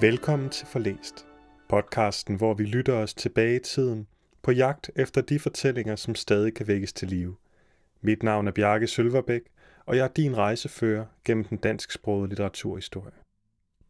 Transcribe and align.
Velkommen 0.00 0.50
til 0.50 0.66
Forlæst, 0.66 1.26
podcasten, 1.68 2.36
hvor 2.36 2.54
vi 2.54 2.64
lytter 2.64 2.94
os 2.94 3.14
tilbage 3.14 3.56
i 3.56 3.62
tiden 3.62 4.06
på 4.42 4.52
jagt 4.52 4.90
efter 4.96 5.20
de 5.20 5.38
fortællinger, 5.38 5.96
som 5.96 6.14
stadig 6.14 6.54
kan 6.54 6.66
vækkes 6.66 6.92
til 6.92 7.08
live. 7.08 7.36
Mit 8.00 8.22
navn 8.22 8.48
er 8.48 8.52
Bjarke 8.52 8.86
Sølverbæk, 8.86 9.42
og 9.86 9.96
jeg 9.96 10.04
er 10.04 10.08
din 10.08 10.36
rejsefører 10.36 11.06
gennem 11.24 11.44
den 11.44 11.58
dansksprogede 11.58 12.28
litteraturhistorie. 12.28 13.12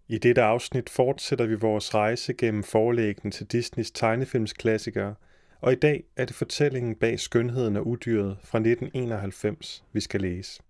I 0.09 0.19
dette 0.19 0.43
afsnit 0.43 0.91
fortsætter 0.91 1.47
vi 1.47 1.55
vores 1.55 1.95
rejse 1.95 2.35
gennem 2.35 2.63
forlæggen 2.63 3.31
til 3.31 3.47
Disneys 3.47 3.91
tegnefilmsklassikere, 3.91 5.15
og 5.61 5.73
i 5.73 5.77
dag 5.77 6.05
er 6.17 6.25
det 6.25 6.37
fortællingen 6.37 6.95
bag 6.95 7.21
Skønheden 7.21 7.77
og 7.77 7.87
Udyret 7.87 8.37
fra 8.45 8.59
1991, 8.59 9.85
vi 9.93 10.01
skal 10.01 10.21
læse. 10.21 10.63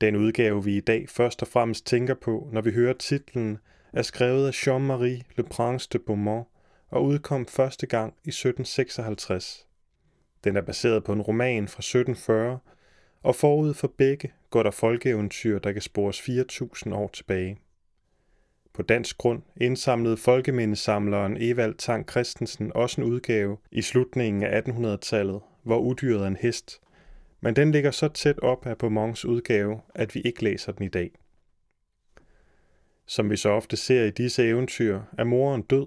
Den 0.00 0.16
udgave, 0.16 0.64
vi 0.64 0.76
i 0.76 0.80
dag 0.80 1.08
først 1.08 1.42
og 1.42 1.48
fremmest 1.48 1.86
tænker 1.86 2.14
på, 2.14 2.48
når 2.52 2.60
vi 2.60 2.70
hører 2.70 2.92
titlen, 2.92 3.58
er 3.92 4.02
skrevet 4.02 4.46
af 4.46 4.66
Jean-Marie 4.66 5.22
Le 5.36 5.44
Prince 5.50 5.88
de 5.92 5.98
Beaumont 5.98 6.48
og 6.88 7.04
udkom 7.04 7.46
første 7.46 7.86
gang 7.86 8.14
i 8.24 8.28
1756. 8.28 9.66
Den 10.44 10.56
er 10.56 10.60
baseret 10.60 11.04
på 11.04 11.12
en 11.12 11.22
roman 11.22 11.68
fra 11.68 11.80
1740, 11.80 12.58
og 13.22 13.34
forud 13.34 13.74
for 13.74 13.88
begge 13.98 14.32
går 14.50 14.62
der 14.62 14.70
folkeeventyr, 14.70 15.58
der 15.58 15.72
kan 15.72 15.82
spores 15.82 16.20
4.000 16.20 16.94
år 16.94 17.08
tilbage. 17.08 17.58
På 18.74 18.82
dansk 18.82 19.18
grund 19.18 19.42
indsamlede 19.56 20.16
folkemindesamleren 20.16 21.36
Evald 21.40 21.74
Tang 21.74 22.10
Christensen 22.10 22.72
også 22.74 23.00
en 23.00 23.06
udgave 23.06 23.56
i 23.70 23.82
slutningen 23.82 24.42
af 24.42 24.60
1800-tallet, 24.60 25.40
hvor 25.62 25.78
udyret 25.78 26.22
er 26.22 26.26
en 26.26 26.36
hest, 26.36 26.80
men 27.40 27.56
den 27.56 27.72
ligger 27.72 27.90
så 27.90 28.08
tæt 28.08 28.38
op 28.38 28.66
af 28.66 28.78
Beaumonts 28.78 29.24
udgave, 29.24 29.80
at 29.94 30.14
vi 30.14 30.20
ikke 30.20 30.44
læser 30.44 30.72
den 30.72 30.86
i 30.86 30.88
dag. 30.88 31.10
Som 33.06 33.30
vi 33.30 33.36
så 33.36 33.48
ofte 33.48 33.76
ser 33.76 34.04
i 34.04 34.10
disse 34.10 34.48
eventyr, 34.48 35.00
er 35.18 35.24
moren 35.24 35.62
død, 35.62 35.86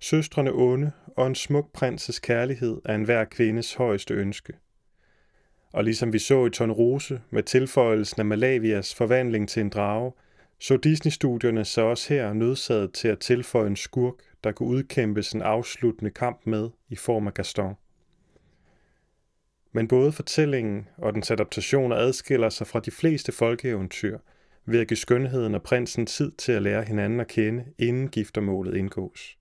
søstrene 0.00 0.52
onde, 0.54 0.92
og 1.16 1.26
en 1.26 1.34
smuk 1.34 1.72
prinses 1.72 2.18
kærlighed 2.18 2.80
er 2.84 2.94
enhver 2.94 3.24
kvindes 3.24 3.74
højeste 3.74 4.14
ønske. 4.14 4.52
Og 5.72 5.84
ligesom 5.84 6.12
vi 6.12 6.18
så 6.18 6.46
i 6.46 6.70
Rose 6.70 7.20
med 7.30 7.42
tilføjelsen 7.42 8.20
af 8.20 8.26
Malavias 8.26 8.94
forvandling 8.94 9.48
til 9.48 9.60
en 9.60 9.68
drage, 9.68 10.12
så 10.60 10.76
Disney-studierne 10.76 11.64
så 11.64 11.82
også 11.82 12.14
her 12.14 12.32
nødsaget 12.32 12.92
til 12.92 13.08
at 13.08 13.18
tilføje 13.18 13.66
en 13.66 13.76
skurk, 13.76 14.14
der 14.44 14.52
kunne 14.52 14.68
udkæmpe 14.68 15.22
sin 15.22 15.42
afsluttende 15.42 16.10
kamp 16.10 16.40
med 16.44 16.70
i 16.88 16.96
form 16.96 17.26
af 17.26 17.34
Gaston. 17.34 17.74
Men 19.72 19.88
både 19.88 20.12
fortællingen 20.12 20.88
og 20.96 21.14
dens 21.14 21.30
adaptationer 21.30 21.96
adskiller 21.96 22.48
sig 22.48 22.66
fra 22.66 22.80
de 22.80 22.90
fleste 22.90 23.32
folkeeventyr 23.32 24.18
ved 24.66 24.80
at 24.80 24.88
give 24.88 24.96
skønheden 24.96 25.54
og 25.54 25.62
prinsen 25.62 26.06
tid 26.06 26.30
til 26.30 26.52
at 26.52 26.62
lære 26.62 26.84
hinanden 26.84 27.20
at 27.20 27.28
kende, 27.28 27.64
inden 27.78 28.08
giftermålet 28.08 28.76
indgås. 28.76 29.38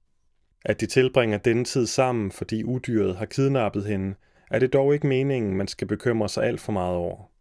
At 0.65 0.81
de 0.81 0.85
tilbringer 0.85 1.37
denne 1.37 1.63
tid 1.63 1.87
sammen, 1.87 2.31
fordi 2.31 2.63
udyret 2.63 3.15
har 3.15 3.25
kidnappet 3.25 3.85
hende, 3.85 4.15
er 4.51 4.59
det 4.59 4.73
dog 4.73 4.93
ikke 4.93 5.07
meningen, 5.07 5.57
man 5.57 5.67
skal 5.67 5.87
bekymre 5.87 6.29
sig 6.29 6.43
alt 6.43 6.61
for 6.61 6.71
meget 6.71 6.95
over. 6.95 7.36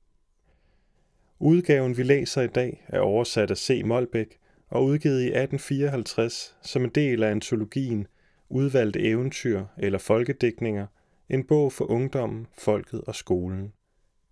Udgaven, 1.38 1.96
vi 1.96 2.02
læser 2.02 2.42
i 2.42 2.46
dag, 2.46 2.84
er 2.88 3.00
oversat 3.00 3.50
af 3.50 3.56
C. 3.56 3.82
Molbæk 3.84 4.38
og 4.68 4.84
udgivet 4.84 5.20
i 5.20 5.26
1854 5.26 6.56
som 6.62 6.84
en 6.84 6.90
del 6.90 7.22
af 7.22 7.30
antologien 7.30 8.06
Udvalgte 8.48 9.00
eventyr 9.00 9.64
eller 9.78 9.98
folkedækninger, 9.98 10.86
en 11.28 11.44
bog 11.44 11.72
for 11.72 11.90
ungdommen, 11.90 12.46
folket 12.58 13.00
og 13.00 13.14
skolen. 13.14 13.72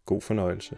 God 0.04 0.20
fornøjelse. 0.20 0.76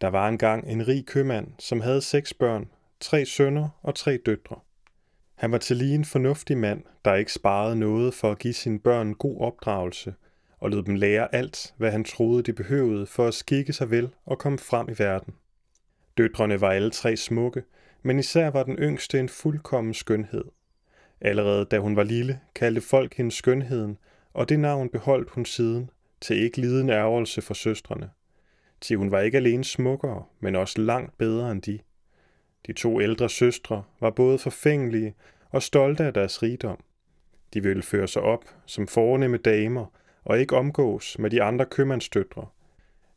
Der 0.00 0.08
var 0.08 0.28
engang 0.28 0.68
en 0.68 0.88
rig 0.88 1.06
købmand, 1.06 1.48
som 1.58 1.80
havde 1.80 2.02
seks 2.02 2.34
børn, 2.34 2.70
tre 3.00 3.24
sønner 3.24 3.68
og 3.82 3.94
tre 3.94 4.18
døtre. 4.26 4.60
Han 5.34 5.52
var 5.52 5.58
til 5.58 5.76
lige 5.76 5.94
en 5.94 6.04
fornuftig 6.04 6.58
mand, 6.58 6.82
der 7.04 7.14
ikke 7.14 7.32
sparede 7.32 7.76
noget 7.76 8.14
for 8.14 8.30
at 8.30 8.38
give 8.38 8.54
sine 8.54 8.78
børn 8.78 9.14
god 9.14 9.40
opdragelse, 9.40 10.14
og 10.58 10.70
lod 10.70 10.82
dem 10.82 10.94
lære 10.94 11.34
alt, 11.34 11.74
hvad 11.76 11.90
han 11.90 12.04
troede, 12.04 12.42
de 12.42 12.52
behøvede 12.52 13.06
for 13.06 13.26
at 13.26 13.34
skikke 13.34 13.72
sig 13.72 13.90
vel 13.90 14.10
og 14.24 14.38
komme 14.38 14.58
frem 14.58 14.88
i 14.88 14.94
verden. 14.98 15.34
Døtrene 16.18 16.60
var 16.60 16.70
alle 16.70 16.90
tre 16.90 17.16
smukke, 17.16 17.62
men 18.02 18.18
især 18.18 18.50
var 18.50 18.62
den 18.62 18.76
yngste 18.76 19.20
en 19.20 19.28
fuldkommen 19.28 19.94
skønhed. 19.94 20.44
Allerede 21.20 21.64
da 21.64 21.78
hun 21.78 21.96
var 21.96 22.02
lille, 22.04 22.40
kaldte 22.54 22.80
folk 22.80 23.14
hende 23.14 23.30
skønheden, 23.30 23.98
og 24.32 24.48
det 24.48 24.60
navn 24.60 24.88
beholdt 24.88 25.30
hun 25.30 25.44
siden, 25.44 25.90
til 26.20 26.36
ikke 26.36 26.60
liden 26.60 26.90
ærgelse 26.90 27.42
for 27.42 27.54
søstrene 27.54 28.10
til 28.80 28.96
hun 28.96 29.10
var 29.10 29.20
ikke 29.20 29.38
alene 29.38 29.64
smukkere, 29.64 30.24
men 30.40 30.56
også 30.56 30.80
langt 30.80 31.18
bedre 31.18 31.52
end 31.52 31.62
de. 31.62 31.78
De 32.66 32.72
to 32.72 33.00
ældre 33.00 33.28
søstre 33.28 33.82
var 34.00 34.10
både 34.10 34.38
forfængelige 34.38 35.14
og 35.50 35.62
stolte 35.62 36.04
af 36.04 36.14
deres 36.14 36.42
rigdom. 36.42 36.84
De 37.54 37.62
ville 37.62 37.82
føre 37.82 38.08
sig 38.08 38.22
op 38.22 38.44
som 38.66 38.86
fornemme 38.86 39.36
damer 39.36 39.86
og 40.24 40.40
ikke 40.40 40.56
omgås 40.56 41.18
med 41.18 41.30
de 41.30 41.42
andre 41.42 41.66
købmandsdøtre. 41.66 42.46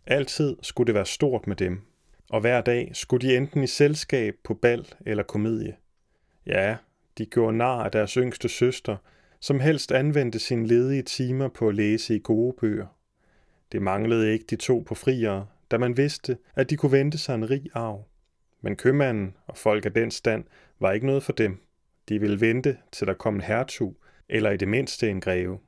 Altid 0.05 0.57
skulle 0.61 0.87
det 0.87 0.95
være 0.95 1.05
stort 1.05 1.47
med 1.47 1.55
dem, 1.55 1.81
og 2.29 2.41
hver 2.41 2.61
dag 2.61 2.91
skulle 2.93 3.27
de 3.27 3.37
enten 3.37 3.63
i 3.63 3.67
selskab 3.67 4.35
på 4.43 4.53
bal 4.53 4.87
eller 5.05 5.23
komedie. 5.23 5.75
Ja, 6.45 6.77
de 7.17 7.25
gjorde 7.25 7.57
nar 7.57 7.83
af 7.83 7.91
deres 7.91 8.13
yngste 8.13 8.49
søster, 8.49 8.97
som 9.39 9.59
helst 9.59 9.91
anvendte 9.91 10.39
sine 10.39 10.67
ledige 10.67 11.01
timer 11.01 11.47
på 11.47 11.67
at 11.67 11.75
læse 11.75 12.15
i 12.15 12.21
gode 12.23 12.55
bøger. 12.59 12.87
Det 13.71 13.81
manglede 13.81 14.33
ikke 14.33 14.45
de 14.49 14.55
to 14.55 14.83
på 14.87 14.95
friere, 14.95 15.47
da 15.71 15.77
man 15.77 15.97
vidste, 15.97 16.37
at 16.55 16.69
de 16.69 16.77
kunne 16.77 16.91
vente 16.91 17.17
sig 17.17 17.35
en 17.35 17.49
rig 17.49 17.65
arv. 17.73 18.07
Men 18.61 18.75
købmanden 18.75 19.35
og 19.47 19.57
folk 19.57 19.85
af 19.85 19.93
den 19.93 20.11
stand 20.11 20.43
var 20.79 20.91
ikke 20.91 21.05
noget 21.05 21.23
for 21.23 21.33
dem. 21.33 21.61
De 22.09 22.19
ville 22.19 22.41
vente, 22.41 22.77
til 22.91 23.07
der 23.07 23.13
kom 23.13 23.35
en 23.35 23.41
hertug, 23.41 23.97
eller 24.29 24.51
i 24.51 24.57
det 24.57 24.67
mindste 24.67 25.09
en 25.09 25.21
greve. 25.21 25.59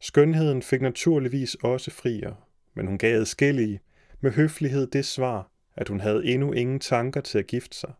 Skønheden 0.00 0.62
fik 0.62 0.82
naturligvis 0.82 1.54
også 1.54 1.90
frier, 1.90 2.48
men 2.74 2.86
hun 2.86 2.98
gav 2.98 3.20
adskillige 3.20 3.80
med 4.20 4.30
høflighed 4.30 4.86
det 4.86 5.04
svar, 5.04 5.50
at 5.76 5.88
hun 5.88 6.00
havde 6.00 6.26
endnu 6.26 6.52
ingen 6.52 6.80
tanker 6.80 7.20
til 7.20 7.38
at 7.38 7.46
gifte 7.46 7.76
sig. 7.76 7.92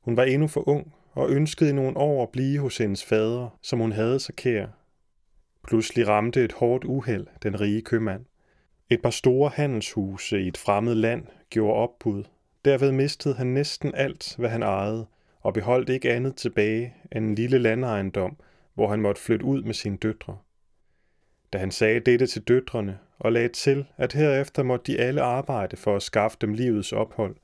Hun 0.00 0.16
var 0.16 0.24
endnu 0.24 0.48
for 0.48 0.68
ung 0.68 0.94
og 1.12 1.30
ønskede 1.30 1.70
i 1.70 1.72
nogle 1.72 1.96
år 1.96 2.22
at 2.22 2.30
blive 2.32 2.58
hos 2.58 2.78
hendes 2.78 3.04
fader, 3.04 3.58
som 3.62 3.78
hun 3.78 3.92
havde 3.92 4.20
så 4.20 4.32
kær. 4.32 4.66
Pludselig 5.64 6.08
ramte 6.08 6.44
et 6.44 6.52
hårdt 6.52 6.84
uheld 6.84 7.26
den 7.42 7.60
rige 7.60 7.82
købmand. 7.82 8.24
Et 8.90 9.02
par 9.02 9.10
store 9.10 9.50
handelshuse 9.54 10.40
i 10.40 10.48
et 10.48 10.56
fremmed 10.56 10.94
land 10.94 11.26
gjorde 11.50 11.74
opbud. 11.74 12.24
Derved 12.64 12.92
mistede 12.92 13.34
han 13.34 13.46
næsten 13.46 13.94
alt, 13.94 14.34
hvad 14.38 14.50
han 14.50 14.62
ejede, 14.62 15.06
og 15.40 15.54
beholdt 15.54 15.88
ikke 15.88 16.12
andet 16.12 16.36
tilbage 16.36 16.94
end 17.12 17.24
en 17.24 17.34
lille 17.34 17.58
landejendom, 17.58 18.36
hvor 18.74 18.88
han 18.88 19.00
måtte 19.00 19.20
flytte 19.20 19.44
ud 19.44 19.62
med 19.62 19.74
sine 19.74 19.96
døtre. 19.96 20.38
Da 21.52 21.58
han 21.58 21.70
sagde 21.70 22.00
dette 22.00 22.26
til 22.26 22.42
døtrene 22.42 22.98
og 23.18 23.32
lagde 23.32 23.48
til, 23.48 23.86
at 23.96 24.12
herefter 24.12 24.62
måtte 24.62 24.92
de 24.92 24.98
alle 24.98 25.22
arbejde 25.22 25.76
for 25.76 25.96
at 25.96 26.02
skaffe 26.02 26.38
dem 26.40 26.54
livets 26.54 26.92
ophold, 26.92 27.36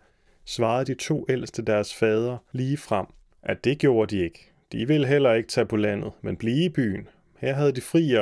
svarede 0.45 0.85
de 0.85 0.95
to 0.95 1.27
ældste 1.29 1.63
deres 1.63 1.95
fader 1.95 2.39
lige 2.53 2.77
frem, 2.77 3.07
at 3.43 3.65
det 3.65 3.79
gjorde 3.79 4.17
de 4.17 4.25
ikke. 4.25 4.53
De 4.73 4.87
ville 4.87 5.07
heller 5.07 5.33
ikke 5.33 5.49
tage 5.49 5.67
på 5.67 5.77
landet, 5.77 6.13
men 6.23 6.37
blive 6.37 6.65
i 6.65 6.69
byen. 6.69 7.09
Her 7.41 7.53
havde 7.53 7.73
de 7.73 7.81
fri 7.81 8.15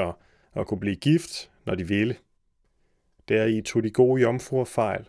og 0.53 0.67
kunne 0.67 0.81
blive 0.81 0.97
gift, 0.97 1.51
når 1.67 1.75
de 1.75 1.89
ville. 1.89 2.17
Deri 3.29 3.63
tog 3.63 3.83
de 3.83 3.91
gode 3.91 4.23
jomfruer 4.23 4.65
fejl. 4.65 5.05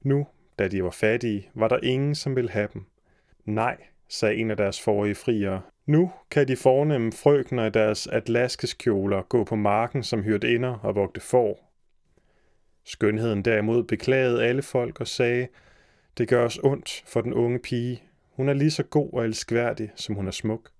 Nu, 0.00 0.26
da 0.58 0.68
de 0.68 0.84
var 0.84 0.90
fattige, 0.90 1.50
var 1.54 1.68
der 1.68 1.78
ingen, 1.82 2.14
som 2.14 2.36
ville 2.36 2.50
have 2.50 2.68
dem. 2.72 2.84
Nej, 3.44 3.76
sagde 4.08 4.36
en 4.36 4.50
af 4.50 4.56
deres 4.56 4.80
forrige 4.80 5.14
friere. 5.14 5.62
Nu 5.86 6.12
kan 6.30 6.48
de 6.48 6.56
fornemme 6.56 7.12
frøkner 7.12 7.66
i 7.66 7.70
deres 7.70 8.06
atlaskeskjoler 8.06 9.22
gå 9.22 9.44
på 9.44 9.56
marken 9.56 10.02
som 10.02 10.24
inder 10.44 10.78
og 10.82 10.94
vogte 10.94 11.20
får. 11.20 11.72
Skønheden 12.84 13.42
derimod 13.42 13.84
beklagede 13.84 14.44
alle 14.44 14.62
folk 14.62 15.00
og 15.00 15.08
sagde, 15.08 15.48
det 16.18 16.28
gør 16.28 16.44
os 16.44 16.58
ondt 16.62 17.04
for 17.06 17.20
den 17.20 17.34
unge 17.34 17.58
pige. 17.58 18.02
Hun 18.30 18.48
er 18.48 18.52
lige 18.52 18.70
så 18.70 18.82
god 18.82 19.12
og 19.12 19.24
elskværdig, 19.24 19.92
som 19.96 20.14
hun 20.14 20.26
er 20.26 20.30
smuk. 20.30 20.70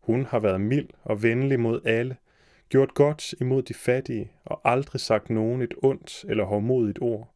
Hun 0.00 0.26
har 0.26 0.38
været 0.38 0.60
mild 0.60 0.88
og 1.02 1.22
venlig 1.22 1.60
mod 1.60 1.80
alle, 1.84 2.16
gjort 2.68 2.94
godt 2.94 3.34
imod 3.40 3.62
de 3.62 3.74
fattige 3.74 4.32
og 4.44 4.60
aldrig 4.64 5.00
sagt 5.00 5.30
nogen 5.30 5.62
et 5.62 5.74
ondt 5.82 6.24
eller 6.28 6.44
hårdmodigt 6.44 6.98
ord. 7.02 7.34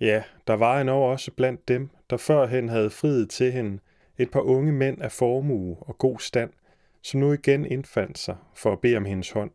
Ja, 0.00 0.22
der 0.46 0.54
var 0.54 0.80
endnu 0.80 0.94
også 0.94 1.30
blandt 1.30 1.68
dem, 1.68 1.90
der 2.10 2.16
førhen 2.16 2.68
havde 2.68 2.90
friet 2.90 3.30
til 3.30 3.52
hende, 3.52 3.78
et 4.18 4.30
par 4.30 4.40
unge 4.40 4.72
mænd 4.72 5.02
af 5.02 5.12
formue 5.12 5.76
og 5.80 5.98
god 5.98 6.18
stand, 6.18 6.50
som 7.02 7.20
nu 7.20 7.32
igen 7.32 7.66
indfandt 7.66 8.18
sig 8.18 8.36
for 8.54 8.72
at 8.72 8.80
bede 8.80 8.96
om 8.96 9.04
hendes 9.04 9.30
hånd. 9.30 9.50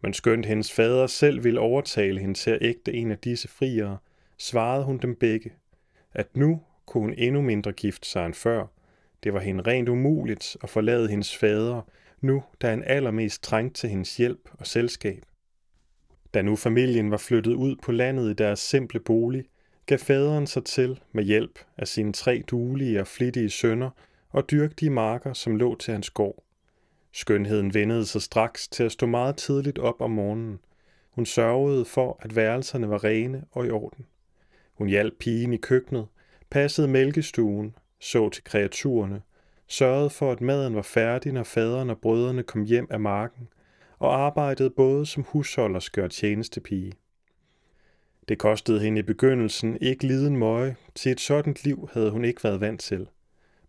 Men 0.00 0.12
skønt 0.12 0.46
hendes 0.46 0.72
fader 0.72 1.06
selv 1.06 1.44
ville 1.44 1.60
overtale 1.60 2.20
hende 2.20 2.34
til 2.34 2.50
at 2.50 2.58
ægte 2.62 2.92
en 2.92 3.10
af 3.10 3.18
disse 3.18 3.48
friere, 3.48 3.98
svarede 4.38 4.84
hun 4.84 4.98
dem 4.98 5.14
begge, 5.14 5.52
at 6.12 6.36
nu 6.36 6.60
kunne 6.86 7.02
hun 7.02 7.14
endnu 7.18 7.40
mindre 7.40 7.72
gifte 7.72 8.08
sig 8.08 8.26
end 8.26 8.34
før. 8.34 8.66
Det 9.24 9.34
var 9.34 9.40
hende 9.40 9.62
rent 9.62 9.88
umuligt 9.88 10.56
at 10.62 10.70
forlade 10.70 11.08
hendes 11.08 11.36
fader, 11.36 11.82
nu 12.20 12.42
da 12.62 12.70
han 12.70 12.82
allermest 12.86 13.42
trængte 13.42 13.80
til 13.80 13.90
hendes 13.90 14.16
hjælp 14.16 14.48
og 14.52 14.66
selskab. 14.66 15.22
Da 16.34 16.42
nu 16.42 16.56
familien 16.56 17.10
var 17.10 17.16
flyttet 17.16 17.54
ud 17.54 17.76
på 17.82 17.92
landet 17.92 18.30
i 18.30 18.34
deres 18.34 18.58
simple 18.58 19.00
bolig, 19.00 19.44
gav 19.86 19.98
faderen 19.98 20.46
sig 20.46 20.64
til 20.64 21.00
med 21.12 21.24
hjælp 21.24 21.58
af 21.76 21.88
sine 21.88 22.12
tre 22.12 22.42
duelige 22.50 23.00
og 23.00 23.06
flittige 23.06 23.50
sønner 23.50 23.90
og 24.30 24.50
dyrke 24.50 24.74
de 24.80 24.90
marker, 24.90 25.32
som 25.32 25.56
lå 25.56 25.76
til 25.76 25.92
hans 25.92 26.10
gård. 26.10 26.44
Skønheden 27.12 27.74
vendede 27.74 28.06
sig 28.06 28.22
straks 28.22 28.68
til 28.68 28.84
at 28.84 28.92
stå 28.92 29.06
meget 29.06 29.36
tidligt 29.36 29.78
op 29.78 30.00
om 30.00 30.10
morgenen. 30.10 30.58
Hun 31.10 31.26
sørgede 31.26 31.84
for, 31.84 32.18
at 32.22 32.36
værelserne 32.36 32.90
var 32.90 33.04
rene 33.04 33.44
og 33.50 33.66
i 33.66 33.70
orden. 33.70 34.06
Hun 34.74 34.88
hjalp 34.88 35.14
pigen 35.18 35.52
i 35.52 35.56
køkkenet, 35.56 36.06
passede 36.50 36.88
mælkestuen, 36.88 37.74
så 38.00 38.28
til 38.28 38.44
kreaturerne, 38.44 39.22
sørgede 39.66 40.10
for, 40.10 40.32
at 40.32 40.40
maden 40.40 40.74
var 40.74 40.82
færdig, 40.82 41.32
når 41.32 41.42
faderen 41.42 41.90
og 41.90 41.98
brødrene 41.98 42.42
kom 42.42 42.62
hjem 42.62 42.86
af 42.90 43.00
marken, 43.00 43.48
og 43.98 44.16
arbejdede 44.16 44.70
både 44.70 45.06
som 45.06 45.24
husholderske 45.28 46.04
og 46.04 46.10
tjenestepige. 46.10 46.92
Det 48.28 48.38
kostede 48.38 48.80
hende 48.80 48.98
i 48.98 49.02
begyndelsen 49.02 49.78
ikke 49.80 50.06
liden 50.06 50.36
møje, 50.36 50.76
til 50.94 51.12
et 51.12 51.20
sådan 51.20 51.56
liv 51.64 51.88
havde 51.92 52.10
hun 52.10 52.24
ikke 52.24 52.44
været 52.44 52.60
vant 52.60 52.80
til. 52.80 53.08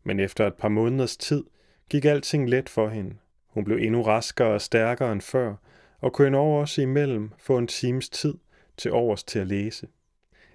Men 0.03 0.19
efter 0.19 0.47
et 0.47 0.53
par 0.53 0.69
måneders 0.69 1.17
tid 1.17 1.43
gik 1.89 2.05
alting 2.05 2.49
let 2.49 2.69
for 2.69 2.89
hende. 2.89 3.15
Hun 3.47 3.63
blev 3.63 3.77
endnu 3.77 4.01
raskere 4.01 4.47
og 4.47 4.61
stærkere 4.61 5.11
end 5.11 5.21
før, 5.21 5.55
og 6.01 6.13
kunne 6.13 6.27
endnu 6.27 6.41
også 6.41 6.81
imellem 6.81 7.31
få 7.37 7.57
en 7.57 7.67
times 7.67 8.09
tid 8.09 8.33
til 8.77 8.91
overs 8.91 9.23
til 9.23 9.39
at 9.39 9.47
læse, 9.47 9.87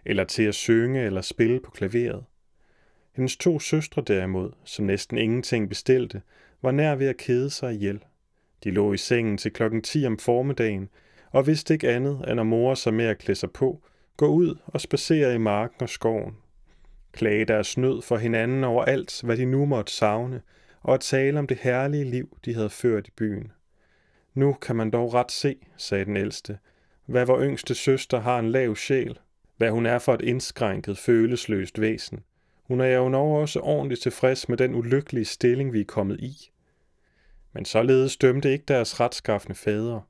eller 0.04 0.24
til 0.24 0.42
at 0.42 0.54
synge 0.54 1.02
eller 1.02 1.20
spille 1.20 1.60
på 1.60 1.70
klaveret. 1.70 2.24
Hendes 3.20 3.36
to 3.36 3.58
søstre 3.58 4.02
derimod, 4.02 4.50
som 4.64 4.84
næsten 4.84 5.18
ingenting 5.18 5.68
bestilte, 5.68 6.22
var 6.62 6.70
nær 6.70 6.94
ved 6.94 7.06
at 7.06 7.16
kede 7.16 7.50
sig 7.50 7.74
ihjel. 7.74 8.04
De 8.64 8.70
lå 8.70 8.92
i 8.92 8.96
sengen 8.96 9.38
til 9.38 9.52
klokken 9.52 9.82
10 9.82 10.06
om 10.06 10.18
formiddagen, 10.18 10.88
og 11.30 11.46
vidste 11.46 11.74
ikke 11.74 11.90
andet 11.90 12.24
end 12.28 12.40
at 12.40 12.46
more 12.46 12.76
sig 12.76 12.94
med 12.94 13.04
at 13.04 13.18
klæde 13.18 13.38
sig 13.38 13.50
på, 13.50 13.82
gå 14.16 14.26
ud 14.26 14.54
og 14.66 14.80
spacere 14.80 15.34
i 15.34 15.38
marken 15.38 15.82
og 15.82 15.88
skoven. 15.88 16.36
Klage 17.12 17.44
deres 17.44 17.78
nød 17.78 18.02
for 18.02 18.16
hinanden 18.16 18.64
over 18.64 18.84
alt, 18.84 19.20
hvad 19.24 19.36
de 19.36 19.44
nu 19.44 19.64
måtte 19.64 19.92
savne, 19.92 20.40
og 20.82 20.94
at 20.94 21.00
tale 21.00 21.38
om 21.38 21.46
det 21.46 21.58
herlige 21.60 22.04
liv, 22.04 22.38
de 22.44 22.54
havde 22.54 22.70
ført 22.70 23.08
i 23.08 23.12
byen. 23.16 23.52
Nu 24.34 24.52
kan 24.52 24.76
man 24.76 24.90
dog 24.90 25.14
ret 25.14 25.32
se, 25.32 25.56
sagde 25.76 26.04
den 26.04 26.16
ældste, 26.16 26.58
hvad 27.06 27.26
vor 27.26 27.42
yngste 27.42 27.74
søster 27.74 28.20
har 28.20 28.38
en 28.38 28.50
lav 28.50 28.76
sjæl, 28.76 29.18
hvad 29.56 29.70
hun 29.70 29.86
er 29.86 29.98
for 29.98 30.14
et 30.14 30.22
indskrænket, 30.22 30.98
følesløst 30.98 31.80
væsen. 31.80 32.20
Hun 32.70 32.80
er 32.80 32.96
jo 32.96 33.08
nok 33.08 33.40
også 33.40 33.60
ordentligt 33.60 34.02
tilfreds 34.02 34.48
med 34.48 34.56
den 34.56 34.74
ulykkelige 34.74 35.24
stilling, 35.24 35.72
vi 35.72 35.80
er 35.80 35.84
kommet 35.84 36.20
i. 36.20 36.50
Men 37.52 37.64
således 37.64 38.16
dømte 38.16 38.52
ikke 38.52 38.64
deres 38.68 39.00
retskaffende 39.00 39.54
fædre. 39.54 40.02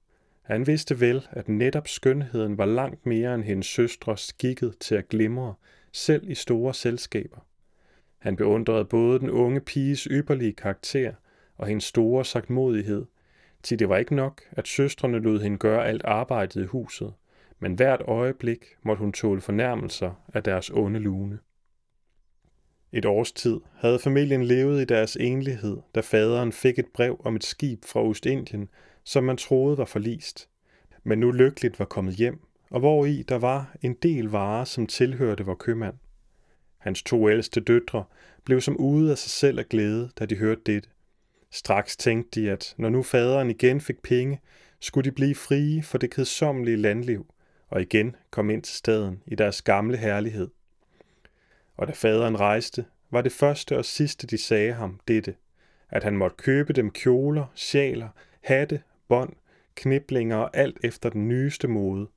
Han 0.43 0.67
vidste 0.67 1.01
vel, 1.01 1.27
at 1.31 1.49
netop 1.49 1.89
skønheden 1.89 2.59
var 2.59 2.65
langt 2.65 3.07
mere 3.07 3.35
end 3.35 3.45
hendes 3.45 3.67
søstre 3.67 4.17
skikket 4.17 4.79
til 4.81 4.95
at 4.95 5.09
glimre, 5.09 5.55
selv 5.93 6.31
i 6.31 6.35
store 6.35 6.75
selskaber. 6.75 7.47
Han 8.19 8.37
beundrede 8.37 8.85
både 8.85 9.19
den 9.19 9.31
unge 9.31 9.61
piges 9.61 10.09
ypperlige 10.11 10.53
karakter 10.53 11.12
og 11.57 11.67
hendes 11.67 11.85
store 11.85 12.25
sagtmodighed, 12.25 13.07
til 13.62 13.79
det 13.79 13.89
var 13.89 13.97
ikke 13.97 14.15
nok, 14.15 14.43
at 14.51 14.69
søstrene 14.69 15.19
lod 15.19 15.41
hende 15.41 15.59
gøre 15.59 15.87
alt 15.87 16.05
arbejdet 16.05 16.62
i 16.62 16.67
huset, 16.67 17.12
men 17.59 17.75
hvert 17.75 18.03
øjeblik 18.05 18.65
måtte 18.83 19.01
hun 19.01 19.12
tåle 19.12 19.41
fornærmelser 19.41 20.25
af 20.35 20.43
deres 20.43 20.71
onde 20.71 21.01
lune. 21.01 21.39
Et 22.93 23.05
års 23.05 23.33
tid 23.33 23.61
havde 23.75 23.99
familien 23.99 24.45
levet 24.45 24.83
i 24.83 24.85
deres 24.85 25.17
enlighed, 25.17 25.77
da 25.95 26.01
faderen 26.01 26.53
fik 26.53 26.79
et 26.79 26.87
brev 26.87 27.21
om 27.25 27.37
et 27.37 27.45
skib 27.45 27.85
fra 27.85 28.03
Ostindien, 28.03 28.69
som 29.05 29.25
man 29.25 29.37
troede 29.37 29.79
var 29.79 29.85
forlist, 29.85 30.49
men 31.05 31.19
nu 31.19 31.31
lykkeligt 31.31 31.79
var 31.79 31.85
kommet 31.85 32.15
hjem, 32.15 32.41
og 32.71 32.81
hvor 32.81 33.07
i 33.07 33.23
der 33.23 33.39
var 33.39 33.77
en 33.83 33.95
del 33.95 34.25
varer, 34.25 34.65
som 34.65 34.87
tilhørte 34.87 35.45
vor 35.45 35.55
købmand. 35.55 35.95
Hans 36.79 37.03
to 37.03 37.31
ældste 37.31 37.61
døtre 37.61 38.05
blev 38.45 38.61
som 38.61 38.77
ude 38.77 39.11
af 39.11 39.19
sig 39.19 39.31
selv 39.31 39.59
af 39.59 39.69
glæde, 39.69 40.11
da 40.19 40.27
de 40.27 40.37
hørte 40.37 40.61
dette. 40.67 40.89
Straks 41.51 41.97
tænkte 41.97 42.41
de, 42.41 42.51
at 42.51 42.75
når 42.79 42.89
nu 42.89 43.03
faderen 43.03 43.51
igen 43.51 43.81
fik 43.81 44.03
penge, 44.03 44.41
skulle 44.81 45.11
de 45.11 45.15
blive 45.15 45.35
frie 45.35 45.83
for 45.83 45.99
det 45.99 46.11
kedsommelige 46.11 46.77
landliv, 46.77 47.27
og 47.69 47.83
igen 47.83 48.17
komme 48.31 48.53
ind 48.53 48.63
til 48.63 48.77
staden 48.77 49.23
i 49.27 49.35
deres 49.35 49.63
gamle 49.63 49.97
herlighed. 49.97 50.49
Og 51.81 51.87
da 51.87 51.93
faderen 51.93 52.41
rejste, 52.41 52.85
var 53.11 53.23
det 53.23 53.32
første 53.32 53.79
og 53.79 53.85
sidste, 53.85 54.27
de 54.27 54.38
sagde 54.38 54.73
ham, 54.73 55.00
dette, 55.09 55.35
at 55.88 56.05
han 56.05 56.17
måtte 56.17 56.37
købe 56.37 56.73
dem 56.73 56.91
kjoler, 56.91 57.47
sjaler, 57.55 58.09
hatte, 58.41 58.82
bånd, 59.09 59.32
kniblinger 59.75 60.37
og 60.37 60.56
alt 60.56 60.79
efter 60.85 61.11
den 61.11 61.29
nyeste 61.29 61.69
mode. 61.69 62.09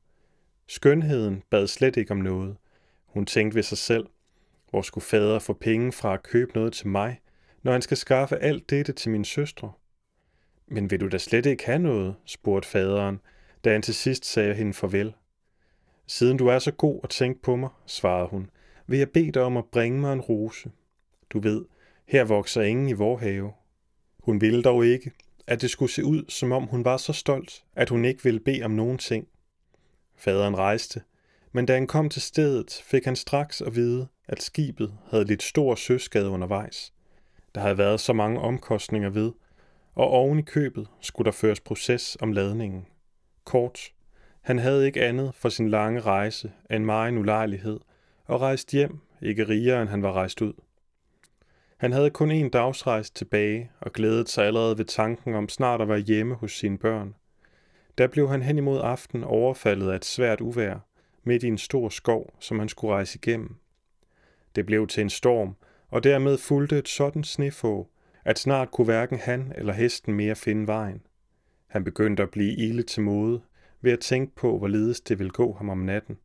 Skønheden 0.68 1.44
bad 1.50 1.68
slet 1.68 1.98
ikke 1.98 2.12
om 2.12 2.18
noget. 2.18 2.58
Hun 3.06 3.26
tænkte 3.26 3.56
ved 3.56 3.64
sig 3.64 3.78
selv, 3.78 4.06
hvor 4.70 4.82
skulle 4.82 5.04
fader 5.04 5.40
få 5.40 5.54
penge 5.54 5.92
fra 5.92 6.14
at 6.14 6.24
købe 6.24 6.52
noget 6.56 6.74
til 6.74 6.88
mig, 6.88 7.22
når 7.62 7.72
han 7.72 7.82
skal 7.82 7.98
skaffe 7.98 8.38
alt 8.38 8.70
dette 8.70 8.94
til 8.94 9.12
min 9.12 9.26
søstre? 9.26 9.72
Men 10.68 10.92
vil 10.92 11.00
du 11.00 11.08
da 11.08 11.18
slet 11.18 11.46
ikke 11.46 11.66
have 11.66 11.80
noget? 11.80 12.16
spurgte 12.26 12.70
faderen, 12.70 13.20
da 13.64 13.72
han 13.72 13.82
til 13.82 13.94
sidst 13.94 14.26
sagde 14.26 14.54
hende 14.54 14.74
farvel. 14.74 15.14
Siden 16.08 16.38
du 16.38 16.48
er 16.48 16.60
så 16.60 16.72
god 16.72 17.00
at 17.04 17.10
tænke 17.10 17.42
på 17.42 17.56
mig, 17.56 17.70
svarede 17.86 18.28
hun, 18.28 18.50
vil 18.88 19.00
jeg 19.00 19.10
bede 19.10 19.32
dig 19.32 19.42
om 19.42 19.58
at 19.58 19.66
bringe 19.72 20.00
mig 20.00 20.14
en 20.14 20.22
rose. 20.22 20.72
Du 21.30 21.40
ved, 21.40 21.66
her 22.08 22.24
vokser 22.24 22.62
ingen 22.62 22.90
i 22.90 22.94
vor 22.94 23.18
have. 23.18 23.52
Hun 24.20 24.42
ville 24.42 24.64
dog 24.64 24.86
ikke, 24.86 25.12
at 25.48 25.62
det 25.62 25.70
skulle 25.70 25.92
se 25.92 26.06
ud, 26.06 26.24
som 26.30 26.52
om 26.52 26.64
hun 26.64 26.86
var 26.86 26.98
så 26.98 27.14
stolt, 27.14 27.64
at 27.76 27.90
hun 27.90 28.06
ikke 28.06 28.24
ville 28.24 28.40
bede 28.40 28.64
om 28.64 28.72
nogen 28.72 28.98
ting. 28.98 29.28
Faderen 30.16 30.58
rejste, 30.58 31.02
men 31.52 31.66
da 31.66 31.74
han 31.74 31.88
kom 31.88 32.10
til 32.10 32.22
stedet, 32.22 32.82
fik 32.86 33.06
han 33.06 33.16
straks 33.16 33.62
at 33.62 33.76
vide, 33.76 34.08
at 34.28 34.42
skibet 34.42 34.94
havde 35.10 35.26
lidt 35.26 35.44
stor 35.44 35.76
søskade 35.76 36.30
undervejs. 36.30 36.94
Der 37.56 37.62
havde 37.62 37.78
været 37.78 38.00
så 38.00 38.14
mange 38.14 38.40
omkostninger 38.40 39.10
ved, 39.10 39.32
og 39.96 40.08
oven 40.08 40.40
i 40.40 40.42
købet 40.42 40.88
skulle 41.02 41.26
der 41.26 41.32
føres 41.32 41.60
proces 41.60 42.18
om 42.22 42.32
ladningen. 42.32 42.86
Kort, 43.44 43.80
han 44.42 44.60
havde 44.60 44.86
ikke 44.86 45.04
andet 45.04 45.36
for 45.36 45.50
sin 45.50 45.70
lange 45.70 46.02
rejse 46.02 46.52
end 46.72 46.86
meget 46.86 47.18
ulejlighed, 47.18 47.80
og 48.26 48.42
rejst 48.42 48.72
hjem, 48.72 49.00
ikke 49.22 49.48
rigere 49.48 49.82
end 49.82 49.90
han 49.90 50.04
var 50.04 50.12
rejst 50.12 50.42
ud. 50.42 50.54
Han 51.78 51.92
havde 51.92 52.10
kun 52.10 52.32
en 52.32 52.50
dagsrejse 52.50 53.14
tilbage 53.14 53.72
og 53.80 53.94
glædede 53.94 54.28
sig 54.28 54.46
allerede 54.46 54.78
ved 54.78 54.86
tanken 54.86 55.36
om 55.36 55.50
snart 55.50 55.82
at 55.82 55.88
være 55.88 56.00
hjemme 56.00 56.36
hos 56.36 56.52
sine 56.52 56.78
børn. 56.78 57.16
Der 57.98 58.08
blev 58.08 58.30
han 58.30 58.42
hen 58.42 58.58
imod 58.58 58.82
aften 58.84 59.24
overfaldet 59.24 59.92
af 59.92 59.96
et 59.96 60.06
svært 60.06 60.42
uvær, 60.42 60.88
midt 61.24 61.44
i 61.44 61.48
en 61.48 61.58
stor 61.58 61.90
skov, 61.90 62.34
som 62.40 62.60
han 62.60 62.70
skulle 62.70 62.94
rejse 62.94 63.20
igennem. 63.22 63.56
Det 64.56 64.66
blev 64.66 64.88
til 64.88 65.02
en 65.02 65.10
storm, 65.10 65.56
og 65.90 66.04
dermed 66.04 66.38
fulgte 66.38 66.78
et 66.78 66.88
sådan 66.88 67.24
snefå, 67.24 67.90
at 68.26 68.40
snart 68.40 68.72
kunne 68.72 68.86
hverken 68.86 69.20
han 69.20 69.54
eller 69.56 69.74
hesten 69.74 70.14
mere 70.14 70.36
finde 70.36 70.68
vejen. 70.68 71.02
Han 71.68 71.84
begyndte 71.84 72.24
at 72.24 72.32
blive 72.32 72.54
ilde 72.54 72.84
til 72.84 73.02
mode 73.02 73.42
ved 73.82 73.92
at 73.92 74.00
tænke 74.00 74.36
på, 74.36 74.58
hvorledes 74.58 75.02
det 75.02 75.20
ville 75.20 75.32
gå 75.32 75.54
ham 75.54 75.70
om 75.70 75.78
natten. 75.78 76.18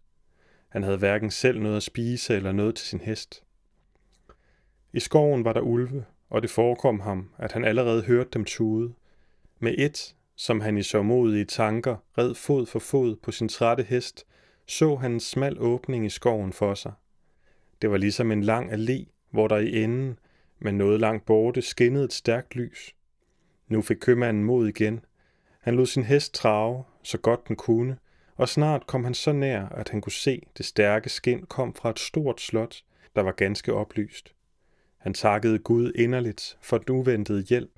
Han 0.69 0.83
havde 0.83 0.97
hverken 0.97 1.31
selv 1.31 1.61
noget 1.61 1.77
at 1.77 1.83
spise 1.83 2.35
eller 2.35 2.53
noget 2.53 2.75
til 2.75 2.87
sin 2.87 3.01
hest. 3.01 3.43
I 4.93 5.01
skoven 5.01 5.45
var 5.45 5.53
der 5.53 5.61
ulve, 5.61 6.05
og 6.31 6.43
det 6.43 6.51
forekom 6.51 7.01
ham, 7.01 7.31
at 7.39 7.53
han 7.53 7.65
allerede 7.65 8.03
hørte 8.03 8.31
dem 8.33 8.45
tude. 8.45 8.95
Med 9.59 9.75
et, 9.79 10.15
som 10.37 10.61
han 10.61 10.79
i 10.79 10.83
sørmodige 10.83 11.45
tanker 11.45 11.97
red 12.19 12.35
fod 12.35 12.67
for 12.67 12.79
fod 12.79 13.17
på 13.17 13.33
sin 13.33 13.49
trætte 13.49 13.83
hest, 13.83 14.27
så 14.67 14.97
han 14.97 15.13
en 15.13 15.21
smal 15.21 15.57
åbning 15.59 16.07
i 16.07 16.09
skoven 16.09 16.53
for 16.53 16.75
sig. 16.75 16.93
Det 17.83 17.91
var 17.91 17.97
ligesom 17.97 18.33
en 18.33 18.43
lang 18.43 18.73
allé, 18.73 19.05
hvor 19.31 19.49
der 19.49 19.57
i 19.57 19.83
enden, 19.83 20.19
men 20.59 20.79
noget 20.79 21.01
langt 21.01 21.27
borte, 21.27 21.63
skinnede 21.63 22.05
et 22.05 22.13
stærkt 22.13 22.57
lys. 22.57 22.95
Nu 23.69 23.83
fik 23.83 23.97
købmanden 23.97 24.45
mod 24.45 24.69
igen. 24.69 25.01
Han 25.61 25.77
lod 25.77 25.87
sin 25.87 26.03
hest 26.03 26.35
trave, 26.35 26.85
så 27.03 27.19
godt 27.19 27.49
den 27.49 27.57
kunne, 27.57 27.97
og 28.39 28.49
snart 28.49 28.87
kom 28.87 29.05
han 29.05 29.15
så 29.15 29.33
nær, 29.33 29.67
at 29.67 29.89
han 29.89 30.01
kunne 30.01 30.13
se, 30.13 30.43
det 30.59 30.67
stærke 30.67 31.09
skin 31.09 31.43
kom 31.43 31.75
fra 31.75 31.91
et 31.91 31.99
stort 31.99 32.41
slot, 32.41 32.83
der 33.17 33.23
var 33.23 33.33
ganske 33.33 33.75
oplyst. 33.75 34.35
Han 34.99 35.15
takkede 35.15 35.59
Gud 35.59 35.93
inderligt 35.95 36.59
for 36.61 36.79
den 36.79 36.95
uventede 36.95 37.43
hjælp, 37.43 37.71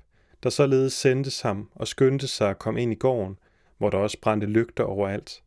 der 0.43 0.49
således 0.49 0.93
sendtes 0.93 1.41
ham 1.41 1.69
og 1.75 1.87
skyndte 1.87 2.27
sig 2.27 2.49
at 2.49 2.59
komme 2.59 2.81
ind 2.81 2.91
i 2.91 2.95
gården, 2.95 3.37
hvor 3.77 3.89
der 3.89 3.97
også 3.97 4.19
brændte 4.21 4.47
lygter 4.47 4.83
overalt. 4.83 5.43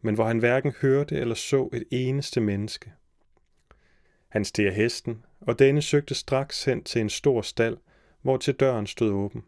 Men 0.00 0.14
hvor 0.14 0.24
han 0.24 0.38
hverken 0.38 0.72
hørte 0.80 1.16
eller 1.16 1.34
så 1.34 1.68
et 1.72 1.84
eneste 1.90 2.40
menneske. 2.40 2.92
Han 4.28 4.44
steg 4.44 4.74
hesten, 4.74 5.24
og 5.40 5.58
denne 5.58 5.82
søgte 5.82 6.14
straks 6.14 6.64
hen 6.64 6.84
til 6.84 7.00
en 7.00 7.10
stor 7.10 7.42
stald, 7.42 7.76
hvor 8.22 8.36
til 8.36 8.54
døren 8.54 8.86
stod 8.86 9.10
åben. 9.10 9.44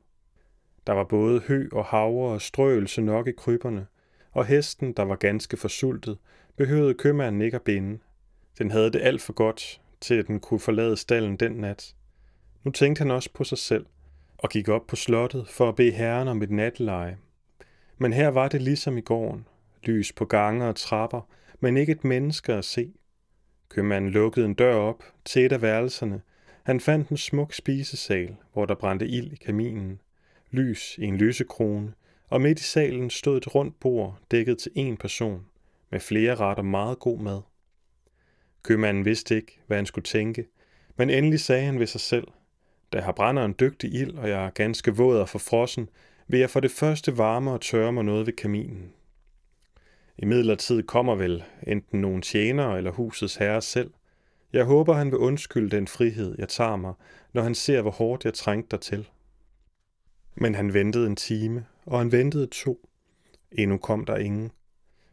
Der 0.87 0.93
var 0.93 1.05
både 1.05 1.41
hø 1.41 1.69
og 1.73 1.85
havre 1.85 2.33
og 2.33 2.43
strøelse 2.43 3.03
nok 3.03 3.29
i 3.29 3.33
kryberne, 3.33 3.87
og 4.35 4.47
hesten, 4.47 4.93
der 4.93 5.03
var 5.03 5.17
ganske 5.17 5.57
forsultet, 5.57 6.19
behøvede 6.57 6.95
købmanden 6.95 7.43
ikke 7.43 7.55
at 7.55 7.63
binde. 7.63 7.99
Den 8.59 8.71
havde 8.71 8.93
det 8.93 9.01
alt 9.03 9.23
for 9.23 9.33
godt, 9.33 9.81
til 10.01 10.15
at 10.15 10.27
den 10.27 10.41
kunne 10.41 10.61
forlade 10.61 10.97
stallen 10.97 11.37
den 11.37 11.53
nat. 11.53 11.95
Nu 12.65 12.71
tænkte 12.71 13.01
han 13.01 13.11
også 13.11 13.31
på 13.35 13.45
sig 13.45 13.59
selv, 13.59 13.87
og 14.39 14.51
gik 14.51 14.69
op 14.69 14.87
på 14.87 14.97
slottet 14.97 15.49
for 15.49 15.69
at 15.69 15.77
bede 15.77 15.91
herren 15.91 16.29
om 16.29 16.43
et 16.43 16.51
natleje. 16.51 17.19
Men 17.99 18.13
her 18.13 18.29
var 18.29 18.49
det 18.49 18.63
ligesom 18.63 18.99
i 18.99 19.01
gården. 19.01 19.47
Lys 19.83 20.13
på 20.13 20.25
gange 20.25 20.67
og 20.67 20.77
trapper, 20.77 21.29
men 21.61 21.77
ikke 21.77 21.93
et 21.93 22.05
menneske 22.05 22.53
at 22.53 22.65
se. 22.65 22.93
Købmanden 23.69 24.11
lukkede 24.11 24.47
en 24.47 24.55
dør 24.55 24.75
op 24.75 25.05
til 25.25 25.45
et 25.47 25.53
af 25.53 25.63
værelserne. 25.63 26.21
Han 26.63 26.81
fandt 26.81 27.09
en 27.09 27.17
smuk 27.17 27.53
spisesal, 27.53 28.37
hvor 28.53 28.67
der 28.67 28.75
brændte 28.75 29.09
ild 29.09 29.33
i 29.33 29.37
kaminen. 29.37 30.01
Lys 30.51 30.99
i 30.99 31.05
en 31.05 31.17
lysekrone, 31.17 31.93
og 32.29 32.41
midt 32.41 32.61
i 32.61 32.63
salen 32.63 33.11
stod 33.11 33.37
et 33.37 33.55
rundt 33.55 33.81
bord 33.81 34.19
dækket 34.31 34.59
til 34.59 34.71
én 34.77 34.97
person, 34.97 35.47
med 35.91 36.01
flere 36.01 36.35
retter 36.35 36.63
meget 36.63 36.99
god 36.99 37.19
mad. 37.19 37.41
Købmanden 38.63 39.05
vidste 39.05 39.37
ikke, 39.37 39.61
hvad 39.67 39.77
han 39.77 39.87
skulle 39.87 40.05
tænke, 40.05 40.47
men 40.97 41.11
endelig 41.11 41.41
sagde 41.41 41.65
han 41.65 41.79
ved 41.79 41.87
sig 41.87 42.01
selv, 42.01 42.27
da 42.93 42.99
jeg 42.99 43.05
har 43.05 43.13
brænder 43.13 43.45
en 43.45 43.55
dygtig 43.61 43.95
ild, 43.95 44.15
og 44.15 44.29
jeg 44.29 44.47
er 44.47 44.51
ganske 44.51 44.97
våd 44.97 45.21
og 45.21 45.29
forfrossen, 45.29 45.89
vil 46.29 46.41
jeg 46.41 46.51
for 46.51 46.61
det 46.61 46.71
første 46.71 47.19
varme 47.19 47.51
og 47.51 47.61
tørre 47.61 47.93
mig 47.93 48.05
noget 48.05 48.27
ved 48.27 48.33
kaminen. 48.33 48.93
I 50.19 50.25
midlertid 50.25 50.83
kommer 50.83 51.15
vel 51.15 51.45
enten 51.67 52.01
nogen 52.01 52.23
tjener 52.23 52.77
eller 52.77 52.91
husets 52.91 53.37
herre 53.37 53.63
selv. 53.63 53.91
Jeg 54.53 54.65
håber, 54.65 54.95
han 54.95 55.11
vil 55.11 55.19
undskylde 55.19 55.77
den 55.77 55.89
frihed, 55.89 56.35
jeg 56.39 56.49
tager 56.49 56.77
mig, 56.77 56.95
når 57.33 57.43
han 57.43 57.55
ser, 57.55 57.83
hvor 57.83 57.91
hårdt 57.91 58.25
jeg 58.25 58.35
trængte 58.35 58.71
dig 58.71 58.81
til. 58.81 59.09
Men 60.35 60.55
han 60.55 60.75
ventede 60.75 61.07
en 61.07 61.17
time, 61.17 61.67
og 61.87 61.99
han 61.99 62.13
ventede 62.13 62.47
to. 62.47 62.89
Endnu 63.53 63.77
kom 63.77 64.05
der 64.05 64.17
ingen. 64.17 64.53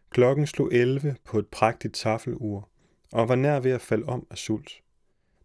Klokken 0.10 0.48
slog 0.48 0.74
11 0.74 1.16
på 1.26 1.40
et 1.40 1.48
prægtigt 1.48 1.96
taffelur, 1.96 2.70
og 3.12 3.30
var 3.30 3.36
nær 3.36 3.60
ved 3.60 3.72
at 3.72 3.82
falde 3.82 4.06
om 4.06 4.28
af 4.30 4.38
sult. 4.38 4.82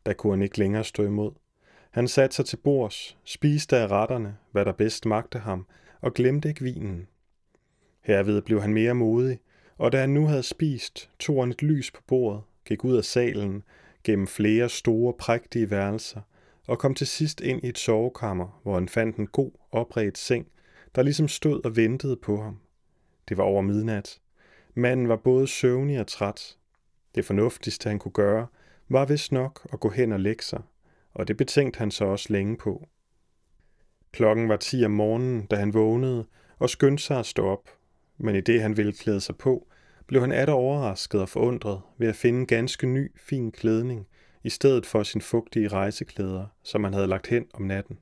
Da 0.07 0.13
kunne 0.13 0.33
han 0.33 0.43
ikke 0.43 0.59
længere 0.59 0.85
stå 0.85 1.03
imod. 1.03 1.33
Han 1.91 2.09
satte 2.09 2.37
sig 2.37 2.47
til 2.47 2.57
bords, 2.57 3.19
spiste 3.25 3.77
af 3.77 3.89
retterne, 3.89 4.37
hvad 4.53 4.65
der 4.65 4.73
bedst 4.73 5.07
magte 5.07 5.39
ham, 5.39 5.67
og 6.01 6.15
glemte 6.15 6.49
ikke 6.49 6.65
vinen. 6.65 7.07
Herved 8.01 8.43
blev 8.43 8.61
han 8.61 8.75
mere 8.75 8.95
modig, 8.95 9.39
og 9.79 9.93
da 9.93 10.01
han 10.01 10.11
nu 10.11 10.27
havde 10.27 10.43
spist, 10.43 11.11
tog 11.19 11.43
han 11.43 11.51
et 11.51 11.63
lys 11.63 11.91
på 11.91 12.03
bordet, 12.07 12.43
gik 12.65 12.85
ud 12.85 12.97
af 12.97 13.05
salen, 13.05 13.63
gennem 14.05 14.27
flere 14.27 14.69
store, 14.69 15.15
prægtige 15.19 15.71
værelser, 15.71 16.21
og 16.67 16.79
kom 16.79 16.95
til 16.95 17.07
sidst 17.07 17.41
ind 17.41 17.65
i 17.65 17.69
et 17.69 17.79
sovekammer, 17.79 18.61
hvor 18.63 18.75
han 18.75 18.89
fandt 18.89 19.17
en 19.17 19.27
god, 19.27 19.51
opredt 19.73 20.19
seng, 20.19 20.47
der 20.97 21.03
ligesom 21.03 21.29
stod 21.29 21.65
og 21.65 21.77
ventede 21.77 22.17
på 22.17 22.43
ham. 22.43 22.61
Det 23.29 23.37
var 23.37 23.45
over 23.45 23.63
midnat. 23.63 24.21
Manden 24.75 25.09
var 25.09 25.17
både 25.17 25.47
søvnig 25.47 26.01
og 26.01 26.07
træt. 26.07 26.57
Det 27.15 27.25
fornuftigste, 27.25 27.89
han 27.89 27.99
kunne 27.99 28.13
gøre, 28.13 28.47
var 28.89 29.05
vist 29.05 29.33
nok 29.33 29.67
at 29.73 29.81
gå 29.81 29.91
hen 29.91 30.13
og 30.13 30.21
lægge 30.21 30.45
sig, 30.45 30.63
og 31.15 31.29
det 31.29 31.37
betænkte 31.37 31.79
han 31.79 31.91
så 31.91 32.05
også 32.05 32.33
længe 32.33 32.57
på. 32.57 32.89
Klokken 34.13 34.49
var 34.49 34.57
10 34.57 34.85
om 34.85 34.91
morgenen, 34.91 35.47
da 35.47 35.57
han 35.57 35.75
vågnede 35.75 36.27
og 36.59 36.71
skyndte 36.71 37.05
sig 37.05 37.19
at 37.19 37.27
stå 37.27 37.47
op, 37.47 37.71
men 38.19 38.37
i 38.37 38.41
det 38.41 38.63
han 38.63 38.77
ville 38.77 38.93
klæde 38.93 39.21
sig 39.21 39.37
på, 39.37 39.69
blev 40.07 40.21
han 40.21 40.33
atter 40.33 40.55
overrasket 40.55 41.21
og 41.21 41.29
forundret 41.29 41.81
ved 41.99 42.09
at 42.09 42.17
finde 42.17 42.47
ganske 42.47 42.87
ny, 42.87 43.13
fin 43.17 43.53
klædning, 43.53 44.07
i 44.45 44.51
stedet 44.51 44.87
for 44.87 45.03
sin 45.03 45.21
fugtige 45.21 45.69
rejseklæder, 45.69 46.47
som 46.63 46.85
han 46.85 46.93
havde 46.95 47.07
lagt 47.07 47.27
hen 47.27 47.47
om 47.55 47.63
natten. 47.63 47.99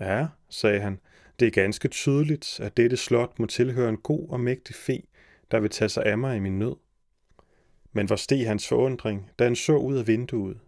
Ja, 0.00 0.26
sagde 0.48 0.80
han, 0.80 1.00
det 1.40 1.46
er 1.46 1.50
ganske 1.50 1.88
tydeligt, 1.88 2.60
at 2.60 2.76
dette 2.76 2.96
slot 2.96 3.38
må 3.38 3.46
tilhøre 3.46 3.88
en 3.88 3.96
god 3.96 4.28
og 4.28 4.40
mægtig 4.40 4.74
fe, 4.74 5.02
der 5.50 5.60
vil 5.60 5.70
tage 5.70 5.88
sig 5.88 6.06
af 6.06 6.18
mig 6.18 6.36
i 6.36 6.40
min 6.40 6.58
nød. 6.58 6.76
Men 7.92 8.06
hvor 8.06 8.16
steg 8.16 8.46
hans 8.46 8.68
forundring, 8.68 9.30
da 9.38 9.44
han 9.44 9.56
så 9.56 9.76
ud 9.76 9.96
af 9.96 10.06
vinduet. 10.06 10.58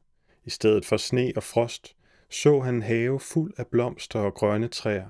I 0.45 0.51
stedet 0.51 0.85
for 0.85 0.97
sne 0.97 1.33
og 1.37 1.43
frost, 1.43 1.97
så 2.31 2.61
han 2.61 2.75
en 2.75 2.83
have 2.83 3.21
fuld 3.21 3.55
af 3.57 3.67
blomster 3.67 4.19
og 4.19 4.35
grønne 4.35 4.69
træer. 4.69 5.07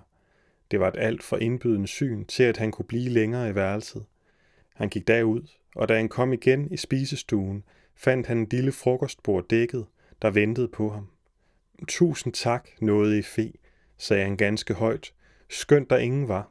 Det 0.71 0.81
var 0.81 0.89
et 0.89 0.97
alt 0.99 1.23
for 1.23 1.37
indbydende 1.37 1.89
syn 1.89 2.25
til, 2.25 2.43
at 2.43 2.57
han 2.57 2.71
kunne 2.71 2.87
blive 2.87 3.09
længere 3.09 3.51
i 3.51 3.55
værelset. 3.55 4.05
Han 4.75 4.89
gik 4.89 5.09
derud, 5.09 5.43
og 5.75 5.89
da 5.89 5.97
han 5.97 6.09
kom 6.09 6.33
igen 6.33 6.71
i 6.71 6.77
spisestuen, 6.77 7.65
fandt 7.97 8.27
han 8.27 8.39
en 8.39 8.49
lille 8.51 8.73
frokostbord 8.73 9.49
dækket, 9.49 9.87
der 10.23 10.31
ventede 10.31 10.69
på 10.69 10.91
ham. 10.91 11.09
Tusind 11.89 12.33
tak, 12.33 12.69
nåede 12.81 13.19
i 13.19 13.23
fe, 13.23 13.53
sagde 13.99 14.25
han 14.25 14.37
ganske 14.37 14.75
højt. 14.75 15.14
Skønt 15.49 15.91
der 15.91 15.97
ingen 15.97 16.29
var. 16.29 16.51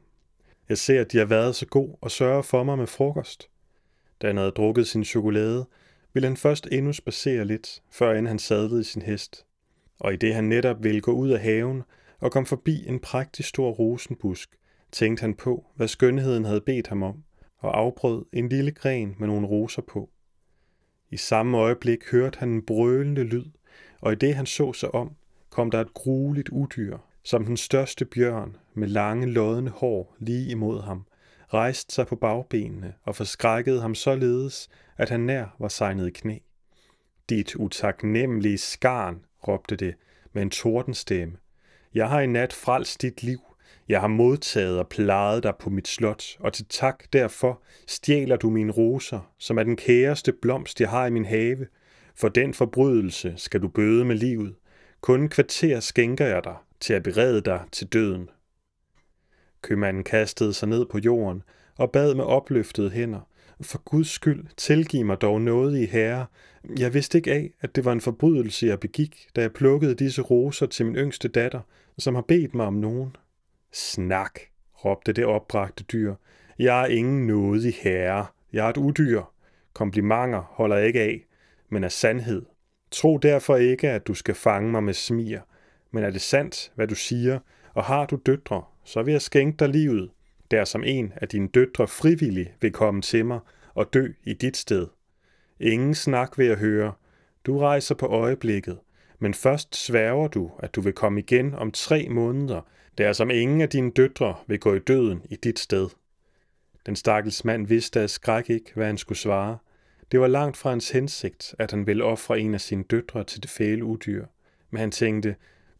Jeg 0.69 0.77
ser, 0.77 1.01
at 1.01 1.12
de 1.12 1.17
har 1.17 1.25
været 1.25 1.55
så 1.55 1.65
god 1.65 1.89
og 2.01 2.12
sørger 2.12 2.41
for 2.41 2.63
mig 2.63 2.77
med 2.77 2.88
frokost. 2.88 3.50
Da 4.21 4.27
han 4.27 4.38
havde 4.38 4.51
drukket 4.51 4.88
sin 4.88 5.03
chokolade, 5.03 5.65
ville 6.13 6.27
han 6.27 6.38
først 6.38 6.67
endnu 6.71 6.93
spacere 6.93 7.45
lidt, 7.45 7.83
før 7.91 8.13
end 8.13 8.27
han 8.27 8.39
sadlede 8.39 8.83
sin 8.83 9.01
hest. 9.01 9.45
Og 10.00 10.13
i 10.13 10.15
det 10.15 10.35
han 10.35 10.43
netop 10.43 10.83
ville 10.83 11.01
gå 11.01 11.12
ud 11.12 11.29
af 11.29 11.39
haven 11.39 11.83
og 12.19 12.31
kom 12.31 12.45
forbi 12.45 12.88
en 12.88 13.00
prægtig 13.00 13.45
stor 13.45 13.71
rosenbusk, 13.71 14.50
tænkte 14.91 15.21
han 15.21 15.33
på, 15.33 15.65
hvad 15.75 15.88
skønheden 15.88 16.45
havde 16.45 16.62
bedt 16.62 16.88
ham 16.88 17.03
om, 17.03 17.23
og 17.57 17.77
afbrød 17.77 18.25
en 18.33 18.50
lille 18.50 18.71
gren 18.71 19.15
med 19.19 19.27
nogle 19.27 19.47
roser 19.47 19.81
på. 19.81 20.09
I 21.12 21.17
samme 21.17 21.57
øjeblik 21.57 22.12
hørte 22.12 22.39
han 22.39 22.50
en 22.50 22.65
brølende 22.65 23.23
lyd, 23.23 23.45
og 24.01 24.12
i 24.12 24.15
det 24.15 24.35
han 24.35 24.45
så 24.45 24.73
sig 24.73 24.95
om, 24.95 25.15
kom 25.50 25.71
der 25.71 25.81
et 25.81 25.93
grueligt 25.93 26.50
udyr, 26.50 26.97
som 27.23 27.45
den 27.45 27.57
største 27.57 28.05
bjørn 28.05 28.55
med 28.73 28.87
lange 28.87 29.27
loddende 29.27 29.71
hår 29.71 30.15
lige 30.19 30.51
imod 30.51 30.81
ham, 30.81 31.05
rejste 31.53 31.93
sig 31.93 32.07
på 32.07 32.15
bagbenene 32.15 32.93
og 33.03 33.15
forskrækkede 33.15 33.81
ham 33.81 33.95
således, 33.95 34.69
at 34.97 35.09
han 35.09 35.19
nær 35.19 35.55
var 35.59 35.67
sejnet 35.67 36.07
i 36.07 36.11
knæ. 36.11 36.37
Dit 37.29 37.55
utaknemmelige 37.55 38.57
skarn, 38.57 39.25
råbte 39.47 39.75
det 39.75 39.95
med 40.33 40.41
en 40.41 40.49
tordenstemme. 40.49 41.37
Jeg 41.93 42.09
har 42.09 42.21
i 42.21 42.27
nat 42.27 42.53
frelst 42.53 43.01
dit 43.01 43.23
liv. 43.23 43.39
Jeg 43.89 44.01
har 44.01 44.07
modtaget 44.07 44.79
og 44.79 44.89
plejet 44.89 45.43
dig 45.43 45.53
på 45.59 45.69
mit 45.69 45.87
slot, 45.87 46.23
og 46.39 46.53
til 46.53 46.65
tak 46.69 47.03
derfor 47.13 47.61
stjæler 47.87 48.35
du 48.35 48.49
mine 48.49 48.71
roser, 48.71 49.31
som 49.37 49.57
er 49.57 49.63
den 49.63 49.75
kæreste 49.75 50.33
blomst, 50.41 50.81
jeg 50.81 50.89
har 50.89 51.05
i 51.05 51.09
min 51.09 51.25
have. 51.25 51.67
For 52.15 52.29
den 52.29 52.53
forbrydelse 52.53 53.33
skal 53.37 53.61
du 53.61 53.67
bøde 53.67 54.05
med 54.05 54.15
livet. 54.15 54.55
Kun 55.01 55.29
kvarter 55.29 55.79
skænker 55.79 56.25
jeg 56.25 56.43
dig 56.43 56.55
til 56.83 56.93
at 56.93 57.03
berede 57.03 57.41
dig 57.41 57.61
til 57.71 57.87
døden. 57.87 58.29
Købmanden 59.61 60.03
kastede 60.03 60.53
sig 60.53 60.69
ned 60.69 60.85
på 60.85 60.97
jorden 60.97 61.43
og 61.77 61.91
bad 61.91 62.15
med 62.15 62.23
opløftede 62.23 62.89
hænder. 62.89 63.29
For 63.61 63.77
Guds 63.77 64.09
skyld, 64.09 64.45
tilgiv 64.57 65.05
mig 65.05 65.21
dog 65.21 65.41
noget 65.41 65.79
i 65.79 65.85
herre. 65.85 66.25
Jeg 66.77 66.93
vidste 66.93 67.17
ikke 67.17 67.31
af, 67.31 67.51
at 67.61 67.75
det 67.75 67.85
var 67.85 67.91
en 67.91 68.01
forbrydelse, 68.01 68.67
jeg 68.67 68.79
begik, 68.79 69.27
da 69.35 69.41
jeg 69.41 69.53
plukkede 69.53 69.95
disse 69.95 70.21
roser 70.21 70.65
til 70.65 70.85
min 70.85 70.95
yngste 70.95 71.27
datter, 71.27 71.61
som 71.97 72.15
har 72.15 72.21
bedt 72.21 72.55
mig 72.55 72.65
om 72.65 72.73
nogen. 72.73 73.15
Snak, 73.73 74.39
råbte 74.85 75.13
det 75.13 75.25
opbragte 75.25 75.83
dyr. 75.83 76.15
Jeg 76.59 76.81
er 76.81 76.87
ingen 76.87 77.27
nådig 77.27 77.73
herre. 77.73 78.25
Jeg 78.53 78.65
er 78.65 78.69
et 78.69 78.77
udyr. 78.77 79.21
Komplimenter 79.73 80.41
holder 80.41 80.75
jeg 80.75 80.87
ikke 80.87 81.01
af, 81.01 81.25
men 81.69 81.83
af 81.83 81.91
sandhed. 81.91 82.45
Tro 82.91 83.17
derfor 83.17 83.55
ikke, 83.55 83.89
at 83.89 84.07
du 84.07 84.13
skal 84.13 84.35
fange 84.35 84.71
mig 84.71 84.83
med 84.83 84.93
smier. 84.93 85.41
Men 85.93 86.03
er 86.03 86.09
det 86.09 86.21
sandt, 86.21 86.71
hvad 86.75 86.88
du 86.88 86.95
siger, 86.95 87.39
og 87.73 87.83
har 87.83 88.05
du 88.05 88.15
døtre, 88.25 88.63
så 88.83 89.03
vil 89.03 89.12
jeg 89.12 89.21
skænke 89.21 89.57
dig 89.59 89.69
livet, 89.69 90.09
der 90.51 90.65
som 90.65 90.83
en 90.83 91.13
af 91.15 91.27
dine 91.27 91.47
døtre 91.47 91.88
frivillig 91.88 92.53
vil 92.62 92.71
komme 92.71 93.01
til 93.01 93.25
mig 93.25 93.39
og 93.73 93.93
dø 93.93 94.07
i 94.23 94.33
dit 94.33 94.57
sted. 94.57 94.88
Ingen 95.59 95.95
snak 95.95 96.38
vil 96.38 96.47
jeg 96.47 96.57
høre. 96.57 96.93
Du 97.45 97.59
rejser 97.59 97.95
på 97.95 98.05
øjeblikket, 98.05 98.79
men 99.19 99.33
først 99.33 99.75
sværger 99.75 100.27
du, 100.27 100.51
at 100.59 100.75
du 100.75 100.81
vil 100.81 100.93
komme 100.93 101.19
igen 101.19 101.55
om 101.55 101.71
tre 101.71 102.07
måneder, 102.09 102.62
der 102.97 103.13
som 103.13 103.29
ingen 103.29 103.62
af 103.62 103.69
dine 103.69 103.91
døtre 103.91 104.35
vil 104.47 104.59
gå 104.59 104.73
i 104.73 104.79
døden 104.79 105.21
i 105.29 105.35
dit 105.35 105.59
sted. 105.59 105.89
Den 106.85 106.95
stakkels 106.95 107.45
mand 107.45 107.67
vidste 107.67 108.00
af 108.00 108.09
skræk 108.09 108.50
ikke, 108.50 108.71
hvad 108.75 108.85
han 108.85 108.97
skulle 108.97 109.17
svare. 109.17 109.57
Det 110.12 110.19
var 110.19 110.27
langt 110.27 110.57
fra 110.57 110.69
hans 110.69 110.89
hensigt, 110.91 111.55
at 111.59 111.71
han 111.71 111.88
ville 111.88 112.03
ofre 112.03 112.39
en 112.39 112.53
af 112.53 112.62
sine 112.62 112.83
døtre 112.83 113.23
til 113.23 113.43
det 113.43 113.50
fæle 113.50 113.83
udyr. 113.83 114.25
Men 114.71 114.79
han 114.79 114.91
tænkte, 114.91 115.35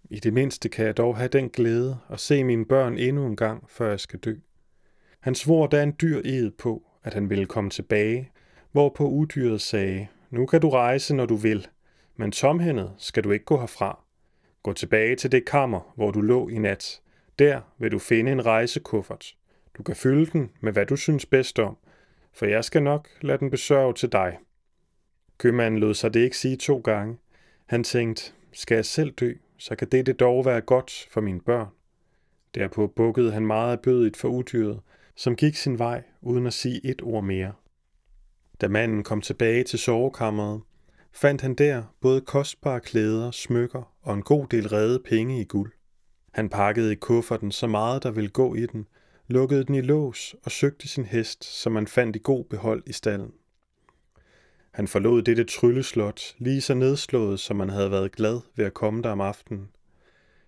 i 0.10 0.20
det 0.20 0.34
mindste 0.34 0.70
kan 0.70 0.86
jeg 0.86 0.98
dog 0.98 1.18
have 1.18 1.28
den 1.28 1.50
glæde 1.50 1.98
at 2.10 2.20
se 2.20 2.44
mine 2.44 2.66
børn 2.66 2.98
endnu 2.98 3.26
en 3.26 3.36
gang, 3.36 3.70
før 3.70 3.90
jeg 3.90 4.00
skal 4.00 4.20
dø. 4.20 4.36
Han 5.20 5.36
svor 5.36 5.68
da 5.68 5.84
en 5.84 5.96
dyr 6.02 6.22
ed 6.26 6.52
på, 6.52 6.84
at 7.04 7.14
han 7.14 7.30
ville 7.30 7.46
komme 7.46 7.70
tilbage, 7.70 8.32
hvorpå 8.72 9.08
udyret 9.08 9.62
sagde, 9.62 10.08
nu 10.30 10.46
kan 10.46 10.62
du 10.62 10.70
rejse, 10.70 11.16
når 11.16 11.26
du 11.26 11.36
vil, 11.36 11.68
men 12.16 12.32
tomhændet 12.32 12.94
skal 12.98 13.24
du 13.24 13.32
ikke 13.32 13.46
gå 13.46 13.60
herfra. 13.60 14.04
Gå 14.64 14.74
tilbage 14.74 15.16
til 15.16 15.32
det 15.32 15.46
kammer, 15.46 15.94
hvor 15.96 16.12
du 16.12 16.22
lå 16.22 16.50
i 16.50 16.58
nat. 16.58 17.02
Der 17.40 17.62
vil 17.78 17.92
du 17.92 18.00
finde 18.00 18.32
en 18.32 18.46
rejsekuffert. 18.46 19.36
Du 19.78 19.84
kan 19.84 19.96
fylde 19.96 20.26
den 20.26 20.52
med, 20.62 20.74
hvad 20.74 20.86
du 20.86 20.96
synes 20.96 21.26
bedst 21.26 21.60
om, 21.60 21.78
for 22.34 22.46
jeg 22.46 22.64
skal 22.64 22.84
nok 22.84 23.10
lade 23.22 23.38
den 23.38 23.50
besørge 23.50 23.94
til 23.94 24.12
dig. 24.12 24.38
Købmanden 25.38 25.80
lod 25.80 25.94
sig 25.94 26.14
det 26.14 26.20
ikke 26.20 26.38
sige 26.38 26.56
to 26.56 26.80
gange. 26.80 27.18
Han 27.66 27.84
tænkte, 27.84 28.32
skal 28.52 28.76
jeg 28.76 28.86
selv 28.86 29.12
dø, 29.12 29.34
så 29.64 29.76
kan 29.76 29.88
dette 29.88 30.14
dog 30.14 30.46
være 30.46 30.62
godt 30.62 31.08
for 31.12 31.22
mine 31.22 31.42
børn. 31.42 31.68
Derpå 32.56 32.88
bukkede 32.88 33.32
han 33.32 33.46
meget 33.46 33.80
bødigt 33.80 34.18
for 34.18 34.28
udyret, 34.28 34.80
som 35.16 35.36
gik 35.36 35.56
sin 35.56 35.80
vej 35.80 36.04
uden 36.22 36.48
at 36.48 36.54
sige 36.54 36.86
et 36.86 37.02
ord 37.02 37.24
mere. 37.24 37.54
Da 38.62 38.68
manden 38.68 39.04
kom 39.04 39.22
tilbage 39.22 39.64
til 39.64 39.80
sovekammeret, 39.80 40.62
fandt 41.12 41.42
han 41.42 41.56
der 41.56 41.84
både 42.02 42.22
kostbare 42.22 42.80
klæder, 42.80 43.32
smykker 43.32 43.94
og 44.02 44.14
en 44.14 44.22
god 44.22 44.48
del 44.48 44.68
rede 44.68 45.00
penge 45.00 45.42
i 45.42 45.44
guld. 45.44 45.72
Han 46.32 46.50
pakkede 46.50 46.92
i 46.92 46.96
kufferten 46.96 47.52
så 47.52 47.68
meget, 47.68 48.04
der 48.04 48.12
ville 48.12 48.30
gå 48.30 48.56
i 48.56 48.66
den, 48.66 48.88
lukkede 49.28 49.64
den 49.64 49.76
i 49.76 49.82
lås 49.82 50.36
og 50.44 50.52
søgte 50.52 50.88
sin 50.88 51.06
hest, 51.06 51.44
som 51.44 51.76
han 51.76 51.88
fandt 51.88 52.16
i 52.16 52.20
god 52.24 52.46
behold 52.46 52.84
i 52.86 52.94
stallen. 52.94 53.32
Han 54.74 54.88
forlod 54.88 55.22
dette 55.22 55.44
trylleslot 55.44 56.36
lige 56.38 56.62
så 56.62 56.74
nedslået, 56.74 57.40
som 57.40 57.56
man 57.56 57.70
havde 57.70 57.92
været 57.92 58.12
glad 58.12 58.40
ved 58.56 58.66
at 58.66 58.74
komme 58.74 59.02
der 59.02 59.10
om 59.10 59.22
aftenen. 59.22 59.70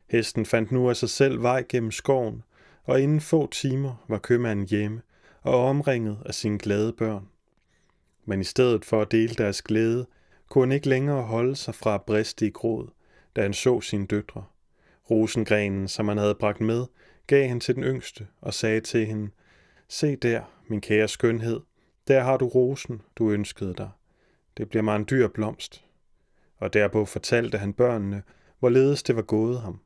Hesten 0.10 0.46
fandt 0.46 0.72
nu 0.72 0.90
af 0.90 0.96
sig 0.96 1.10
selv 1.10 1.42
vej 1.42 1.64
gennem 1.70 1.92
skoven, 1.92 2.44
og 2.84 3.02
inden 3.02 3.22
få 3.22 3.48
timer 3.50 4.06
var 4.08 4.18
købmanden 4.18 4.68
hjemme 4.68 5.02
og 5.42 5.66
omringet 5.66 6.18
af 6.26 6.34
sine 6.34 6.58
glade 6.58 6.94
børn. 6.94 7.28
Men 8.26 8.42
i 8.42 8.44
stedet 8.44 8.86
for 8.86 9.02
at 9.02 9.12
dele 9.12 9.36
deres 9.36 9.62
glæde, 9.62 10.06
kunne 10.50 10.68
han 10.68 10.72
ikke 10.72 10.90
længere 10.90 11.22
holde 11.22 11.56
sig 11.56 11.76
fra 11.76 11.96
at 11.96 12.02
briste 12.02 12.48
i 12.48 12.50
gråd, 12.50 12.88
da 13.36 13.42
han 13.42 13.54
så 13.54 13.82
sine 13.82 14.08
døtre. 14.08 14.44
Rosengrenen, 15.10 15.88
som 15.88 16.08
han 16.08 16.18
havde 16.18 16.36
bragt 16.36 16.62
med, 16.62 16.86
gav 17.28 17.48
han 17.48 17.60
til 17.60 17.76
den 17.76 17.84
yngste 17.84 18.28
og 18.42 18.54
sagde 18.54 18.82
til 18.82 19.06
hende, 19.06 19.30
Se 19.88 20.16
der, 20.16 20.42
min 20.68 20.82
kære 20.82 21.08
skønhed, 21.08 21.60
der 22.08 22.24
har 22.24 22.38
du 22.38 22.48
rosen, 22.48 23.02
du 23.16 23.32
ønskede 23.32 23.74
dig. 23.78 23.90
Det 24.58 24.70
bliver 24.70 24.84
mig 24.84 24.96
en 24.96 25.06
dyr 25.10 25.28
blomst. 25.28 25.86
Og 26.58 26.74
derpå 26.74 27.06
fortalte 27.06 27.58
han 27.58 27.74
børnene, 27.74 28.24
hvorledes 28.60 29.04
det 29.04 29.16
var 29.16 29.22
gået 29.22 29.62
ham. 29.62 29.80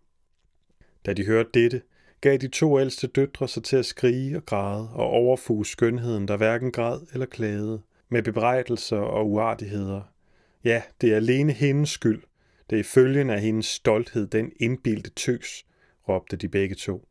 Da 1.05 1.13
de 1.13 1.25
hørte 1.25 1.49
dette, 1.53 1.81
gav 2.21 2.37
de 2.37 2.47
to 2.47 2.79
ældste 2.79 3.07
døtre 3.07 3.47
sig 3.47 3.63
til 3.63 3.77
at 3.77 3.85
skrige 3.85 4.37
og 4.37 4.45
græde 4.45 4.89
og 4.89 5.05
overfuge 5.05 5.65
skønheden, 5.65 6.27
der 6.27 6.37
hverken 6.37 6.71
græd 6.71 6.99
eller 7.13 7.25
klagede, 7.25 7.81
med 8.09 8.23
bebrejdelser 8.23 8.97
og 8.97 9.29
uartigheder. 9.29 10.01
Ja, 10.63 10.81
det 11.01 11.11
er 11.11 11.15
alene 11.15 11.53
hendes 11.53 11.89
skyld. 11.89 12.23
Det 12.69 12.79
er 12.79 12.83
følgen 12.83 13.29
af 13.29 13.41
hendes 13.41 13.65
stolthed, 13.65 14.27
den 14.27 14.51
indbildte 14.59 15.09
tøs, 15.09 15.65
råbte 16.09 16.35
de 16.35 16.49
begge 16.49 16.75
to. 16.75 17.07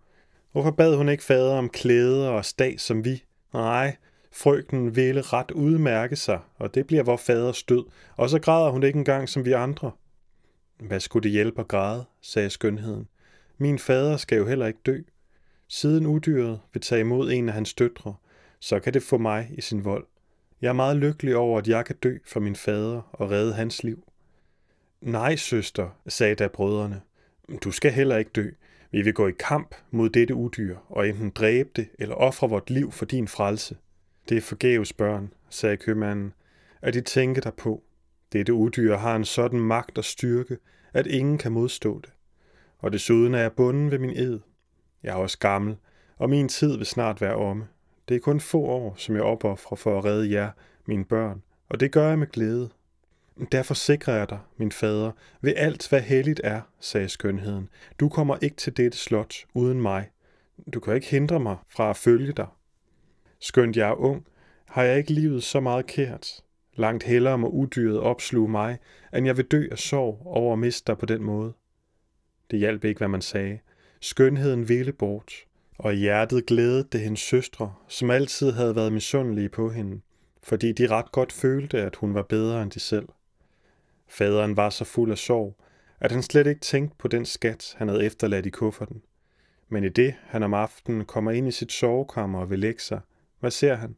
Hvorfor 0.52 0.70
bad 0.70 0.96
hun 0.96 1.08
ikke 1.08 1.24
fader 1.24 1.54
om 1.54 1.68
klæder 1.68 2.28
og 2.28 2.44
stag 2.44 2.80
som 2.80 3.04
vi? 3.04 3.24
Nej, 3.52 3.96
frøken 4.32 4.97
ville 4.97 5.20
ret 5.20 5.50
udmærke 5.50 6.16
sig, 6.16 6.40
og 6.56 6.75
det 6.75 6.87
bliver 6.87 7.02
vor 7.02 7.16
faders 7.16 7.62
død, 7.62 7.85
og 8.16 8.30
så 8.30 8.38
græder 8.38 8.70
hun 8.70 8.82
ikke 8.82 8.99
engang 8.99 9.28
som 9.28 9.44
vi 9.44 9.52
andre. 9.52 9.90
Hvad 10.80 11.00
skulle 11.00 11.23
det 11.23 11.32
hjælpe 11.32 11.61
at 11.61 11.68
græde, 11.68 12.04
sagde 12.20 12.50
skønheden. 12.50 13.08
Min 13.58 13.78
fader 13.78 14.16
skal 14.16 14.38
jo 14.38 14.47
heller 14.47 14.66
ikke 14.66 14.80
dø. 14.87 14.99
Siden 15.68 16.06
udyret 16.06 16.61
vil 16.73 16.82
tage 16.82 17.00
imod 17.00 17.30
en 17.32 17.49
af 17.49 17.54
hans 17.54 17.75
døtre, 17.75 18.14
så 18.61 18.80
kan 18.80 18.94
det 18.94 19.02
få 19.02 19.18
mig 19.18 19.50
i 19.52 19.61
sin 19.61 19.85
vold. 19.85 20.06
Jeg 20.62 20.68
er 20.68 20.73
meget 20.73 20.97
lykkelig 20.97 21.37
over, 21.37 21.58
at 21.58 21.68
jeg 21.68 21.85
kan 21.85 21.97
dø 22.02 22.18
for 22.26 22.40
min 22.40 22.56
fader 22.56 23.02
og 23.12 23.30
redde 23.30 23.54
hans 23.54 23.82
liv. 23.85 24.04
Nej, 25.00 25.37
søster, 25.37 25.88
sagde 26.08 26.35
da 26.35 26.49
brødrene. 26.49 27.00
Du 27.64 27.70
skal 27.70 27.92
heller 27.92 28.16
ikke 28.16 28.30
dø. 28.30 28.50
Vi 28.90 29.02
vil 29.02 29.14
gå 29.14 29.28
i 29.28 29.32
kamp 29.38 29.75
mod 29.90 30.11
dette 30.11 30.35
udyr 30.35 30.76
og 30.88 31.08
enten 31.08 31.30
dræbe 31.30 31.70
det 31.76 31.88
eller 31.99 32.14
ofre 32.14 32.49
vort 32.49 32.70
liv 32.70 32.92
for 32.92 33.04
din 33.04 33.28
frelse. 33.28 33.76
Det 34.28 34.37
er 34.37 34.40
forgæves 34.40 34.92
børn, 34.92 35.32
sagde 35.50 35.76
købmanden, 35.76 36.32
at 36.82 36.94
de 36.94 37.00
tænke 37.00 37.40
dig 37.40 37.54
på. 37.54 37.82
Dette 38.32 38.52
udyr 38.52 38.97
har 38.97 39.16
en 39.16 39.25
sådan 39.25 39.61
magt 39.61 39.99
og 39.99 40.04
styrke, 40.04 40.58
at 40.92 41.06
ingen 41.06 41.38
kan 41.38 41.52
modstå 41.52 42.00
det. 42.00 42.12
Og 42.78 42.92
desuden 42.92 43.35
er 43.35 43.38
jeg 43.38 43.52
bunden 43.52 43.90
ved 43.90 43.99
min 43.99 44.16
ed. 44.16 44.40
Jeg 45.02 45.11
er 45.11 45.16
også 45.16 45.38
gammel, 45.38 45.76
og 46.16 46.30
min 46.30 46.49
tid 46.49 46.76
vil 46.76 46.87
snart 46.87 47.20
være 47.20 47.35
omme. 47.35 47.66
Det 48.08 48.14
er 48.14 48.20
kun 48.20 48.40
få 48.40 48.61
år, 48.61 48.94
som 48.97 49.14
jeg 49.14 49.23
opoffrer 49.23 49.76
for 49.76 49.99
at 49.99 50.04
redde 50.04 50.33
jer, 50.33 50.50
mine 50.87 51.05
børn, 51.05 51.42
og 51.68 51.81
det 51.81 51.92
gør 51.92 52.09
jeg 52.09 52.18
med 52.18 52.26
glæde. 52.26 52.70
Derfor 53.52 53.74
sikrer 53.74 54.14
jeg 54.14 54.29
dig, 54.31 54.38
min 54.57 54.72
fader, 54.72 55.12
ved 55.40 55.52
alt, 55.57 55.88
hvad 55.88 56.00
helligt 56.00 56.40
er, 56.44 56.61
sagde 56.81 57.09
skønheden. 57.09 57.68
Du 58.00 58.09
kommer 58.09 58.37
ikke 58.42 58.57
til 58.57 58.76
dette 58.76 58.98
slot 58.98 59.35
uden 59.55 59.83
mig. 59.83 60.11
Du 60.74 60.81
kan 60.81 60.94
ikke 60.94 61.07
hindre 61.07 61.40
mig 61.40 61.57
fra 61.68 61.90
at 61.90 61.96
følge 61.96 62.33
dig. 62.33 62.46
Skønt 63.40 63.77
jeg 63.77 63.88
er 63.88 63.94
ung, 63.94 64.27
har 64.66 64.83
jeg 64.83 64.98
ikke 64.98 65.12
livet 65.12 65.42
så 65.42 65.61
meget 65.61 65.87
kært. 65.87 66.42
Langt 66.74 67.05
hellere 67.05 67.38
må 67.38 67.48
udyret 67.48 68.01
opsluge 68.01 68.48
mig, 68.48 68.79
end 69.14 69.27
jeg 69.27 69.37
vil 69.37 69.44
dø 69.44 69.68
af 69.70 69.79
sorg 69.79 70.22
over 70.24 70.53
at 70.53 70.59
miste 70.59 70.87
dig 70.87 70.98
på 70.98 71.07
den 71.07 71.22
måde. 71.22 71.53
Det 72.51 72.59
hjalp 72.59 72.85
ikke, 72.85 72.98
hvad 72.98 73.09
man 73.09 73.22
sagde. 73.22 73.59
Skønheden 74.01 74.68
ville 74.68 74.92
bort, 74.92 75.33
og 75.79 75.94
i 75.94 75.96
hjertet 75.96 76.46
glædede 76.46 76.88
det 76.92 77.01
hendes 77.01 77.20
søstre, 77.20 77.74
som 77.88 78.11
altid 78.11 78.53
havde 78.53 78.77
været 78.77 78.92
misundelige 78.92 79.48
på 79.48 79.70
hende, 79.70 80.01
fordi 80.42 80.72
de 80.72 80.87
ret 80.87 81.12
godt 81.12 81.33
følte, 81.33 81.79
at 81.83 81.96
hun 81.96 82.14
var 82.14 82.22
bedre 82.22 82.62
end 82.62 82.70
de 82.70 82.81
selv. 82.81 83.09
Faderen 84.09 84.57
var 84.57 84.70
så 84.70 84.85
fuld 84.85 85.11
af 85.11 85.18
sorg, 85.18 85.57
at 86.01 86.12
han 86.12 86.22
slet 86.22 86.46
ikke 86.46 86.61
tænkte 86.61 86.96
på 86.98 87.09
den 87.09 87.24
skat, 87.24 87.74
han 87.77 87.88
havde 87.88 88.05
efterladt 88.05 88.46
i 88.46 88.51
kufferten. 88.51 89.03
Men 89.68 89.85
i 89.85 89.88
det, 89.88 90.14
han 90.22 90.42
om 90.42 90.55
aftenen 90.55 91.05
kommer 91.05 91.31
ind 91.31 91.48
i 91.48 91.53
sit 91.53 91.72
sovekammer 91.72 92.40
og 92.40 92.51
vil 92.51 92.59
lægge 92.59 92.81
sig, 92.81 93.01
hvad 93.40 93.51
ser 93.51 93.74
han? 93.74 93.96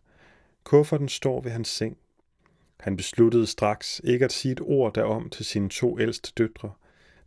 Kufferten 0.64 1.08
står 1.08 1.40
ved 1.40 1.50
hans 1.50 1.68
seng. 1.68 1.96
Han 2.80 2.96
besluttede 2.96 3.46
straks 3.46 4.00
ikke 4.04 4.24
at 4.24 4.32
sige 4.32 4.52
et 4.52 4.60
ord 4.60 4.94
derom 4.94 5.30
til 5.30 5.44
sine 5.44 5.68
to 5.68 6.00
ældste 6.00 6.32
døtre, 6.38 6.72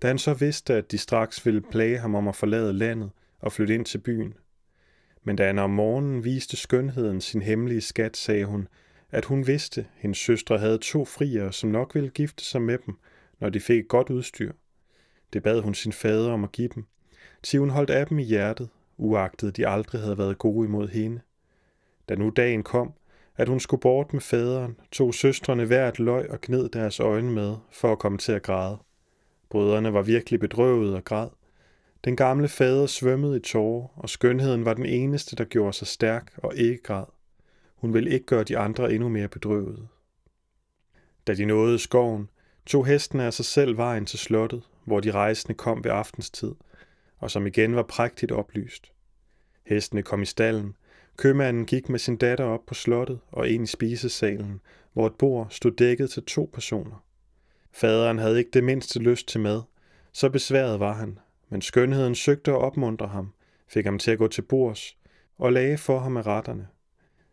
da 0.02 0.08
han 0.08 0.18
så 0.18 0.34
vidste, 0.34 0.74
at 0.74 0.92
de 0.92 0.98
straks 0.98 1.46
ville 1.46 1.62
plage 1.62 1.98
ham 1.98 2.16
om 2.16 2.28
at 2.28 2.36
forlade 2.36 2.74
landet 2.74 3.12
og 3.40 3.52
flytte 3.52 3.74
ind 3.74 3.86
til 3.86 3.98
byen. 3.98 4.34
Men 5.24 5.36
da 5.36 5.46
han 5.46 5.60
om 5.60 5.70
morgenen 5.70 6.24
viste 6.24 6.58
skønheden 6.58 7.22
sin 7.22 7.42
hemmelige 7.42 7.82
skat, 7.82 8.18
sagde 8.18 8.46
hun, 8.46 8.68
at 9.12 9.26
hun 9.26 9.48
vidste, 9.48 9.82
at 9.82 9.88
hendes 9.96 10.18
søstre 10.18 10.58
havde 10.58 10.78
to 10.78 11.06
friere, 11.06 11.54
som 11.54 11.70
nok 11.70 11.96
ville 11.96 12.10
gifte 12.10 12.46
sig 12.46 12.62
med 12.62 12.78
dem, 12.86 12.98
når 13.40 13.50
de 13.50 13.60
fik 13.60 13.80
et 13.80 13.88
godt 13.88 14.10
udstyr. 14.10 14.52
Det 15.34 15.44
bad 15.44 15.62
hun 15.62 15.74
sin 15.74 15.94
fader 15.94 16.32
om 16.32 16.44
at 16.44 16.52
give 16.52 16.70
dem, 16.76 16.86
til 17.44 17.60
hun 17.60 17.70
holdt 17.70 17.90
af 17.90 18.08
dem 18.08 18.20
i 18.20 18.24
hjertet, 18.24 18.70
uagtet 18.98 19.58
de 19.58 19.68
aldrig 19.68 20.02
havde 20.02 20.18
været 20.18 20.38
gode 20.38 20.68
imod 20.68 20.88
hende. 20.88 21.22
Da 22.10 22.16
nu 22.16 22.30
dagen 22.30 22.64
kom, 22.64 22.94
at 23.38 23.50
hun 23.50 23.60
skulle 23.60 23.82
bort 23.82 24.14
med 24.14 24.22
faderen, 24.22 24.80
tog 24.92 25.14
søstrene 25.14 25.66
hvert 25.66 26.00
løg 26.00 26.30
og 26.32 26.42
gned 26.42 26.70
deres 26.70 27.00
øjne 27.00 27.32
med, 27.32 27.56
for 27.72 27.92
at 27.92 28.00
komme 28.00 28.18
til 28.18 28.32
at 28.32 28.44
græde. 28.44 28.78
Brødrene 29.50 29.94
var 29.94 30.02
virkelig 30.02 30.40
bedrøvet 30.40 30.96
og 30.96 31.04
græd. 31.04 31.30
Den 32.04 32.16
gamle 32.16 32.48
fader 32.48 32.86
svømmede 32.86 33.38
i 33.38 33.40
tårer, 33.40 33.88
og 33.96 34.10
skønheden 34.10 34.66
var 34.66 34.74
den 34.74 34.86
eneste, 34.86 35.36
der 35.36 35.44
gjorde 35.44 35.74
sig 35.74 35.88
stærk 35.88 36.34
og 36.38 36.56
ikke 36.56 36.84
græd. 36.84 37.06
Hun 37.76 37.94
ville 37.94 38.12
ikke 38.12 38.26
gøre 38.26 38.44
de 38.44 38.58
andre 38.58 38.94
endnu 38.94 39.10
mere 39.10 39.28
bedrøvede. 39.28 39.88
Da 41.28 41.34
de 41.34 41.46
nåede 41.46 41.80
skoven, 41.80 42.30
tog 42.66 42.86
hestene 42.86 43.24
af 43.24 43.34
sig 43.34 43.46
selv 43.46 43.78
vejen 43.78 44.06
til 44.06 44.20
slottet, 44.20 44.64
hvor 44.86 45.00
de 45.00 45.12
rejsende 45.12 45.54
kom 45.54 45.84
ved 45.84 45.92
aftenstid, 45.92 46.52
og 47.20 47.32
som 47.32 47.48
igen 47.48 47.76
var 47.76 47.84
prægtigt 47.84 48.32
oplyst. 48.32 48.92
Hestene 49.66 50.04
kom 50.04 50.22
i 50.22 50.26
stallen, 50.26 50.76
købmanden 51.18 51.66
gik 51.66 51.90
med 51.90 52.00
sin 52.00 52.18
datter 52.18 52.46
op 52.46 52.66
på 52.66 52.74
slottet 52.74 53.20
og 53.32 53.50
ind 53.50 53.64
i 53.64 53.68
spisesalen, 53.68 54.62
hvor 54.94 55.08
et 55.08 55.16
bord 55.16 55.48
stod 55.50 55.72
dækket 55.72 56.10
til 56.10 56.24
to 56.24 56.50
personer. 56.54 57.06
Faderen 57.72 58.18
havde 58.18 58.38
ikke 58.38 58.52
det 58.54 58.64
mindste 58.64 59.00
lyst 59.00 59.28
til 59.28 59.40
mad, 59.40 59.62
så 60.12 60.30
besværet 60.30 60.80
var 60.80 60.94
han, 60.94 61.20
men 61.50 61.62
skønheden 61.62 62.16
søgte 62.16 62.52
at 62.52 62.58
opmuntre 62.58 63.08
ham, 63.08 63.34
fik 63.68 63.86
ham 63.86 64.00
til 64.00 64.12
at 64.12 64.18
gå 64.18 64.28
til 64.28 64.42
bords 64.42 64.98
og 65.38 65.54
lagde 65.54 65.78
for 65.78 66.00
ham 66.00 66.18
af 66.18 66.28
retterne. 66.28 66.68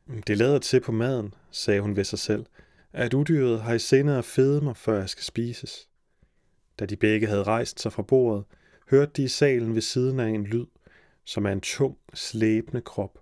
Mm, 0.07 0.23
det 0.23 0.39
lader 0.39 0.59
til 0.59 0.81
på 0.81 0.93
maden, 0.93 1.35
sagde 1.51 1.81
hun 1.81 1.97
ved 1.97 2.05
sig 2.05 2.19
selv, 2.19 2.47
at 2.93 3.15
udyret 3.15 3.61
har 3.61 3.75
i 3.75 3.79
sindet 3.79 4.19
at 4.19 4.25
fede 4.25 4.61
mig, 4.61 4.77
før 4.77 4.99
jeg 4.99 5.09
skal 5.09 5.25
spises. 5.25 5.89
Da 6.79 6.87
de 6.87 6.97
begge 6.97 7.27
havde 7.27 7.43
rejst 7.43 7.81
sig 7.81 7.93
fra 7.93 8.03
bordet, 8.03 8.45
hørte 8.91 9.13
de 9.17 9.23
i 9.23 9.29
salen 9.29 9.75
ved 9.75 9.83
siden 9.83 10.21
af 10.21 10.29
en 10.29 10.45
lyd, 10.45 10.67
som 11.25 11.47
er 11.47 11.53
en 11.53 11.61
tung, 11.61 11.97
slæbende 12.15 12.81
krop. 12.81 13.20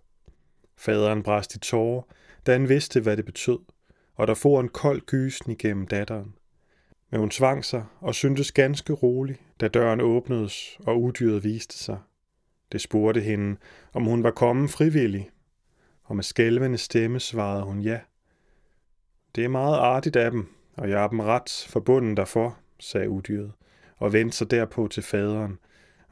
Faderen 0.78 1.22
brast 1.22 1.54
i 1.54 1.58
tårer, 1.58 2.02
da 2.46 2.52
han 2.52 2.68
vidste, 2.68 3.00
hvad 3.00 3.16
det 3.16 3.24
betød, 3.24 3.58
og 4.14 4.26
der 4.26 4.34
for 4.34 4.60
en 4.60 4.68
kold 4.68 5.00
gysen 5.06 5.50
igennem 5.52 5.86
datteren. 5.86 6.34
Men 7.10 7.20
hun 7.20 7.30
tvang 7.30 7.64
sig 7.64 7.84
og 8.00 8.14
syntes 8.14 8.52
ganske 8.52 8.92
rolig, 8.92 9.36
da 9.60 9.68
døren 9.68 10.00
åbnedes 10.00 10.78
og 10.86 11.02
udyret 11.02 11.44
viste 11.44 11.78
sig. 11.78 11.98
Det 12.72 12.80
spurgte 12.80 13.20
hende, 13.20 13.56
om 13.92 14.04
hun 14.04 14.22
var 14.22 14.30
kommet 14.30 14.70
frivillig, 14.70 15.30
og 16.04 16.16
med 16.16 16.24
skælvende 16.24 16.78
stemme 16.78 17.20
svarede 17.20 17.64
hun 17.64 17.80
ja. 17.80 18.00
Det 19.34 19.44
er 19.44 19.48
meget 19.48 19.76
artigt 19.76 20.16
af 20.16 20.30
dem, 20.30 20.46
og 20.76 20.90
jeg 20.90 21.04
er 21.04 21.08
dem 21.08 21.20
ret 21.20 21.66
forbundet 21.68 22.16
derfor, 22.16 22.58
sagde 22.78 23.10
udyret, 23.10 23.52
og 23.96 24.12
vendte 24.12 24.36
sig 24.36 24.50
derpå 24.50 24.88
til 24.88 25.02
faderen. 25.02 25.58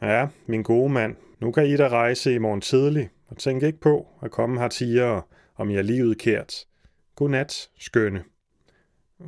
Ja, 0.03 0.29
min 0.47 0.63
gode 0.63 0.93
mand, 0.93 1.17
nu 1.41 1.53
kan 1.53 1.67
I 1.67 1.77
da 1.77 1.89
rejse 1.89 2.35
i 2.35 2.39
morgen 2.39 2.61
tidlig, 2.61 3.11
og 3.29 3.37
tænk 3.37 3.63
ikke 3.63 3.81
på 3.81 4.09
at 4.23 4.31
komme 4.31 4.61
her 4.61 4.69
tiger, 4.69 5.23
om 5.57 5.71
jeg 5.71 5.79
er 5.79 5.83
livet 5.83 6.19
kært. 6.19 6.67
Godnat, 7.15 7.71
skønne. 7.79 8.25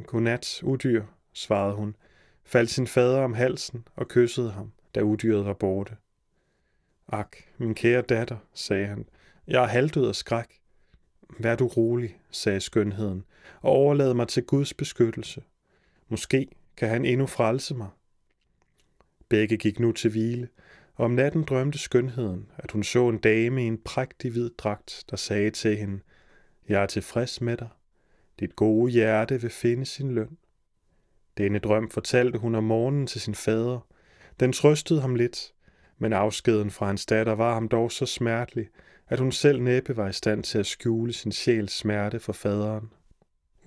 Godnat, 0.06 0.60
udyr, 0.62 1.04
svarede 1.32 1.74
hun, 1.74 1.96
faldt 2.44 2.70
sin 2.70 2.86
fader 2.86 3.20
om 3.20 3.34
halsen 3.34 3.88
og 3.96 4.08
kyssede 4.08 4.50
ham, 4.50 4.72
da 4.94 5.00
udyret 5.00 5.44
var 5.44 5.52
borte. 5.52 5.96
Ak, 7.08 7.36
min 7.58 7.74
kære 7.74 8.02
datter, 8.02 8.36
sagde 8.54 8.86
han, 8.86 9.08
jeg 9.46 9.62
er 9.62 9.66
halvdød 9.66 10.08
af 10.08 10.14
skræk. 10.14 10.60
Vær 11.38 11.56
du 11.56 11.66
rolig, 11.66 12.20
sagde 12.30 12.60
skønheden, 12.60 13.24
og 13.60 13.70
overlad 13.70 14.14
mig 14.14 14.28
til 14.28 14.42
Guds 14.44 14.74
beskyttelse. 14.74 15.42
Måske 16.08 16.48
kan 16.76 16.88
han 16.88 17.04
endnu 17.04 17.26
frelse 17.26 17.74
mig. 17.74 17.88
Begge 19.28 19.56
gik 19.56 19.80
nu 19.80 19.92
til 19.92 20.10
hvile, 20.10 20.48
og 20.98 21.04
om 21.04 21.10
natten 21.10 21.42
drømte 21.42 21.78
skønheden, 21.78 22.50
at 22.56 22.70
hun 22.70 22.82
så 22.82 23.08
en 23.08 23.18
dame 23.18 23.64
i 23.64 23.66
en 23.66 23.78
prægtig 23.84 24.30
hvid 24.30 24.50
dragt, 24.58 25.04
der 25.10 25.16
sagde 25.16 25.50
til 25.50 25.76
hende, 25.76 26.00
Jeg 26.68 26.82
er 26.82 26.86
tilfreds 26.86 27.40
med 27.40 27.56
dig. 27.56 27.68
Dit 28.40 28.56
gode 28.56 28.92
hjerte 28.92 29.40
vil 29.40 29.50
finde 29.50 29.86
sin 29.86 30.14
løn. 30.14 30.38
Denne 31.38 31.58
drøm 31.58 31.90
fortalte 31.90 32.38
hun 32.38 32.54
om 32.54 32.64
morgenen 32.64 33.06
til 33.06 33.20
sin 33.20 33.34
fader. 33.34 33.86
Den 34.40 34.52
trøstede 34.52 35.00
ham 35.00 35.14
lidt, 35.14 35.52
men 35.98 36.12
afskeden 36.12 36.70
fra 36.70 36.86
hans 36.86 37.06
datter 37.06 37.32
var 37.32 37.54
ham 37.54 37.68
dog 37.68 37.92
så 37.92 38.06
smertelig, 38.06 38.68
at 39.08 39.18
hun 39.18 39.32
selv 39.32 39.62
næppe 39.62 39.96
var 39.96 40.08
i 40.08 40.12
stand 40.12 40.42
til 40.42 40.58
at 40.58 40.66
skjule 40.66 41.12
sin 41.12 41.32
sjæls 41.32 41.72
smerte 41.72 42.20
for 42.20 42.32
faderen. 42.32 42.92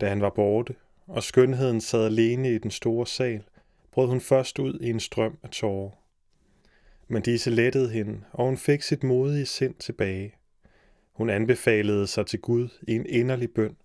Da 0.01 0.09
han 0.09 0.21
var 0.21 0.29
borte, 0.29 0.75
og 1.07 1.23
skønheden 1.23 1.81
sad 1.81 2.05
alene 2.05 2.55
i 2.55 2.57
den 2.57 2.71
store 2.71 3.07
sal, 3.07 3.43
brød 3.91 4.07
hun 4.07 4.21
først 4.21 4.59
ud 4.59 4.79
i 4.81 4.89
en 4.89 4.99
strøm 4.99 5.37
af 5.43 5.49
tårer. 5.49 6.00
Men 7.11 7.21
disse 7.21 7.49
lettede 7.49 7.89
hende, 7.89 8.21
og 8.31 8.45
hun 8.45 8.57
fik 8.57 8.81
sit 8.81 9.03
modige 9.03 9.45
sind 9.45 9.75
tilbage. 9.75 10.35
Hun 11.13 11.29
anbefalede 11.29 12.07
sig 12.07 12.25
til 12.25 12.39
Gud 12.39 12.69
i 12.87 12.95
en 12.95 13.05
inderlig 13.05 13.51
bøn, 13.51 13.75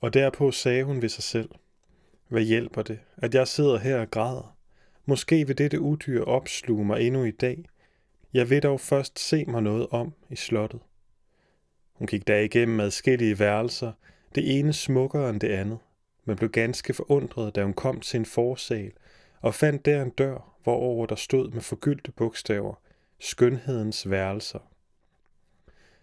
og 0.00 0.14
derpå 0.14 0.50
sagde 0.50 0.84
hun 0.84 1.02
ved 1.02 1.08
sig 1.08 1.22
selv, 1.24 1.48
hvad 2.28 2.42
hjælper 2.42 2.82
det, 2.82 2.98
at 3.16 3.34
jeg 3.34 3.48
sidder 3.48 3.78
her 3.78 4.00
og 4.00 4.10
græder? 4.10 4.56
Måske 5.06 5.46
vil 5.46 5.58
dette 5.58 5.80
udyr 5.80 6.24
opsluge 6.24 6.84
mig 6.84 7.00
endnu 7.00 7.24
i 7.24 7.30
dag. 7.30 7.64
Jeg 8.32 8.50
vil 8.50 8.62
dog 8.62 8.80
først 8.80 9.18
se 9.18 9.44
mig 9.44 9.62
noget 9.62 9.86
om 9.90 10.12
i 10.30 10.36
slottet. 10.36 10.80
Hun 11.92 12.06
gik 12.06 12.28
da 12.28 12.40
igennem 12.40 12.80
adskillige 12.80 13.38
værelser, 13.38 13.92
det 14.34 14.58
ene 14.58 14.72
smukkere 14.72 15.30
end 15.30 15.40
det 15.40 15.50
andet, 15.50 15.78
men 16.24 16.36
blev 16.36 16.50
ganske 16.50 16.94
forundret, 16.94 17.54
da 17.54 17.64
hun 17.64 17.74
kom 17.74 18.00
til 18.00 18.18
en 18.18 18.26
forsal 18.26 18.92
og 19.40 19.54
fandt 19.54 19.84
der 19.84 20.02
en 20.02 20.10
dør, 20.10 20.53
hvorover 20.64 21.06
der 21.06 21.14
stod 21.14 21.50
med 21.50 21.60
forgyldte 21.60 22.12
bogstaver, 22.12 22.74
skønhedens 23.18 24.10
værelser. 24.10 24.70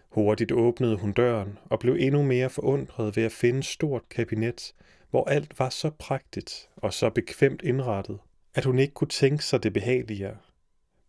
Hurtigt 0.09 0.51
åbnede 0.51 0.97
hun 0.97 1.11
døren 1.11 1.57
og 1.65 1.79
blev 1.79 1.95
endnu 1.99 2.23
mere 2.23 2.49
forundret 2.49 3.15
ved 3.17 3.23
at 3.23 3.31
finde 3.31 3.59
et 3.59 3.65
stort 3.65 4.09
kabinet, 4.09 4.73
hvor 5.09 5.29
alt 5.29 5.59
var 5.59 5.69
så 5.69 5.89
prægtigt 5.89 6.69
og 6.75 6.93
så 6.93 7.09
bekvemt 7.09 7.61
indrettet, 7.61 8.19
at 8.55 8.65
hun 8.65 8.79
ikke 8.79 8.93
kunne 8.93 9.07
tænke 9.07 9.45
sig 9.45 9.63
det 9.63 9.73
behageligere. 9.73 10.37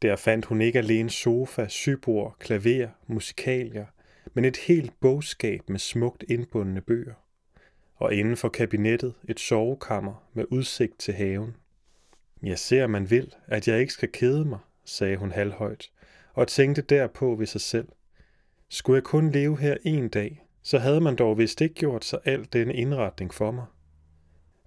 Der 0.02 0.16
fandt 0.16 0.44
hun 0.44 0.60
ikke 0.60 0.78
alene 0.78 1.10
sofa, 1.10 1.68
sybord, 1.68 2.36
klaver, 2.38 2.88
musikalier, 3.06 3.86
men 4.34 4.44
et 4.44 4.56
helt 4.56 5.00
bogskab 5.00 5.68
med 5.68 5.78
smukt 5.78 6.24
indbundne 6.28 6.80
bøger. 6.80 7.14
Og 7.96 8.14
inden 8.14 8.36
for 8.36 8.48
kabinettet 8.48 9.14
et 9.28 9.40
sovekammer 9.40 10.28
med 10.32 10.44
udsigt 10.50 10.98
til 10.98 11.14
haven. 11.14 11.56
Jeg 12.42 12.58
ser, 12.58 12.86
man 12.86 13.10
vil, 13.10 13.34
at 13.46 13.68
jeg 13.68 13.80
ikke 13.80 13.92
skal 13.92 14.12
kede 14.12 14.44
mig, 14.44 14.58
sagde 14.84 15.16
hun 15.16 15.30
halvhøjt, 15.30 15.90
og 16.34 16.48
tænkte 16.48 16.82
derpå 16.82 17.34
ved 17.34 17.46
sig 17.46 17.60
selv. 17.60 17.88
Skulle 18.68 18.96
jeg 18.96 19.04
kun 19.04 19.30
leve 19.30 19.58
her 19.58 19.76
en 19.84 20.08
dag, 20.08 20.46
så 20.62 20.78
havde 20.78 21.00
man 21.00 21.16
dog 21.16 21.38
vist 21.38 21.60
ikke 21.60 21.74
gjort 21.74 22.04
sig 22.04 22.18
al 22.24 22.48
denne 22.52 22.74
indretning 22.74 23.34
for 23.34 23.50
mig. 23.50 23.66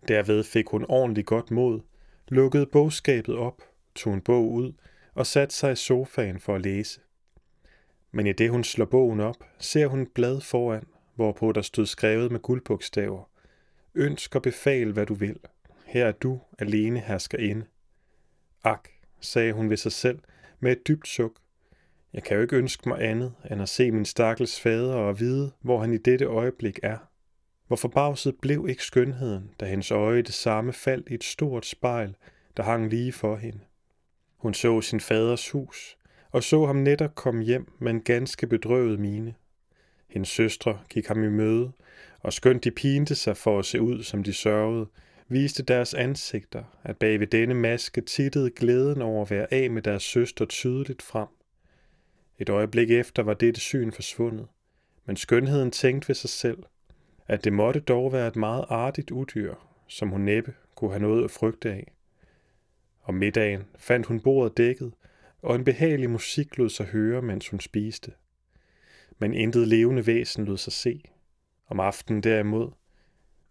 Derved 0.07 0.43
fik 0.43 0.67
hun 0.67 0.85
ordentligt 0.89 1.27
godt 1.27 1.51
mod, 1.51 1.81
lukkede 2.27 2.65
bogskabet 2.65 3.35
op, 3.35 3.61
tog 3.95 4.13
en 4.13 4.21
bog 4.21 4.51
ud 4.51 4.73
og 5.13 5.25
satte 5.25 5.55
sig 5.55 5.71
i 5.71 5.75
sofaen 5.75 6.39
for 6.39 6.55
at 6.55 6.61
læse. 6.61 6.99
Men 8.11 8.27
i 8.27 8.33
det 8.33 8.49
hun 8.49 8.63
slår 8.63 8.85
bogen 8.85 9.19
op, 9.19 9.35
ser 9.59 9.87
hun 9.87 10.01
et 10.01 10.11
blad 10.15 10.41
foran, 10.41 10.83
hvorpå 11.15 11.51
der 11.51 11.61
stod 11.61 11.85
skrevet 11.85 12.31
med 12.31 12.39
guldbogstaver. 12.39 13.29
Ønsk 13.95 14.35
og 14.35 14.41
befal, 14.41 14.91
hvad 14.91 15.05
du 15.05 15.13
vil. 15.13 15.39
Her 15.95 16.05
er 16.05 16.11
du 16.11 16.39
alene 16.59 16.99
hersker 16.99 17.37
inde. 17.37 17.65
Ak, 18.63 18.89
sagde 19.19 19.53
hun 19.53 19.69
ved 19.69 19.77
sig 19.77 19.91
selv 19.91 20.19
med 20.59 20.71
et 20.71 20.87
dybt 20.87 21.07
suk. 21.07 21.31
Jeg 22.13 22.23
kan 22.23 22.35
jo 22.35 22.41
ikke 22.41 22.55
ønske 22.55 22.89
mig 22.89 23.01
andet, 23.01 23.33
end 23.51 23.61
at 23.61 23.69
se 23.69 23.91
min 23.91 24.05
stakkels 24.05 24.61
fader 24.61 24.93
og 24.93 25.19
vide, 25.19 25.51
hvor 25.61 25.79
han 25.79 25.93
i 25.93 25.97
dette 25.97 26.25
øjeblik 26.25 26.79
er. 26.83 26.97
Hvor 27.67 27.75
forbavset 27.75 28.35
blev 28.41 28.65
ikke 28.69 28.83
skønheden, 28.83 29.51
da 29.59 29.65
hendes 29.65 29.91
øje 29.91 30.21
det 30.21 30.33
samme 30.33 30.73
faldt 30.73 31.09
i 31.09 31.13
et 31.13 31.23
stort 31.23 31.65
spejl, 31.65 32.15
der 32.57 32.63
hang 32.63 32.89
lige 32.89 33.11
for 33.11 33.35
hende. 33.35 33.59
Hun 34.37 34.53
så 34.53 34.81
sin 34.81 34.99
faders 34.99 35.49
hus, 35.49 35.97
og 36.31 36.43
så 36.43 36.65
ham 36.65 36.75
netop 36.75 37.15
komme 37.15 37.43
hjem 37.43 37.71
med 37.79 37.91
en 37.91 38.01
ganske 38.01 38.47
bedrøvet 38.47 38.99
mine. 38.99 39.33
Hendes 40.09 40.29
søstre 40.29 40.79
gik 40.89 41.07
ham 41.07 41.23
i 41.23 41.29
møde, 41.29 41.71
og 42.19 42.33
skønt 42.33 42.63
de 42.63 42.71
pinte 42.71 43.15
sig 43.15 43.37
for 43.37 43.59
at 43.59 43.65
se 43.65 43.81
ud, 43.81 44.03
som 44.03 44.23
de 44.23 44.33
sørgede, 44.33 44.87
viste 45.27 45.63
deres 45.63 45.93
ansigter, 45.93 46.63
at 46.83 46.97
bag 46.97 47.19
ved 47.19 47.27
denne 47.27 47.53
maske 47.53 48.01
tittede 48.01 48.49
glæden 48.49 49.01
over 49.01 49.21
at 49.21 49.31
være 49.31 49.53
af 49.53 49.71
med 49.71 49.81
deres 49.81 50.03
søster 50.03 50.45
tydeligt 50.45 51.01
frem. 51.01 51.27
Et 52.39 52.49
øjeblik 52.49 52.91
efter 52.91 53.23
var 53.23 53.33
dette 53.33 53.61
syn 53.61 53.91
forsvundet, 53.91 54.47
men 55.05 55.17
skønheden 55.17 55.71
tænkte 55.71 56.07
ved 56.07 56.15
sig 56.15 56.29
selv, 56.29 56.63
at 57.27 57.43
det 57.43 57.53
måtte 57.53 57.79
dog 57.79 58.13
være 58.13 58.27
et 58.27 58.35
meget 58.35 58.65
artigt 58.69 59.11
udyr, 59.11 59.55
som 59.87 60.09
hun 60.09 60.21
næppe 60.21 60.53
kunne 60.75 60.91
have 60.91 61.01
noget 61.01 61.23
at 61.23 61.31
frygte 61.31 61.71
af. 61.71 61.91
Om 63.03 63.13
middagen 63.13 63.63
fandt 63.77 64.07
hun 64.07 64.19
bordet 64.19 64.57
dækket, 64.57 64.93
og 65.41 65.55
en 65.55 65.63
behagelig 65.63 66.09
musik 66.09 66.57
lod 66.57 66.69
sig 66.69 66.85
høre, 66.85 67.21
mens 67.21 67.49
hun 67.49 67.59
spiste. 67.59 68.11
Men 69.19 69.33
intet 69.33 69.67
levende 69.67 70.07
væsen 70.07 70.45
lod 70.45 70.57
sig 70.57 70.73
se. 70.73 71.03
Om 71.67 71.79
aftenen 71.79 72.23
derimod, 72.23 72.71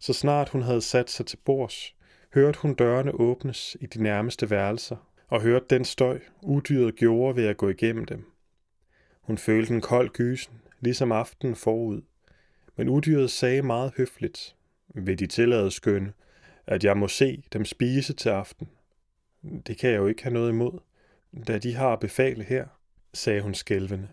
så 0.05 0.13
snart 0.13 0.49
hun 0.49 0.63
havde 0.63 0.81
sat 0.81 1.11
sig 1.11 1.27
til 1.27 1.37
bords, 1.37 1.95
hørte 2.35 2.59
hun 2.59 2.75
dørene 2.75 3.13
åbnes 3.13 3.77
i 3.81 3.87
de 3.87 4.03
nærmeste 4.03 4.51
værelser, 4.51 4.97
og 5.29 5.43
hørte 5.43 5.67
den 5.71 5.85
støj, 5.85 6.21
udyret 6.43 6.97
gjorde 6.97 7.37
ved 7.37 7.47
at 7.47 7.57
gå 7.57 7.69
igennem 7.69 8.05
dem. 8.05 8.33
Hun 9.21 9.39
følte 9.39 9.75
en 9.75 9.81
kold 9.81 10.11
gysen, 10.11 10.61
ligesom 10.81 11.13
aftenen 11.13 11.57
forud, 11.57 12.03
men 12.77 12.89
udyret 12.89 13.31
sagde 13.31 13.63
meget 13.63 13.93
høfligt, 13.97 14.57
vil 14.89 15.19
de 15.19 15.27
tillade 15.27 15.71
skønne, 15.71 16.13
at 16.67 16.85
jeg 16.85 16.97
må 16.97 17.09
se 17.09 17.43
dem 17.53 17.65
spise 17.65 18.13
til 18.13 18.29
aften. 18.29 18.69
Det 19.67 19.79
kan 19.79 19.91
jeg 19.91 19.97
jo 19.97 20.07
ikke 20.07 20.23
have 20.23 20.35
noget 20.35 20.51
imod, 20.51 20.79
da 21.47 21.59
de 21.59 21.75
har 21.75 21.97
befale 21.97 22.45
her, 22.45 22.67
sagde 23.15 23.41
hun 23.41 23.55
skælvende. 23.55 24.09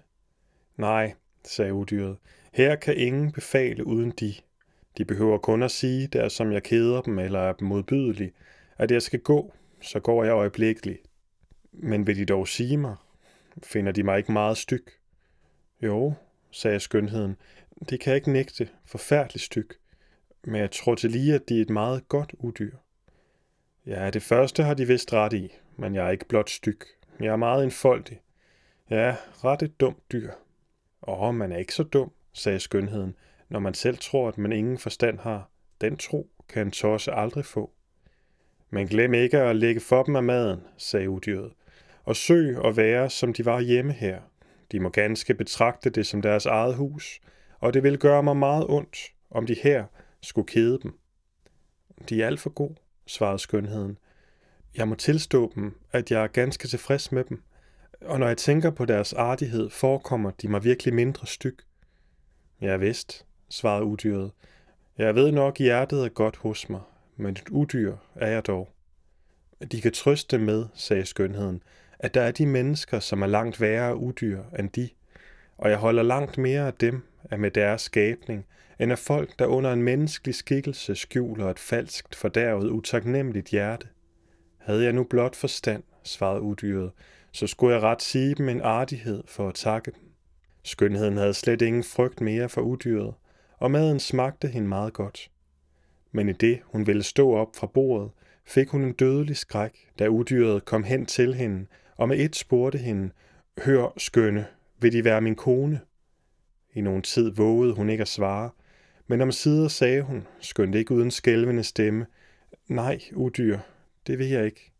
Nej, 0.77 1.13
sagde 1.43 1.73
udyret, 1.73 2.17
her 2.53 2.75
kan 2.75 2.97
ingen 2.97 3.31
befale 3.31 3.87
uden 3.87 4.11
de. 4.11 4.33
De 4.97 5.05
behøver 5.05 5.37
kun 5.37 5.63
at 5.63 5.71
sige, 5.71 6.07
der 6.07 6.29
som 6.29 6.51
jeg 6.51 6.63
keder 6.63 7.01
dem 7.01 7.19
eller 7.19 7.39
er 7.39 7.53
modbydelig, 7.61 8.31
at 8.77 8.91
jeg 8.91 9.01
skal 9.01 9.19
gå, 9.19 9.53
så 9.81 9.99
går 9.99 10.23
jeg 10.23 10.33
øjeblikkeligt. 10.33 11.01
Men 11.71 12.07
vil 12.07 12.17
de 12.17 12.25
dog 12.25 12.47
sige 12.47 12.77
mig? 12.77 12.95
Finder 13.63 13.91
de 13.91 14.03
mig 14.03 14.17
ikke 14.17 14.31
meget 14.31 14.57
styk? 14.57 14.91
Jo, 15.81 16.13
sagde 16.51 16.79
skønheden, 16.79 17.37
det 17.89 17.99
kan 17.99 18.11
jeg 18.11 18.15
ikke 18.15 18.31
nægte. 18.31 18.69
Forfærdeligt 18.85 19.45
styk. 19.45 19.75
Men 20.43 20.55
jeg 20.55 20.71
tror 20.71 20.95
til 20.95 21.11
lige, 21.11 21.35
at 21.35 21.49
de 21.49 21.57
er 21.57 21.61
et 21.61 21.69
meget 21.69 22.07
godt 22.07 22.33
udyr. 22.39 22.75
Ja, 23.85 24.09
det 24.09 24.23
første 24.23 24.63
har 24.63 24.73
de 24.73 24.87
vist 24.87 25.13
ret 25.13 25.33
i, 25.33 25.53
men 25.77 25.95
jeg 25.95 26.05
er 26.05 26.09
ikke 26.09 26.27
blot 26.27 26.49
styk. 26.49 26.85
Jeg 27.19 27.27
er 27.27 27.35
meget 27.35 27.63
enfoldig. 27.63 28.21
Ja, 28.89 29.15
ret 29.43 29.61
et 29.61 29.79
dumt 29.79 30.11
dyr. 30.11 30.31
Åh, 31.07 31.35
man 31.35 31.51
er 31.51 31.57
ikke 31.57 31.73
så 31.73 31.83
dum, 31.83 32.11
sagde 32.33 32.59
skønheden, 32.59 33.15
når 33.51 33.59
man 33.59 33.73
selv 33.73 33.97
tror, 33.97 34.27
at 34.27 34.37
man 34.37 34.51
ingen 34.51 34.77
forstand 34.77 35.19
har. 35.19 35.49
Den 35.81 35.97
tro 35.97 36.29
kan 36.49 36.67
en 36.67 36.71
tosse 36.71 37.11
aldrig 37.11 37.45
få. 37.45 37.71
Men 38.69 38.87
glem 38.87 39.13
ikke 39.13 39.37
at 39.37 39.55
lægge 39.55 39.81
for 39.81 40.03
dem 40.03 40.15
af 40.15 40.23
maden, 40.23 40.59
sagde 40.77 41.09
udyret, 41.09 41.51
og 42.03 42.15
søg 42.15 42.65
at 42.65 42.77
være, 42.77 43.09
som 43.09 43.33
de 43.33 43.45
var 43.45 43.61
hjemme 43.61 43.93
her. 43.93 44.21
De 44.71 44.79
må 44.79 44.89
ganske 44.89 45.33
betragte 45.33 45.89
det 45.89 46.07
som 46.07 46.21
deres 46.21 46.45
eget 46.45 46.75
hus, 46.75 47.21
og 47.59 47.73
det 47.73 47.83
vil 47.83 47.97
gøre 47.97 48.23
mig 48.23 48.37
meget 48.37 48.65
ondt, 48.69 48.97
om 49.31 49.45
de 49.45 49.55
her 49.63 49.85
skulle 50.21 50.47
kede 50.47 50.79
dem. 50.83 50.99
De 52.09 52.23
er 52.23 52.27
alt 52.27 52.39
for 52.39 52.49
god, 52.49 52.75
svarede 53.05 53.39
skønheden. 53.39 53.97
Jeg 54.77 54.87
må 54.87 54.95
tilstå 54.95 55.51
dem, 55.55 55.77
at 55.91 56.11
jeg 56.11 56.23
er 56.23 56.27
ganske 56.27 56.67
tilfreds 56.67 57.11
med 57.11 57.23
dem, 57.23 57.41
og 58.01 58.19
når 58.19 58.27
jeg 58.27 58.37
tænker 58.37 58.69
på 58.69 58.85
deres 58.85 59.13
artighed, 59.13 59.69
forekommer 59.69 60.31
de 60.31 60.47
mig 60.47 60.63
virkelig 60.63 60.93
mindre 60.93 61.27
styg. 61.27 61.57
Ja 62.61 62.77
vist, 62.77 63.25
svarede 63.51 63.83
udyret. 63.83 64.31
Jeg 64.97 65.15
ved 65.15 65.31
nok, 65.31 65.57
hjertet 65.57 66.05
er 66.05 66.09
godt 66.09 66.37
hos 66.37 66.69
mig, 66.69 66.81
men 67.17 67.31
et 67.31 67.49
udyr 67.49 67.95
er 68.15 68.31
jeg 68.31 68.47
dog. 68.47 68.69
De 69.71 69.81
kan 69.81 69.91
trøste 69.91 70.37
med, 70.37 70.65
sagde 70.73 71.05
skønheden, 71.05 71.63
at 71.99 72.13
der 72.13 72.21
er 72.21 72.31
de 72.31 72.45
mennesker, 72.45 72.99
som 72.99 73.21
er 73.21 73.27
langt 73.27 73.61
værre 73.61 73.95
udyr 73.95 74.43
end 74.59 74.69
de, 74.69 74.89
og 75.57 75.69
jeg 75.69 75.77
holder 75.77 76.03
langt 76.03 76.37
mere 76.37 76.67
af 76.67 76.73
dem, 76.73 77.03
af 77.31 77.39
med 77.39 77.51
deres 77.51 77.81
skabning, 77.81 78.45
end 78.79 78.91
af 78.91 78.99
folk, 78.99 79.39
der 79.39 79.45
under 79.45 79.73
en 79.73 79.83
menneskelig 79.83 80.35
skikkelse 80.35 80.95
skjuler 80.95 81.49
et 81.49 81.59
falskt, 81.59 82.15
fordærvet, 82.15 82.69
utaknemmeligt 82.69 83.47
hjerte. 83.47 83.87
Havde 84.57 84.83
jeg 84.83 84.93
nu 84.93 85.03
blot 85.03 85.35
forstand, 85.35 85.83
svarede 86.03 86.41
udyret, 86.41 86.91
så 87.31 87.47
skulle 87.47 87.75
jeg 87.75 87.83
ret 87.83 88.01
sige 88.01 88.35
dem 88.35 88.49
en 88.49 88.61
artighed 88.61 89.23
for 89.27 89.47
at 89.47 89.55
takke 89.55 89.91
dem. 89.91 90.11
Skønheden 90.63 91.17
havde 91.17 91.33
slet 91.33 91.61
ingen 91.61 91.83
frygt 91.83 92.21
mere 92.21 92.49
for 92.49 92.61
udyret, 92.61 93.13
og 93.61 93.71
maden 93.71 93.99
smagte 93.99 94.47
hende 94.47 94.67
meget 94.67 94.93
godt. 94.93 95.31
Men 96.11 96.29
i 96.29 96.33
det, 96.33 96.59
hun 96.65 96.87
ville 96.87 97.03
stå 97.03 97.33
op 97.35 97.55
fra 97.55 97.67
bordet, 97.67 98.11
fik 98.45 98.69
hun 98.69 98.83
en 98.83 98.93
dødelig 98.93 99.37
skræk, 99.37 99.87
da 99.99 100.07
udyret 100.07 100.65
kom 100.65 100.83
hen 100.83 101.05
til 101.05 101.33
hende, 101.33 101.65
og 101.97 102.07
med 102.09 102.19
et 102.19 102.35
spurgte 102.35 102.77
hende, 102.77 103.11
Hør, 103.65 103.93
skønne, 103.97 104.45
vil 104.79 104.93
de 104.93 105.03
være 105.03 105.21
min 105.21 105.35
kone? 105.35 105.79
I 106.73 106.81
nogen 106.81 107.01
tid 107.01 107.31
vågede 107.31 107.73
hun 107.73 107.89
ikke 107.89 108.01
at 108.01 108.07
svare, 108.07 108.49
men 109.07 109.21
om 109.21 109.31
sider 109.31 109.67
sagde 109.67 110.01
hun, 110.01 110.27
skønt 110.39 110.75
ikke 110.75 110.93
uden 110.93 111.11
skælvende 111.11 111.63
stemme, 111.63 112.05
Nej, 112.67 112.99
udyr, 113.13 113.59
det 114.07 114.19
vil 114.19 114.27
jeg 114.27 114.45
ikke. 114.45 114.71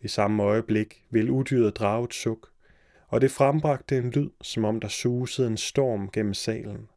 I 0.00 0.08
samme 0.08 0.42
øjeblik 0.42 1.02
ville 1.10 1.32
udyret 1.32 1.76
drage 1.76 2.04
et 2.04 2.14
suk, 2.14 2.48
og 3.08 3.20
det 3.20 3.30
frembragte 3.30 3.98
en 3.98 4.10
lyd, 4.10 4.30
som 4.42 4.64
om 4.64 4.80
der 4.80 4.88
susede 4.88 5.48
en 5.48 5.56
storm 5.56 6.10
gennem 6.10 6.34
salen. 6.34 6.88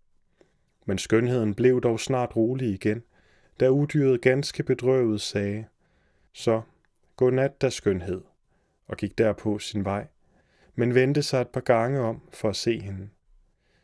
Men 0.90 0.98
skønheden 0.98 1.56
blev 1.56 1.82
dog 1.82 2.00
snart 2.00 2.36
rolig 2.36 2.70
igen, 2.70 3.04
da 3.60 3.70
udyret 3.70 4.22
ganske 4.22 4.64
bedrøvet 4.64 5.22
sagde, 5.22 5.66
Så, 6.34 6.62
godnat 7.16 7.62
da 7.62 7.70
skønhed, 7.70 8.22
og 8.88 8.98
gik 8.98 9.18
derpå 9.18 9.60
sin 9.60 9.86
vej, 9.86 10.08
men 10.76 10.96
vendte 10.96 11.24
sig 11.24 11.42
et 11.42 11.48
par 11.48 11.62
gange 11.62 12.00
om 12.00 12.22
for 12.34 12.50
at 12.50 12.56
se 12.56 12.80
hende. 12.80 13.10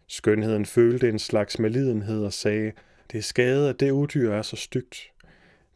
Skønheden 0.08 0.66
følte 0.66 1.10
en 1.10 1.20
slags 1.20 1.60
malidenhed 1.60 2.26
og 2.26 2.34
sagde, 2.34 2.72
det 3.12 3.18
er 3.18 3.22
skade, 3.22 3.70
at 3.70 3.80
det 3.80 3.92
udyr 3.92 4.32
er 4.32 4.42
så 4.42 4.56
stygt. 4.56 5.12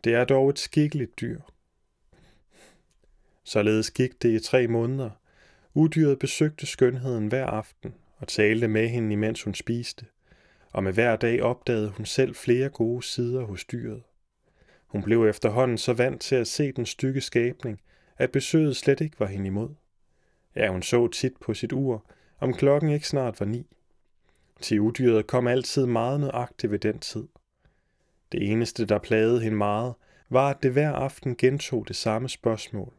Det 0.03 0.13
er 0.13 0.25
dog 0.25 0.49
et 0.49 0.59
skikkeligt 0.59 1.21
dyr. 1.21 1.39
Således 3.43 3.91
gik 3.91 4.21
det 4.21 4.29
i 4.29 4.39
tre 4.39 4.67
måneder. 4.67 5.09
Udyret 5.73 6.19
besøgte 6.19 6.65
skønheden 6.65 7.27
hver 7.27 7.45
aften 7.45 7.93
og 8.17 8.27
talte 8.27 8.67
med 8.67 8.87
hende, 8.87 9.13
imens 9.13 9.43
hun 9.43 9.53
spiste. 9.53 10.05
Og 10.71 10.83
med 10.83 10.93
hver 10.93 11.15
dag 11.15 11.43
opdagede 11.43 11.89
hun 11.89 12.05
selv 12.05 12.35
flere 12.35 12.69
gode 12.69 13.03
sider 13.03 13.45
hos 13.45 13.65
dyret. 13.65 14.03
Hun 14.87 15.03
blev 15.03 15.25
efterhånden 15.25 15.77
så 15.77 15.93
vant 15.93 16.21
til 16.21 16.35
at 16.35 16.47
se 16.47 16.71
den 16.71 16.85
stykke 16.85 17.21
skabning, 17.21 17.81
at 18.17 18.31
besøget 18.31 18.75
slet 18.75 19.01
ikke 19.01 19.19
var 19.19 19.25
hende 19.25 19.47
imod. 19.47 19.69
Ja, 20.55 20.71
hun 20.71 20.83
så 20.83 21.07
tit 21.07 21.33
på 21.41 21.53
sit 21.53 21.73
ur, 21.73 22.05
om 22.39 22.53
klokken 22.53 22.89
ikke 22.89 23.07
snart 23.07 23.39
var 23.39 23.45
ni. 23.45 23.67
Til 24.61 24.79
udyret 24.79 25.27
kom 25.27 25.47
altid 25.47 25.85
meget 25.85 26.19
nøjagtigt 26.19 26.71
ved 26.71 26.79
den 26.79 26.99
tid. 26.99 27.27
Det 28.31 28.51
eneste, 28.51 28.85
der 28.85 28.99
plagede 28.99 29.41
hende 29.41 29.57
meget, 29.57 29.93
var, 30.29 30.49
at 30.49 30.63
det 30.63 30.71
hver 30.71 30.91
aften 30.91 31.35
gentog 31.35 31.87
det 31.87 31.95
samme 31.95 32.29
spørgsmål, 32.29 32.93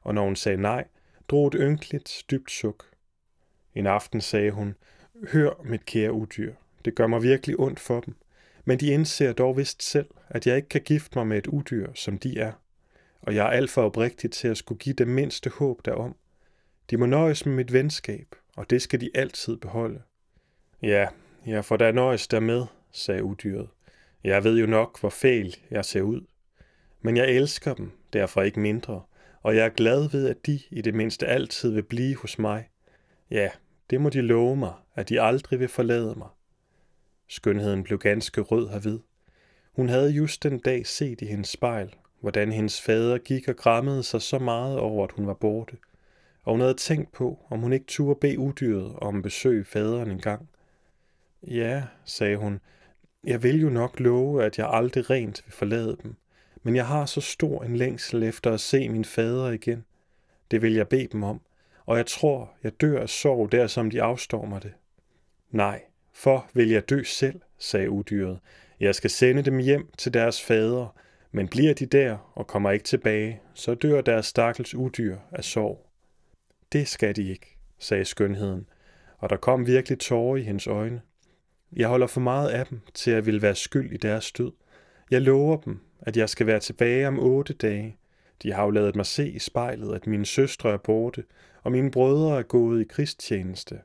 og 0.00 0.14
når 0.14 0.24
hun 0.24 0.36
sagde 0.36 0.62
nej, 0.62 0.84
drog 1.28 1.46
et 1.46 1.54
ynkeligt, 1.58 2.24
dybt 2.30 2.50
suk. 2.50 2.84
En 3.74 3.86
aften 3.86 4.20
sagde 4.20 4.50
hun, 4.50 4.74
Hør, 5.32 5.62
mit 5.64 5.84
kære 5.84 6.12
udyr, 6.12 6.54
det 6.86 6.94
gør 6.94 7.06
mig 7.06 7.22
virkelig 7.22 7.60
ondt 7.60 7.80
for 7.80 8.00
dem, 8.00 8.14
men 8.64 8.80
de 8.80 8.86
indser 8.86 9.32
dog 9.32 9.56
vist 9.56 9.82
selv, 9.82 10.06
at 10.28 10.46
jeg 10.46 10.56
ikke 10.56 10.68
kan 10.68 10.80
gifte 10.80 11.18
mig 11.18 11.26
med 11.26 11.38
et 11.38 11.46
udyr, 11.46 11.92
som 11.94 12.18
de 12.18 12.38
er, 12.38 12.52
og 13.22 13.34
jeg 13.34 13.46
er 13.46 13.50
alt 13.50 13.70
for 13.70 13.82
oprigtig 13.82 14.30
til 14.30 14.48
at 14.48 14.56
skulle 14.56 14.78
give 14.78 14.94
dem 14.94 15.08
mindste 15.08 15.50
håb 15.50 15.84
derom. 15.84 16.16
De 16.90 16.96
må 16.96 17.06
nøjes 17.06 17.46
med 17.46 17.54
mit 17.54 17.72
venskab, 17.72 18.26
og 18.56 18.70
det 18.70 18.82
skal 18.82 19.00
de 19.00 19.10
altid 19.14 19.56
beholde. 19.56 20.02
Ja, 20.82 21.08
jeg 21.46 21.64
får 21.64 21.76
da 21.76 21.92
nøjes 21.92 22.28
dermed, 22.28 22.62
sagde 22.92 23.24
udyret. 23.24 23.68
Jeg 24.24 24.44
ved 24.44 24.58
jo 24.58 24.66
nok, 24.66 25.00
hvor 25.00 25.08
fæl 25.10 25.56
jeg 25.70 25.84
ser 25.84 26.02
ud. 26.02 26.20
Men 27.00 27.16
jeg 27.16 27.28
elsker 27.28 27.74
dem, 27.74 27.90
derfor 28.12 28.42
ikke 28.42 28.60
mindre, 28.60 29.02
og 29.42 29.56
jeg 29.56 29.64
er 29.64 29.68
glad 29.68 30.10
ved, 30.10 30.28
at 30.28 30.46
de 30.46 30.60
i 30.70 30.82
det 30.82 30.94
mindste 30.94 31.26
altid 31.26 31.70
vil 31.70 31.82
blive 31.82 32.16
hos 32.16 32.38
mig. 32.38 32.68
Ja, 33.30 33.50
det 33.90 34.00
må 34.00 34.08
de 34.08 34.20
love 34.20 34.56
mig, 34.56 34.72
at 34.94 35.08
de 35.08 35.20
aldrig 35.20 35.60
vil 35.60 35.68
forlade 35.68 36.14
mig. 36.16 36.28
Skønheden 37.28 37.82
blev 37.82 37.98
ganske 37.98 38.40
rød 38.40 38.68
herved. 38.68 39.00
Hun 39.72 39.88
havde 39.88 40.10
just 40.10 40.42
den 40.42 40.58
dag 40.58 40.86
set 40.86 41.20
i 41.20 41.26
hendes 41.26 41.48
spejl, 41.48 41.94
hvordan 42.20 42.52
hendes 42.52 42.82
fader 42.82 43.18
gik 43.18 43.48
og 43.48 43.56
grammede 43.56 44.02
sig 44.02 44.22
så 44.22 44.38
meget 44.38 44.78
over, 44.78 45.04
at 45.04 45.12
hun 45.12 45.26
var 45.26 45.34
borte, 45.34 45.76
og 46.42 46.52
hun 46.52 46.60
havde 46.60 46.74
tænkt 46.74 47.12
på, 47.12 47.38
om 47.50 47.60
hun 47.60 47.72
ikke 47.72 47.86
turde 47.86 48.20
bede 48.20 48.38
udyret 48.38 48.96
om 48.96 49.22
besøg 49.22 49.66
faderen 49.66 50.10
en 50.10 50.20
gang. 50.20 50.48
Ja, 51.42 51.84
sagde 52.04 52.36
hun, 52.36 52.60
jeg 53.24 53.42
vil 53.42 53.60
jo 53.60 53.68
nok 53.68 54.00
love, 54.00 54.44
at 54.44 54.58
jeg 54.58 54.68
aldrig 54.70 55.10
rent 55.10 55.42
vil 55.46 55.52
forlade 55.52 55.96
dem, 56.02 56.14
men 56.62 56.76
jeg 56.76 56.86
har 56.86 57.06
så 57.06 57.20
stor 57.20 57.62
en 57.62 57.76
længsel 57.76 58.22
efter 58.22 58.52
at 58.52 58.60
se 58.60 58.88
min 58.88 59.04
fader 59.04 59.50
igen. 59.50 59.84
Det 60.50 60.62
vil 60.62 60.74
jeg 60.74 60.88
bede 60.88 61.08
dem 61.12 61.22
om, 61.22 61.40
og 61.86 61.96
jeg 61.96 62.06
tror, 62.06 62.52
jeg 62.62 62.80
dør 62.80 63.00
af 63.00 63.08
sorg 63.08 63.52
der, 63.52 63.66
som 63.66 63.90
de 63.90 64.02
afstår 64.02 64.44
mig 64.44 64.62
det. 64.62 64.72
Nej, 65.50 65.82
for 66.16 66.50
vil 66.54 66.68
jeg 66.68 66.90
dø 66.90 67.02
selv, 67.02 67.40
sagde 67.58 67.90
udyret. 67.90 68.38
Jeg 68.80 68.94
skal 68.94 69.10
sende 69.10 69.42
dem 69.42 69.58
hjem 69.58 69.90
til 69.98 70.14
deres 70.14 70.42
fader, 70.42 70.96
men 71.32 71.48
bliver 71.48 71.74
de 71.74 71.86
der 71.86 72.32
og 72.34 72.46
kommer 72.46 72.70
ikke 72.70 72.84
tilbage, 72.84 73.40
så 73.54 73.74
dør 73.74 74.00
deres 74.00 74.26
stakkels 74.26 74.74
udyr 74.74 75.16
af 75.32 75.44
sorg. 75.44 75.86
Det 76.72 76.88
skal 76.88 77.16
de 77.16 77.30
ikke, 77.30 77.56
sagde 77.78 78.04
skønheden, 78.04 78.68
og 79.18 79.30
der 79.30 79.36
kom 79.36 79.66
virkelig 79.66 79.98
tårer 79.98 80.36
i 80.36 80.42
hendes 80.42 80.66
øjne. 80.66 81.00
Jeg 81.72 81.88
holder 81.88 82.06
for 82.06 82.20
meget 82.20 82.50
af 82.50 82.66
dem, 82.66 82.80
til 82.94 83.10
at 83.10 83.26
vil 83.26 83.42
være 83.42 83.54
skyld 83.54 83.92
i 83.92 83.96
deres 83.96 84.32
død. 84.32 84.52
Jeg 85.10 85.22
lover 85.22 85.56
dem, 85.56 85.80
at 86.00 86.16
jeg 86.16 86.28
skal 86.28 86.46
være 86.46 86.60
tilbage 86.60 87.08
om 87.08 87.18
otte 87.18 87.52
dage. 87.52 87.96
De 88.42 88.52
har 88.52 88.64
jo 88.64 88.70
lavet 88.70 88.96
mig 88.96 89.06
se 89.06 89.28
i 89.28 89.38
spejlet, 89.38 89.94
at 89.94 90.06
mine 90.06 90.26
søstre 90.26 90.72
er 90.72 90.76
borte, 90.76 91.24
og 91.62 91.72
mine 91.72 91.90
brødre 91.90 92.38
er 92.38 92.42
gået 92.42 92.80
i 92.80 92.84
krigstjeneste. 92.84 93.80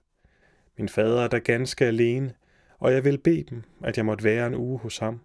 Min 0.82 0.89
fader 0.89 1.22
er 1.22 1.28
der 1.28 1.39
ganske 1.39 1.86
alene, 1.86 2.34
og 2.80 2.94
jeg 2.94 3.04
vil 3.04 3.17
bede 3.17 3.44
dem, 3.44 3.63
at 3.84 3.98
jeg 3.98 4.06
måtte 4.06 4.24
være 4.24 4.48
en 4.48 4.56
uge 4.56 4.80
hos 4.80 4.98
ham. 4.98 5.20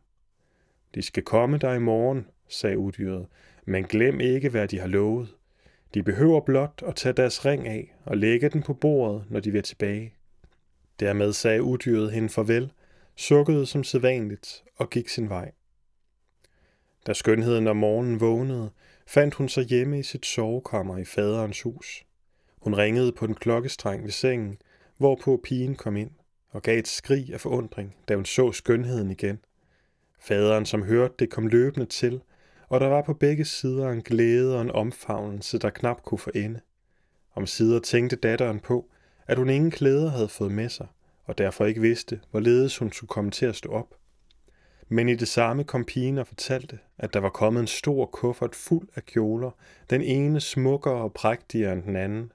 De 0.95 1.03
skal 1.03 1.23
komme 1.23 1.59
der 1.59 1.73
i 1.73 1.79
morgen, 1.79 2.27
sagde 2.49 2.79
udyret, 2.79 3.27
men 3.65 3.85
glem 3.85 4.21
ikke, 4.21 4.49
hvad 4.49 4.69
de 4.69 4.79
har 4.81 4.87
lovet. 4.87 5.29
De 5.95 6.03
behøver 6.03 6.41
blot 6.41 6.83
at 6.87 6.97
tage 6.97 7.13
deres 7.13 7.45
ring 7.45 7.69
af 7.69 7.95
og 8.05 8.17
lægge 8.17 8.49
den 8.49 8.63
på 8.63 8.75
bordet, 8.75 9.25
når 9.31 9.41
de 9.41 9.51
vil 9.51 9.63
tilbage. 9.63 10.15
Dermed 11.01 11.33
sagde 11.33 11.63
udyret 11.63 12.13
hende 12.13 12.29
farvel, 12.29 12.73
sukkede 13.15 13.67
som 13.67 13.85
sædvanligt 13.85 14.65
og 14.77 14.91
gik 14.91 15.09
sin 15.09 15.29
vej. 15.29 15.53
Da 17.07 17.13
skønheden 17.13 17.67
om 17.67 17.77
morgenen 17.77 18.21
vågnede, 18.21 18.71
fandt 19.07 19.35
hun 19.35 19.49
sig 19.49 19.65
hjemme 19.65 19.99
i 19.99 20.03
sit 20.03 20.27
sovekammer 20.27 20.99
i 20.99 21.05
faderens 21.05 21.63
hus. 21.63 22.05
Hun 22.63 22.75
ringede 22.75 23.13
på 23.13 23.27
den 23.27 23.35
klokkestreng 23.35 24.05
ved 24.05 24.11
sengen, 24.11 24.59
hvorpå 24.97 25.41
pigen 25.45 25.75
kom 25.75 25.97
ind 25.97 26.11
og 26.51 26.63
gav 26.63 26.79
et 26.79 26.89
skrig 26.89 27.33
af 27.33 27.41
forundring, 27.41 27.97
da 28.09 28.15
hun 28.15 28.25
så 28.25 28.53
skønheden 28.53 29.11
igen. 29.11 29.39
Faderen, 30.21 30.67
som 30.67 30.83
hørte 30.83 31.15
det, 31.19 31.31
kom 31.31 31.47
løbende 31.47 31.87
til, 31.87 32.21
og 32.69 32.81
der 32.81 32.87
var 32.87 33.03
på 33.03 33.15
begge 33.15 33.45
sider 33.45 33.89
en 33.89 34.03
glæde 34.03 34.57
og 34.57 34.63
en 34.63 34.71
omfavnelse, 34.71 35.59
der 35.59 35.71
knap 35.71 36.03
kunne 36.03 36.19
forende. 36.19 36.61
Om 37.35 37.47
sider 37.47 37.81
tænkte 37.81 38.17
datteren 38.17 38.61
på, 38.61 38.91
at 39.27 39.39
hun 39.39 39.51
ingen 39.51 39.71
klæder 39.71 40.11
havde 40.11 40.29
fået 40.29 40.53
med 40.53 40.69
sig, 40.69 40.87
og 41.25 41.39
derfor 41.39 41.65
ikke 41.65 41.81
vidste, 41.81 42.21
hvorledes 42.31 42.79
hun 42.79 42.93
skulle 42.93 43.09
komme 43.09 43.31
til 43.31 43.47
at 43.47 43.57
stå 43.57 43.71
op. 43.71 43.95
Men 44.89 45.09
i 45.09 45.15
det 45.15 45.29
samme 45.29 45.65
kom 45.65 45.85
pigen 45.85 46.19
og 46.19 46.27
fortalte, 46.27 46.79
at 46.99 47.15
der 47.15 47.21
var 47.21 47.29
kommet 47.29 47.61
en 47.61 47.67
stor 47.67 48.07
kuffert 48.07 48.55
fuld 48.55 48.89
af 48.95 49.05
kjoler, 49.05 49.51
den 49.91 50.03
ene 50.03 50.41
smukkere 50.41 50.95
og 50.95 51.13
prægtigere 51.13 51.73
end 51.73 51.83
den 51.83 51.97
anden. 51.97 52.33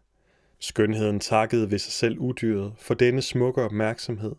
Skønheden 0.63 1.19
takkede 1.19 1.71
ved 1.71 1.79
sig 1.79 1.93
selv 1.93 2.19
udyret 2.19 2.73
for 2.77 2.93
denne 2.93 3.21
smukke 3.21 3.61
opmærksomhed, 3.61 4.35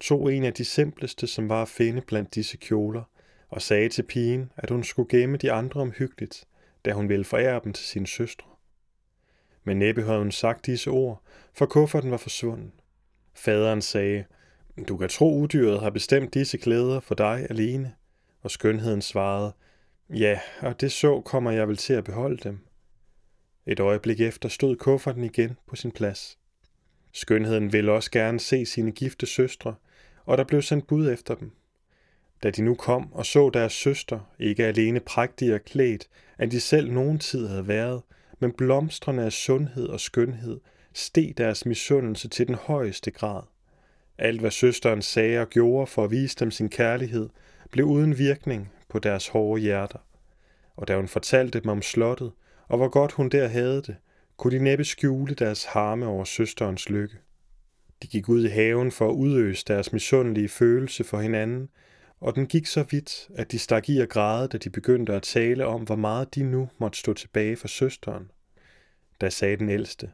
tog 0.00 0.32
en 0.32 0.44
af 0.44 0.54
de 0.54 0.64
simpleste, 0.64 1.26
som 1.26 1.48
var 1.48 1.62
at 1.62 1.68
finde 1.68 2.00
blandt 2.00 2.34
disse 2.34 2.56
kjoler, 2.56 3.02
og 3.48 3.62
sagde 3.62 3.88
til 3.88 4.02
pigen, 4.02 4.52
at 4.56 4.70
hun 4.70 4.84
skulle 4.84 5.08
gemme 5.08 5.36
de 5.36 5.52
andre 5.52 5.80
omhyggeligt, 5.80 6.44
da 6.84 6.92
hun 6.92 7.08
ville 7.08 7.24
forære 7.24 7.60
dem 7.64 7.72
til 7.72 7.86
sine 7.86 8.06
søstre. 8.06 8.46
Men 9.64 9.78
næppe 9.78 10.02
havde 10.02 10.18
hun 10.18 10.32
sagt 10.32 10.66
disse 10.66 10.90
ord, 10.90 11.22
for 11.54 11.66
kufferten 11.66 12.10
var 12.10 12.16
forsvundet. 12.16 12.70
Faderen 13.34 13.82
sagde, 13.82 14.24
du 14.88 14.96
kan 14.96 15.08
tro, 15.08 15.34
udyret 15.38 15.80
har 15.80 15.90
bestemt 15.90 16.34
disse 16.34 16.58
klæder 16.58 17.00
for 17.00 17.14
dig 17.14 17.46
alene. 17.50 17.94
Og 18.42 18.50
skønheden 18.50 19.02
svarede, 19.02 19.52
ja, 20.10 20.40
og 20.60 20.80
det 20.80 20.92
så 20.92 21.20
kommer 21.20 21.50
jeg 21.50 21.68
vel 21.68 21.76
til 21.76 21.92
at 21.92 22.04
beholde 22.04 22.36
dem. 22.36 22.67
Et 23.70 23.80
øjeblik 23.80 24.20
efter 24.20 24.48
stod 24.48 24.76
kufferten 24.76 25.24
igen 25.24 25.56
på 25.66 25.76
sin 25.76 25.90
plads. 25.90 26.38
Skønheden 27.12 27.72
ville 27.72 27.92
også 27.92 28.10
gerne 28.10 28.40
se 28.40 28.66
sine 28.66 28.92
gifte 28.92 29.26
søstre, 29.26 29.74
og 30.24 30.38
der 30.38 30.44
blev 30.44 30.62
sendt 30.62 30.86
bud 30.86 31.10
efter 31.10 31.34
dem. 31.34 31.50
Da 32.42 32.50
de 32.50 32.62
nu 32.62 32.74
kom 32.74 33.12
og 33.12 33.26
så 33.26 33.50
deres 33.50 33.72
søster, 33.72 34.20
ikke 34.38 34.66
alene 34.66 35.00
prægtigere 35.00 35.58
klædt, 35.58 36.08
end 36.40 36.50
de 36.50 36.60
selv 36.60 36.92
nogen 36.92 37.18
tid 37.18 37.46
havde 37.46 37.68
været, 37.68 38.02
men 38.38 38.52
blomstrende 38.52 39.22
af 39.22 39.32
sundhed 39.32 39.86
og 39.86 40.00
skønhed, 40.00 40.60
steg 40.92 41.34
deres 41.36 41.66
misundelse 41.66 42.28
til 42.28 42.46
den 42.46 42.54
højeste 42.54 43.10
grad. 43.10 43.42
Alt 44.18 44.40
hvad 44.40 44.50
søsteren 44.50 45.02
sagde 45.02 45.40
og 45.40 45.48
gjorde 45.50 45.86
for 45.86 46.04
at 46.04 46.10
vise 46.10 46.36
dem 46.36 46.50
sin 46.50 46.68
kærlighed, 46.68 47.28
blev 47.70 47.86
uden 47.86 48.18
virkning 48.18 48.72
på 48.88 48.98
deres 48.98 49.28
hårde 49.28 49.62
hjerter. 49.62 49.98
Og 50.76 50.88
da 50.88 50.96
hun 50.96 51.08
fortalte 51.08 51.60
dem 51.60 51.68
om 51.68 51.82
slottet, 51.82 52.32
og 52.68 52.76
hvor 52.76 52.88
godt 52.88 53.12
hun 53.12 53.28
der 53.28 53.48
havde 53.48 53.82
det, 53.82 53.96
kunne 54.36 54.58
de 54.58 54.64
næppe 54.64 54.84
skjule 54.84 55.34
deres 55.34 55.64
harme 55.64 56.06
over 56.06 56.24
søsterens 56.24 56.88
lykke. 56.88 57.16
De 58.02 58.06
gik 58.06 58.28
ud 58.28 58.44
i 58.44 58.48
haven 58.48 58.92
for 58.92 59.08
at 59.08 59.14
udøse 59.14 59.64
deres 59.68 59.92
misundelige 59.92 60.48
følelse 60.48 61.04
for 61.04 61.20
hinanden, 61.20 61.68
og 62.20 62.34
den 62.34 62.46
gik 62.46 62.66
så 62.66 62.84
vidt, 62.90 63.28
at 63.34 63.52
de 63.52 63.58
stak 63.58 63.88
i 63.88 64.00
at 64.00 64.08
græde, 64.08 64.48
da 64.48 64.58
de 64.58 64.70
begyndte 64.70 65.14
at 65.14 65.22
tale 65.22 65.66
om, 65.66 65.82
hvor 65.82 65.96
meget 65.96 66.34
de 66.34 66.42
nu 66.42 66.68
måtte 66.78 66.98
stå 66.98 67.12
tilbage 67.14 67.56
for 67.56 67.68
søsteren. 67.68 68.30
Da 69.20 69.30
sagde 69.30 69.56
den 69.56 69.68
ældste, 69.68 70.10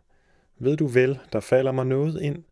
ved 0.59 0.77
du 0.77 0.87
vel, 0.87 1.19
der 1.33 1.41
falder 1.41 1.73
mig 1.73 1.87
noget 1.87 2.23
ind. 2.23 2.45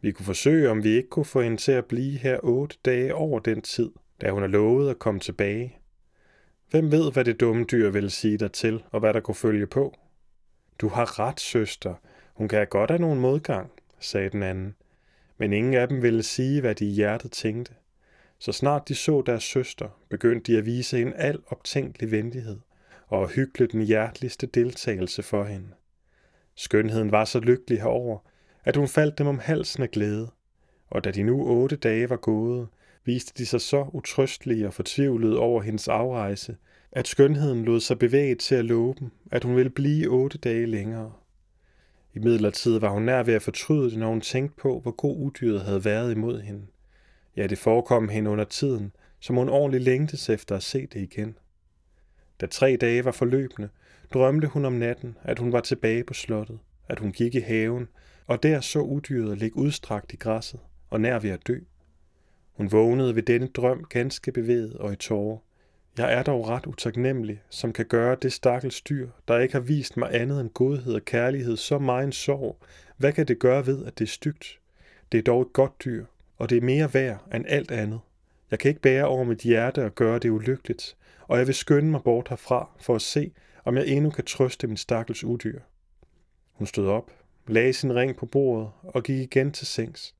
Vi 0.00 0.12
kunne 0.12 0.26
forsøge, 0.26 0.70
om 0.70 0.84
vi 0.84 0.88
ikke 0.88 1.08
kunne 1.08 1.24
få 1.24 1.42
hende 1.42 1.56
til 1.56 1.72
at 1.72 1.86
blive 1.86 2.18
her 2.18 2.38
otte 2.42 2.76
dage 2.84 3.14
over 3.14 3.40
den 3.40 3.62
tid, 3.62 3.90
da 4.20 4.30
hun 4.30 4.42
har 4.42 4.48
lovet 4.48 4.90
at 4.90 4.98
komme 4.98 5.20
tilbage. 5.20 5.79
Hvem 6.70 6.92
ved, 6.92 7.12
hvad 7.12 7.24
det 7.24 7.40
dumme 7.40 7.64
dyr 7.64 7.90
vil 7.90 8.10
sige 8.10 8.38
dig 8.38 8.52
til, 8.52 8.82
og 8.90 9.00
hvad 9.00 9.14
der 9.14 9.20
kunne 9.20 9.34
følge 9.34 9.66
på? 9.66 9.94
Du 10.78 10.88
har 10.88 11.18
ret, 11.18 11.40
søster. 11.40 11.94
Hun 12.34 12.48
kan 12.48 12.66
godt 12.66 12.90
af 12.90 13.00
nogen 13.00 13.20
modgang, 13.20 13.70
sagde 14.00 14.30
den 14.30 14.42
anden. 14.42 14.74
Men 15.38 15.52
ingen 15.52 15.74
af 15.74 15.88
dem 15.88 16.02
ville 16.02 16.22
sige, 16.22 16.60
hvad 16.60 16.74
de 16.74 16.86
i 16.86 16.90
hjertet 16.90 17.32
tænkte. 17.32 17.72
Så 18.38 18.52
snart 18.52 18.88
de 18.88 18.94
så 18.94 19.22
deres 19.26 19.42
søster, 19.44 19.88
begyndte 20.08 20.52
de 20.52 20.58
at 20.58 20.66
vise 20.66 21.02
en 21.02 21.12
al 21.16 21.38
optænkelig 21.46 22.10
venlighed 22.10 22.58
og 23.08 23.22
at 23.22 23.30
hygge 23.30 23.66
den 23.66 23.82
hjerteligste 23.82 24.46
deltagelse 24.46 25.22
for 25.22 25.44
hende. 25.44 25.68
Skønheden 26.54 27.12
var 27.12 27.24
så 27.24 27.40
lykkelig 27.40 27.78
herover, 27.78 28.18
at 28.64 28.76
hun 28.76 28.88
faldt 28.88 29.18
dem 29.18 29.26
om 29.26 29.38
halsen 29.38 29.82
af 29.82 29.90
glæde, 29.90 30.30
og 30.90 31.04
da 31.04 31.10
de 31.10 31.22
nu 31.22 31.48
otte 31.48 31.76
dage 31.76 32.10
var 32.10 32.16
gået, 32.16 32.68
viste 33.04 33.32
de 33.38 33.46
sig 33.46 33.60
så 33.60 33.86
utrøstelige 33.92 34.66
og 34.66 34.74
fortvivlede 34.74 35.38
over 35.38 35.62
hendes 35.62 35.88
afrejse, 35.88 36.56
at 36.92 37.08
skønheden 37.08 37.64
lod 37.64 37.80
sig 37.80 37.98
bevæge 37.98 38.34
til 38.34 38.54
at 38.54 38.64
love 38.64 38.94
dem, 39.00 39.10
at 39.30 39.44
hun 39.44 39.56
ville 39.56 39.70
blive 39.70 40.08
otte 40.08 40.38
dage 40.38 40.66
længere. 40.66 41.12
I 42.14 42.18
midlertid 42.18 42.78
var 42.78 42.88
hun 42.88 43.02
nær 43.02 43.22
ved 43.22 43.34
at 43.34 43.42
fortryde 43.42 43.90
det, 43.90 43.98
når 43.98 44.08
hun 44.08 44.20
tænkte 44.20 44.56
på, 44.56 44.80
hvor 44.80 44.90
god 44.90 45.16
udyret 45.16 45.60
havde 45.60 45.84
været 45.84 46.12
imod 46.12 46.40
hende. 46.40 46.66
Ja, 47.36 47.46
det 47.46 47.58
forekom 47.58 48.08
hende 48.08 48.30
under 48.30 48.44
tiden, 48.44 48.92
som 49.20 49.36
hun 49.36 49.48
ordentligt 49.48 49.84
længtes 49.84 50.28
efter 50.28 50.56
at 50.56 50.62
se 50.62 50.86
det 50.86 51.00
igen. 51.00 51.36
Da 52.40 52.46
tre 52.46 52.76
dage 52.80 53.04
var 53.04 53.12
forløbende, 53.12 53.68
drømte 54.14 54.48
hun 54.48 54.64
om 54.64 54.72
natten, 54.72 55.16
at 55.22 55.38
hun 55.38 55.52
var 55.52 55.60
tilbage 55.60 56.04
på 56.04 56.14
slottet, 56.14 56.58
at 56.88 56.98
hun 56.98 57.12
gik 57.12 57.34
i 57.34 57.40
haven, 57.40 57.88
og 58.26 58.42
der 58.42 58.60
så 58.60 58.80
udyret 58.80 59.38
ligge 59.38 59.56
udstrakt 59.56 60.12
i 60.12 60.16
græsset 60.16 60.60
og 60.90 61.00
nær 61.00 61.18
ved 61.18 61.30
at 61.30 61.46
dø. 61.46 61.58
Hun 62.60 62.72
vågnede 62.72 63.14
ved 63.14 63.22
denne 63.22 63.46
drøm 63.46 63.84
ganske 63.84 64.32
bevæget 64.32 64.74
og 64.74 64.92
i 64.92 64.96
tårer. 64.96 65.38
Jeg 65.98 66.12
er 66.12 66.22
dog 66.22 66.48
ret 66.48 66.66
utaknemmelig, 66.66 67.42
som 67.50 67.72
kan 67.72 67.86
gøre 67.86 68.16
det 68.22 68.32
stakkels 68.32 68.80
dyr, 68.80 69.08
der 69.28 69.38
ikke 69.38 69.54
har 69.54 69.60
vist 69.60 69.96
mig 69.96 70.14
andet 70.14 70.40
end 70.40 70.50
godhed 70.50 70.94
og 70.94 71.04
kærlighed, 71.04 71.56
så 71.56 71.78
meget 71.78 72.04
en 72.04 72.12
sorg. 72.12 72.56
Hvad 72.96 73.12
kan 73.12 73.26
det 73.26 73.38
gøre 73.38 73.66
ved, 73.66 73.84
at 73.84 73.98
det 73.98 74.04
er 74.04 74.08
stygt? 74.08 74.58
Det 75.12 75.18
er 75.18 75.22
dog 75.22 75.42
et 75.42 75.52
godt 75.52 75.84
dyr, 75.84 76.04
og 76.38 76.50
det 76.50 76.58
er 76.58 76.62
mere 76.62 76.94
værd 76.94 77.34
end 77.34 77.44
alt 77.48 77.70
andet. 77.70 78.00
Jeg 78.50 78.58
kan 78.58 78.68
ikke 78.68 78.80
bære 78.80 79.04
over 79.04 79.24
mit 79.24 79.40
hjerte 79.40 79.84
og 79.84 79.94
gøre 79.94 80.18
det 80.18 80.30
ulykkeligt, 80.30 80.96
og 81.28 81.38
jeg 81.38 81.46
vil 81.46 81.54
skynde 81.54 81.90
mig 81.90 82.02
bort 82.02 82.28
herfra 82.28 82.70
for 82.80 82.94
at 82.94 83.02
se, 83.02 83.32
om 83.64 83.76
jeg 83.76 83.86
endnu 83.86 84.10
kan 84.10 84.24
trøste 84.24 84.66
min 84.66 84.76
stakkels 84.76 85.24
udyr. 85.24 85.60
Hun 86.52 86.66
stod 86.66 86.88
op, 86.88 87.10
lagde 87.46 87.72
sin 87.72 87.94
ring 87.94 88.16
på 88.16 88.26
bordet 88.26 88.70
og 88.82 89.02
gik 89.02 89.18
igen 89.18 89.52
til 89.52 89.66
sengs. 89.66 90.14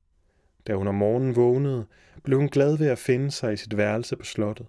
Da 0.67 0.75
hun 0.75 0.87
om 0.87 0.95
morgenen 0.95 1.35
vågnede, 1.35 1.85
blev 2.23 2.37
hun 2.37 2.49
glad 2.49 2.77
ved 2.77 2.87
at 2.87 2.99
finde 2.99 3.31
sig 3.31 3.53
i 3.53 3.57
sit 3.57 3.77
værelse 3.77 4.15
på 4.15 4.25
slottet. 4.25 4.67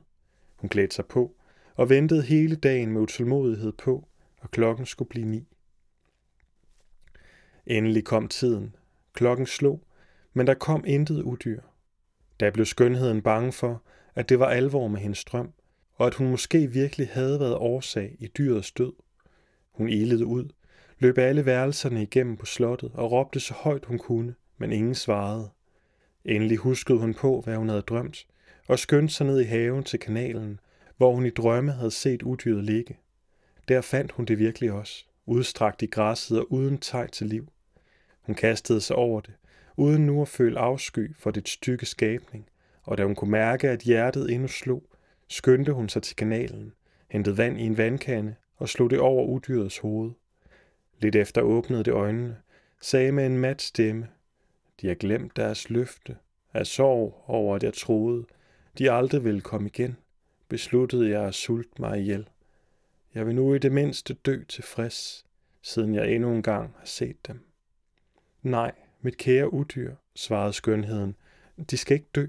Hun 0.57 0.69
klædte 0.69 0.95
sig 0.95 1.07
på 1.07 1.37
og 1.75 1.89
ventede 1.89 2.23
hele 2.23 2.57
dagen 2.57 2.93
med 2.93 3.01
utålmodighed 3.01 3.73
på, 3.73 4.09
at 4.43 4.51
klokken 4.51 4.87
skulle 4.87 5.09
blive 5.09 5.27
ni. 5.27 5.47
Endelig 7.67 8.05
kom 8.05 8.29
tiden. 8.29 8.77
Klokken 9.13 9.47
slog, 9.47 9.83
men 10.33 10.47
der 10.47 10.55
kom 10.55 10.85
intet 10.87 11.23
udyr. 11.23 11.61
Da 12.41 12.51
blev 12.51 12.67
skønheden 12.67 13.23
bange 13.23 13.53
for, 13.53 13.83
at 14.15 14.29
det 14.29 14.39
var 14.39 14.47
alvor 14.47 14.89
med 14.89 15.01
hendes 15.01 15.25
drøm, 15.25 15.53
og 15.95 16.07
at 16.07 16.15
hun 16.15 16.31
måske 16.31 16.67
virkelig 16.67 17.09
havde 17.13 17.41
været 17.41 17.55
årsag 17.55 18.17
i 18.19 18.27
dyrets 18.27 18.73
død. 18.73 18.93
Hun 19.73 19.89
ilede 19.89 20.27
ud, 20.27 20.49
løb 20.99 21.19
alle 21.19 21.47
værelserne 21.47 22.03
igennem 22.03 22.37
på 22.37 22.47
slottet 22.47 22.91
og 22.95 23.13
råbte 23.13 23.41
så 23.41 23.55
højt 23.55 23.85
hun 23.85 23.99
kunne, 23.99 24.35
men 24.59 24.73
ingen 24.73 24.95
svarede. 24.95 25.51
Endelig 26.25 26.59
huskede 26.59 26.99
hun 26.99 27.15
på, 27.15 27.41
hvad 27.41 27.57
hun 27.57 27.69
havde 27.69 27.83
drømt, 27.83 28.27
og 28.69 28.79
skyndte 28.79 29.15
sig 29.15 29.27
ned 29.27 29.41
i 29.41 29.45
haven 29.45 29.85
til 29.85 29.99
kanalen, 29.99 30.61
hvor 30.97 31.15
hun 31.15 31.27
i 31.27 31.31
drømme 31.31 31.73
havde 31.73 31.91
set 31.91 32.23
udyret 32.23 32.65
ligge. 32.65 32.99
Der 33.69 33.81
fandt 33.81 34.13
hun 34.13 34.25
det 34.25 34.39
virkelig 34.39 34.73
også, 34.73 35.05
udstrakt 35.27 35.83
i 35.83 35.87
græsset 35.87 36.39
og 36.39 36.53
uden 36.53 36.79
tegn 36.79 37.09
til 37.09 37.27
liv. 37.27 37.49
Hun 38.21 38.35
kastede 38.35 38.81
sig 38.81 38.97
over 38.97 39.21
det, 39.21 39.35
uden 39.77 40.07
nu 40.07 40.23
at 40.23 40.29
føle 40.29 40.59
afsky 40.59 41.17
for 41.17 41.31
det 41.31 41.49
stykke 41.49 41.87
skabning, 41.87 42.47
og 42.83 42.99
da 42.99 43.05
hun 43.05 43.15
kunne 43.15 43.31
mærke, 43.31 43.69
at 43.69 43.81
hjertet 43.81 44.33
endnu 44.33 44.49
slog, 44.49 44.83
skyndte 45.29 45.73
hun 45.73 45.89
sig 45.89 46.03
til 46.03 46.17
kanalen, 46.17 46.73
hentede 47.09 47.39
vand 47.39 47.61
i 47.61 47.63
en 47.63 47.77
vandkande 47.77 48.35
og 48.57 48.69
slog 48.69 48.91
det 48.91 48.99
over 48.99 49.27
udyrets 49.27 49.79
hoved. 49.79 50.11
Lidt 51.01 51.17
efter 51.17 51.41
åbnede 51.43 51.85
det 51.85 51.93
øjnene, 51.93 52.37
sagde 52.81 53.13
med 53.13 53.27
en 53.27 53.39
mat 53.39 53.63
stemme, 53.63 54.09
de 54.83 54.89
har 54.89 54.95
glemt 54.95 55.37
deres 55.37 55.71
løfte, 55.71 56.17
af 56.55 56.67
sorg 56.67 57.25
over, 57.27 57.57
at 57.57 57.63
jeg 57.63 57.75
troede, 57.75 58.25
de 58.79 58.91
aldrig 58.91 59.25
ville 59.25 59.41
komme 59.41 59.69
igen, 59.69 59.97
besluttede 60.49 61.11
jeg 61.11 61.23
at 61.23 61.35
sulte 61.35 61.83
mig 61.83 62.01
ihjel. 62.01 62.29
Jeg 63.15 63.27
vil 63.27 63.35
nu 63.35 63.55
i 63.55 63.59
det 63.59 63.73
mindste 63.73 64.15
dø 64.15 64.45
tilfreds, 64.45 65.27
siden 65.63 65.95
jeg 65.95 66.13
endnu 66.13 66.33
en 66.33 66.43
gang 66.43 66.75
har 66.79 66.87
set 66.87 67.27
dem. 67.27 67.41
Nej, 68.43 68.73
mit 69.01 69.17
kære 69.17 69.53
udyr, 69.53 69.95
svarede 70.15 70.53
skønheden, 70.53 71.17
de 71.71 71.77
skal 71.77 71.95
ikke 71.95 72.11
dø. 72.15 72.27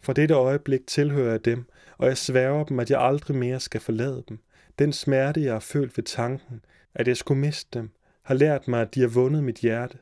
For 0.00 0.12
dette 0.12 0.34
øjeblik 0.34 0.86
tilhører 0.86 1.30
jeg 1.30 1.44
dem, 1.44 1.64
og 1.98 2.06
jeg 2.06 2.18
sværger 2.18 2.64
dem, 2.64 2.80
at 2.80 2.90
jeg 2.90 3.00
aldrig 3.00 3.36
mere 3.36 3.60
skal 3.60 3.80
forlade 3.80 4.24
dem. 4.28 4.38
Den 4.78 4.92
smerte, 4.92 5.42
jeg 5.42 5.52
har 5.52 5.60
følt 5.60 5.96
ved 5.96 6.04
tanken, 6.04 6.64
at 6.94 7.08
jeg 7.08 7.16
skulle 7.16 7.40
miste 7.40 7.78
dem, 7.78 7.90
har 8.22 8.34
lært 8.34 8.68
mig, 8.68 8.80
at 8.80 8.94
de 8.94 9.00
har 9.00 9.08
vundet 9.08 9.44
mit 9.44 9.56
hjerte. 9.56 9.98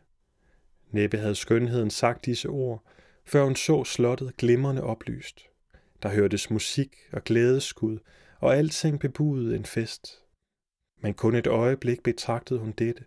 Næppe 0.96 1.18
havde 1.18 1.35
skønheden 1.35 1.90
sagt 1.90 2.24
disse 2.24 2.48
ord, 2.48 2.85
før 3.24 3.44
hun 3.44 3.56
så 3.56 3.85
slottet 3.85 4.37
glimrende 4.37 4.82
oplyst. 4.82 5.46
Der 6.02 6.09
hørtes 6.09 6.50
musik 6.50 6.96
og 7.12 7.24
glædeskud, 7.24 7.98
og 8.40 8.56
alting 8.56 9.00
bebudede 9.00 9.56
en 9.56 9.64
fest. 9.64 10.22
Men 11.00 11.14
kun 11.14 11.35
et 11.35 11.46
øjeblik 11.46 12.02
betragtede 12.02 12.61
hun 12.61 12.72
dette, 12.72 13.04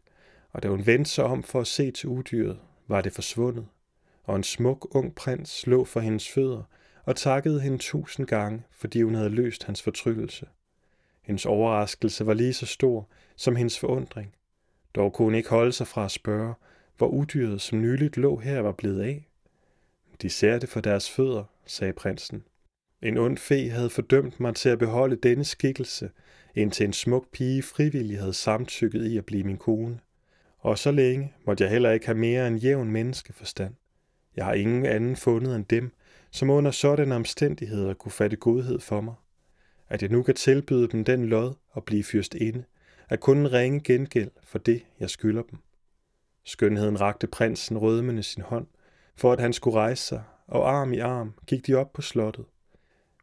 og 0.51 0.63
da 0.63 0.67
hun 0.67 0.85
vendte 0.85 1.11
sig 1.11 1.23
om 1.23 1.43
for 1.43 1.61
at 1.61 1.67
se 1.67 1.91
til 1.91 2.09
udyret, 2.09 2.59
var 2.87 3.01
det 3.01 3.13
forsvundet, 3.13 3.67
og 4.23 4.35
en 4.35 4.43
smuk 4.43 4.95
ung 4.95 5.15
prins 5.15 5.67
lå 5.67 5.85
for 5.85 5.99
hendes 5.99 6.29
fødder 6.29 6.63
og 7.05 7.15
takkede 7.15 7.61
hende 7.61 7.77
tusind 7.77 8.27
gange, 8.27 8.63
fordi 8.71 9.01
hun 9.01 9.15
havde 9.15 9.29
løst 9.29 9.63
hans 9.63 9.81
fortryllelse. 9.81 10.47
Hendes 11.21 11.45
overraskelse 11.45 12.25
var 12.25 12.33
lige 12.33 12.53
så 12.53 12.65
stor 12.65 13.09
som 13.35 13.55
hendes 13.55 13.79
forundring. 13.79 14.35
Dog 14.95 15.13
kunne 15.13 15.25
hun 15.25 15.35
ikke 15.35 15.49
holde 15.49 15.71
sig 15.71 15.87
fra 15.87 16.05
at 16.05 16.11
spørge, 16.11 16.53
hvor 16.99 17.07
udyret, 17.07 17.61
som 17.61 17.81
nyligt 17.81 18.17
lå 18.17 18.37
her, 18.37 18.59
var 18.59 18.71
blevet 18.71 19.01
af. 19.01 19.27
De 20.21 20.29
ser 20.29 20.59
det 20.59 20.69
for 20.69 20.81
deres 20.81 21.09
fødder, 21.09 21.43
sagde 21.65 21.93
prinsen. 21.93 22.43
En 23.01 23.17
ond 23.17 23.37
fe 23.37 23.69
havde 23.69 23.89
fordømt 23.89 24.39
mig 24.39 24.55
til 24.55 24.69
at 24.69 24.79
beholde 24.79 25.15
denne 25.15 25.43
skikkelse, 25.43 26.09
indtil 26.55 26.85
en 26.85 26.93
smuk 26.93 27.31
pige 27.31 27.63
frivillig 27.63 28.19
havde 28.19 28.33
samtykket 28.33 29.05
i 29.05 29.17
at 29.17 29.25
blive 29.25 29.43
min 29.43 29.57
kone. 29.57 29.99
Og 30.59 30.77
så 30.77 30.91
længe 30.91 31.33
måtte 31.45 31.63
jeg 31.63 31.71
heller 31.71 31.91
ikke 31.91 32.05
have 32.05 32.17
mere 32.17 32.47
end 32.47 32.59
jævn 32.59 32.91
menneskeforstand. 32.91 33.73
Jeg 34.35 34.45
har 34.45 34.53
ingen 34.53 34.85
anden 34.85 35.15
fundet 35.15 35.55
end 35.55 35.65
dem, 35.65 35.91
som 36.31 36.49
under 36.49 36.71
sådanne 36.71 37.15
omstændigheder 37.15 37.93
kunne 37.93 38.11
fatte 38.11 38.37
godhed 38.37 38.79
for 38.79 39.01
mig. 39.01 39.13
At 39.89 40.01
jeg 40.01 40.11
nu 40.11 40.23
kan 40.23 40.35
tilbyde 40.35 40.87
dem 40.87 41.03
den 41.03 41.25
lod 41.25 41.53
og 41.69 41.83
blive 41.83 42.03
fyrst 42.03 42.35
inde, 42.35 42.63
er 43.09 43.15
kun 43.15 43.37
en 43.37 43.51
ringe 43.51 43.79
gengæld 43.79 44.31
for 44.43 44.57
det, 44.57 44.85
jeg 44.99 45.09
skylder 45.09 45.41
dem. 45.41 45.59
Skønheden 46.43 47.01
rakte 47.01 47.27
prinsen 47.27 47.77
rødmende 47.77 48.23
sin 48.23 48.43
hånd, 48.43 48.67
for 49.15 49.33
at 49.33 49.39
han 49.39 49.53
skulle 49.53 49.77
rejse 49.77 50.03
sig, 50.03 50.23
og 50.47 50.71
arm 50.71 50.93
i 50.93 50.99
arm 50.99 51.33
gik 51.47 51.67
de 51.67 51.75
op 51.75 51.93
på 51.93 52.01
slottet. 52.01 52.45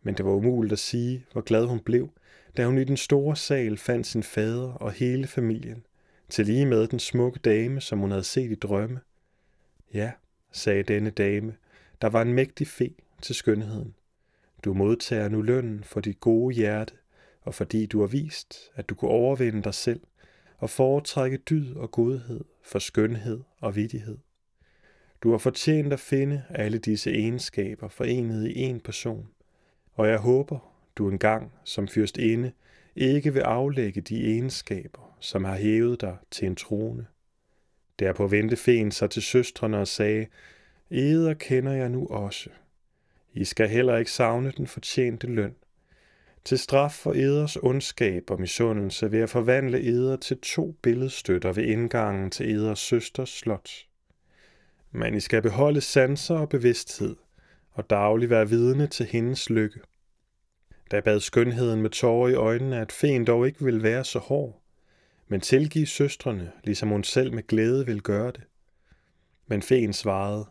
Men 0.02 0.14
det 0.14 0.24
var 0.24 0.32
umuligt 0.32 0.72
at 0.72 0.78
sige, 0.78 1.26
hvor 1.32 1.40
glad 1.40 1.66
hun 1.66 1.80
blev, 1.80 2.10
da 2.56 2.66
hun 2.66 2.78
i 2.78 2.84
den 2.84 2.96
store 2.96 3.36
sal 3.36 3.78
fandt 3.78 4.06
sin 4.06 4.22
fader 4.22 4.72
og 4.72 4.92
hele 4.92 5.26
familien, 5.26 5.86
til 6.28 6.46
lige 6.46 6.66
med 6.66 6.86
den 6.86 6.98
smukke 6.98 7.38
dame, 7.38 7.80
som 7.80 7.98
hun 7.98 8.10
havde 8.10 8.24
set 8.24 8.50
i 8.50 8.54
drømme. 8.54 9.00
Ja, 9.94 10.12
sagde 10.52 10.82
denne 10.82 11.10
dame, 11.10 11.54
der 12.02 12.08
var 12.08 12.22
en 12.22 12.32
mægtig 12.32 12.66
fe 12.66 12.94
til 13.22 13.34
skønheden. 13.34 13.94
Du 14.64 14.74
modtager 14.74 15.28
nu 15.28 15.42
lønnen 15.42 15.84
for 15.84 16.00
dit 16.00 16.20
gode 16.20 16.54
hjerte, 16.54 16.94
og 17.42 17.54
fordi 17.54 17.86
du 17.86 18.00
har 18.00 18.06
vist, 18.06 18.70
at 18.74 18.88
du 18.88 18.94
kunne 18.94 19.10
overvinde 19.10 19.62
dig 19.62 19.74
selv 19.74 20.00
og 20.58 20.70
foretrække 20.70 21.36
dyd 21.36 21.74
og 21.74 21.90
godhed 21.90 22.44
for 22.66 22.78
skønhed 22.78 23.40
og 23.60 23.76
vidighed. 23.76 24.18
Du 25.22 25.30
har 25.30 25.38
fortjent 25.38 25.92
at 25.92 26.00
finde 26.00 26.42
alle 26.50 26.78
disse 26.78 27.10
egenskaber 27.10 27.88
forenet 27.88 28.48
i 28.48 28.58
en 28.58 28.80
person, 28.80 29.28
og 29.94 30.08
jeg 30.08 30.18
håber, 30.18 30.72
du 30.96 31.10
engang 31.10 31.52
som 31.64 31.88
fyrstinde 31.88 32.52
ikke 32.96 33.32
vil 33.32 33.40
aflægge 33.40 34.00
de 34.00 34.32
egenskaber 34.32 35.16
som 35.20 35.44
har 35.44 35.56
hævet 35.56 36.00
dig 36.00 36.16
til 36.30 36.46
en 36.46 36.56
trone. 36.56 37.06
Derpå 37.98 38.26
vendte 38.26 38.56
fen 38.56 38.90
sig 38.90 39.10
til 39.10 39.22
søstrene 39.22 39.78
og 39.78 39.88
sagde, 39.88 40.26
Eder 40.90 41.34
kender 41.34 41.72
jeg 41.72 41.88
nu 41.88 42.06
også. 42.06 42.50
I 43.32 43.44
skal 43.44 43.68
heller 43.68 43.96
ikke 43.96 44.10
savne 44.10 44.52
den 44.56 44.66
fortjente 44.66 45.26
løn. 45.26 45.54
Til 46.46 46.58
straf 46.58 46.92
for 46.92 47.12
eders 47.12 47.56
ondskab 47.56 48.30
og 48.30 48.40
misundelse 48.40 49.10
vil 49.10 49.18
jeg 49.18 49.28
forvandle 49.28 49.82
eder 49.82 50.16
til 50.16 50.38
to 50.40 50.76
billedstøtter 50.82 51.52
ved 51.52 51.64
indgangen 51.64 52.30
til 52.30 52.50
eders 52.50 52.78
søsters 52.78 53.28
slot. 53.28 53.70
Men 54.92 55.14
I 55.14 55.20
skal 55.20 55.42
beholde 55.42 55.80
sanser 55.80 56.34
og 56.34 56.48
bevidsthed, 56.48 57.16
og 57.70 57.90
daglig 57.90 58.30
være 58.30 58.48
vidne 58.48 58.86
til 58.86 59.06
hendes 59.06 59.50
lykke. 59.50 59.80
Da 60.90 61.00
bad 61.00 61.20
skønheden 61.20 61.82
med 61.82 61.90
tårer 61.90 62.28
i 62.28 62.34
øjnene, 62.34 62.80
at 62.80 62.92
fen 62.92 63.24
dog 63.24 63.46
ikke 63.46 63.64
vil 63.64 63.82
være 63.82 64.04
så 64.04 64.18
hård, 64.18 64.62
men 65.28 65.40
tilgive 65.40 65.86
søstrene, 65.86 66.52
ligesom 66.64 66.88
hun 66.88 67.04
selv 67.04 67.32
med 67.34 67.46
glæde 67.46 67.86
vil 67.86 68.02
gøre 68.02 68.32
det. 68.32 68.42
Men 69.46 69.62
fen 69.62 69.92
svarede, 69.92 70.46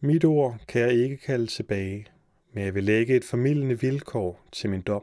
mit 0.00 0.24
ord 0.24 0.58
kan 0.68 0.80
jeg 0.80 0.92
ikke 0.92 1.16
kalde 1.16 1.46
tilbage, 1.46 2.06
men 2.52 2.64
jeg 2.64 2.74
vil 2.74 2.84
lægge 2.84 3.16
et 3.16 3.24
formidlende 3.24 3.80
vilkår 3.80 4.48
til 4.52 4.70
min 4.70 4.80
dom. 4.80 5.02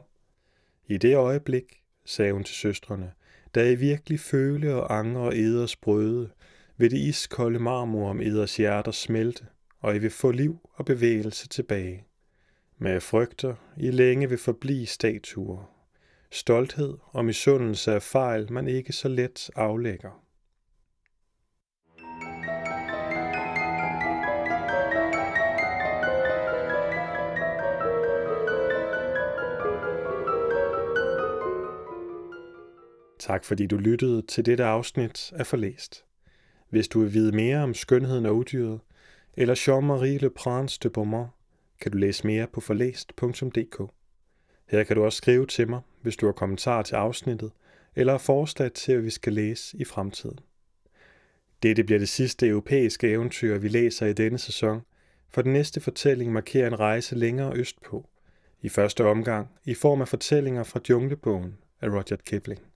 I 0.88 0.96
det 0.96 1.16
øjeblik, 1.16 1.64
sagde 2.04 2.32
hun 2.32 2.44
til 2.44 2.54
søstrene, 2.54 3.12
da 3.54 3.70
I 3.70 3.74
virkelig 3.74 4.20
føle 4.20 4.74
og 4.74 4.98
angre 4.98 5.36
eders 5.36 5.76
brøde, 5.76 6.30
vil 6.76 6.90
det 6.90 6.98
iskolde 6.98 7.58
marmor 7.58 8.10
om 8.10 8.20
eders 8.20 8.56
hjerter 8.56 8.92
smelte, 8.92 9.46
og 9.80 9.96
I 9.96 9.98
vil 9.98 10.10
få 10.10 10.30
liv 10.30 10.58
og 10.74 10.84
bevægelse 10.84 11.48
tilbage. 11.48 12.04
Men 12.78 12.92
jeg 12.92 13.02
frygter, 13.02 13.54
I 13.76 13.90
længe 13.90 14.28
vil 14.28 14.38
forblive 14.38 14.86
statuer. 14.86 15.70
Stolthed 16.30 16.94
og 17.02 17.24
misundelse 17.24 17.92
er 17.92 17.98
fejl, 17.98 18.52
man 18.52 18.68
ikke 18.68 18.92
så 18.92 19.08
let 19.08 19.50
aflægger. 19.56 20.23
Tak 33.24 33.44
fordi 33.44 33.66
du 33.66 33.76
lyttede 33.76 34.22
til 34.22 34.46
dette 34.46 34.64
afsnit 34.64 35.32
af 35.32 35.46
Forlæst. 35.46 36.04
Hvis 36.70 36.88
du 36.88 37.00
vil 37.00 37.12
vide 37.14 37.36
mere 37.36 37.58
om 37.58 37.74
skønheden 37.74 38.26
og 38.26 38.36
udyret, 38.36 38.80
eller 39.36 39.54
Jean-Marie 39.54 40.18
Le 40.18 40.30
Prince 40.30 40.78
de 40.82 40.90
Beaumont, 40.90 41.28
kan 41.80 41.92
du 41.92 41.98
læse 41.98 42.26
mere 42.26 42.46
på 42.46 42.60
forlæst.dk. 42.60 43.82
Her 44.68 44.84
kan 44.84 44.96
du 44.96 45.04
også 45.04 45.16
skrive 45.16 45.46
til 45.46 45.70
mig, 45.70 45.80
hvis 46.02 46.16
du 46.16 46.26
har 46.26 46.32
kommentarer 46.32 46.82
til 46.82 46.94
afsnittet, 46.94 47.52
eller 47.96 48.12
har 48.12 48.18
forslag 48.18 48.72
til, 48.72 48.94
hvad 48.94 49.02
vi 49.02 49.10
skal 49.10 49.32
læse 49.32 49.76
i 49.76 49.84
fremtiden. 49.84 50.38
Dette 51.62 51.84
bliver 51.84 51.98
det 51.98 52.08
sidste 52.08 52.48
europæiske 52.48 53.10
eventyr, 53.10 53.58
vi 53.58 53.68
læser 53.68 54.06
i 54.06 54.12
denne 54.12 54.38
sæson, 54.38 54.80
for 55.30 55.42
den 55.42 55.52
næste 55.52 55.80
fortælling 55.80 56.32
markerer 56.32 56.66
en 56.66 56.80
rejse 56.80 57.14
længere 57.14 57.56
østpå, 57.56 58.08
i 58.62 58.68
første 58.68 59.04
omgang 59.04 59.48
i 59.64 59.74
form 59.74 60.00
af 60.00 60.08
fortællinger 60.08 60.62
fra 60.62 60.80
Junglebogen 60.88 61.56
af 61.80 61.88
Roger 61.88 62.16
Kipling. 62.26 62.73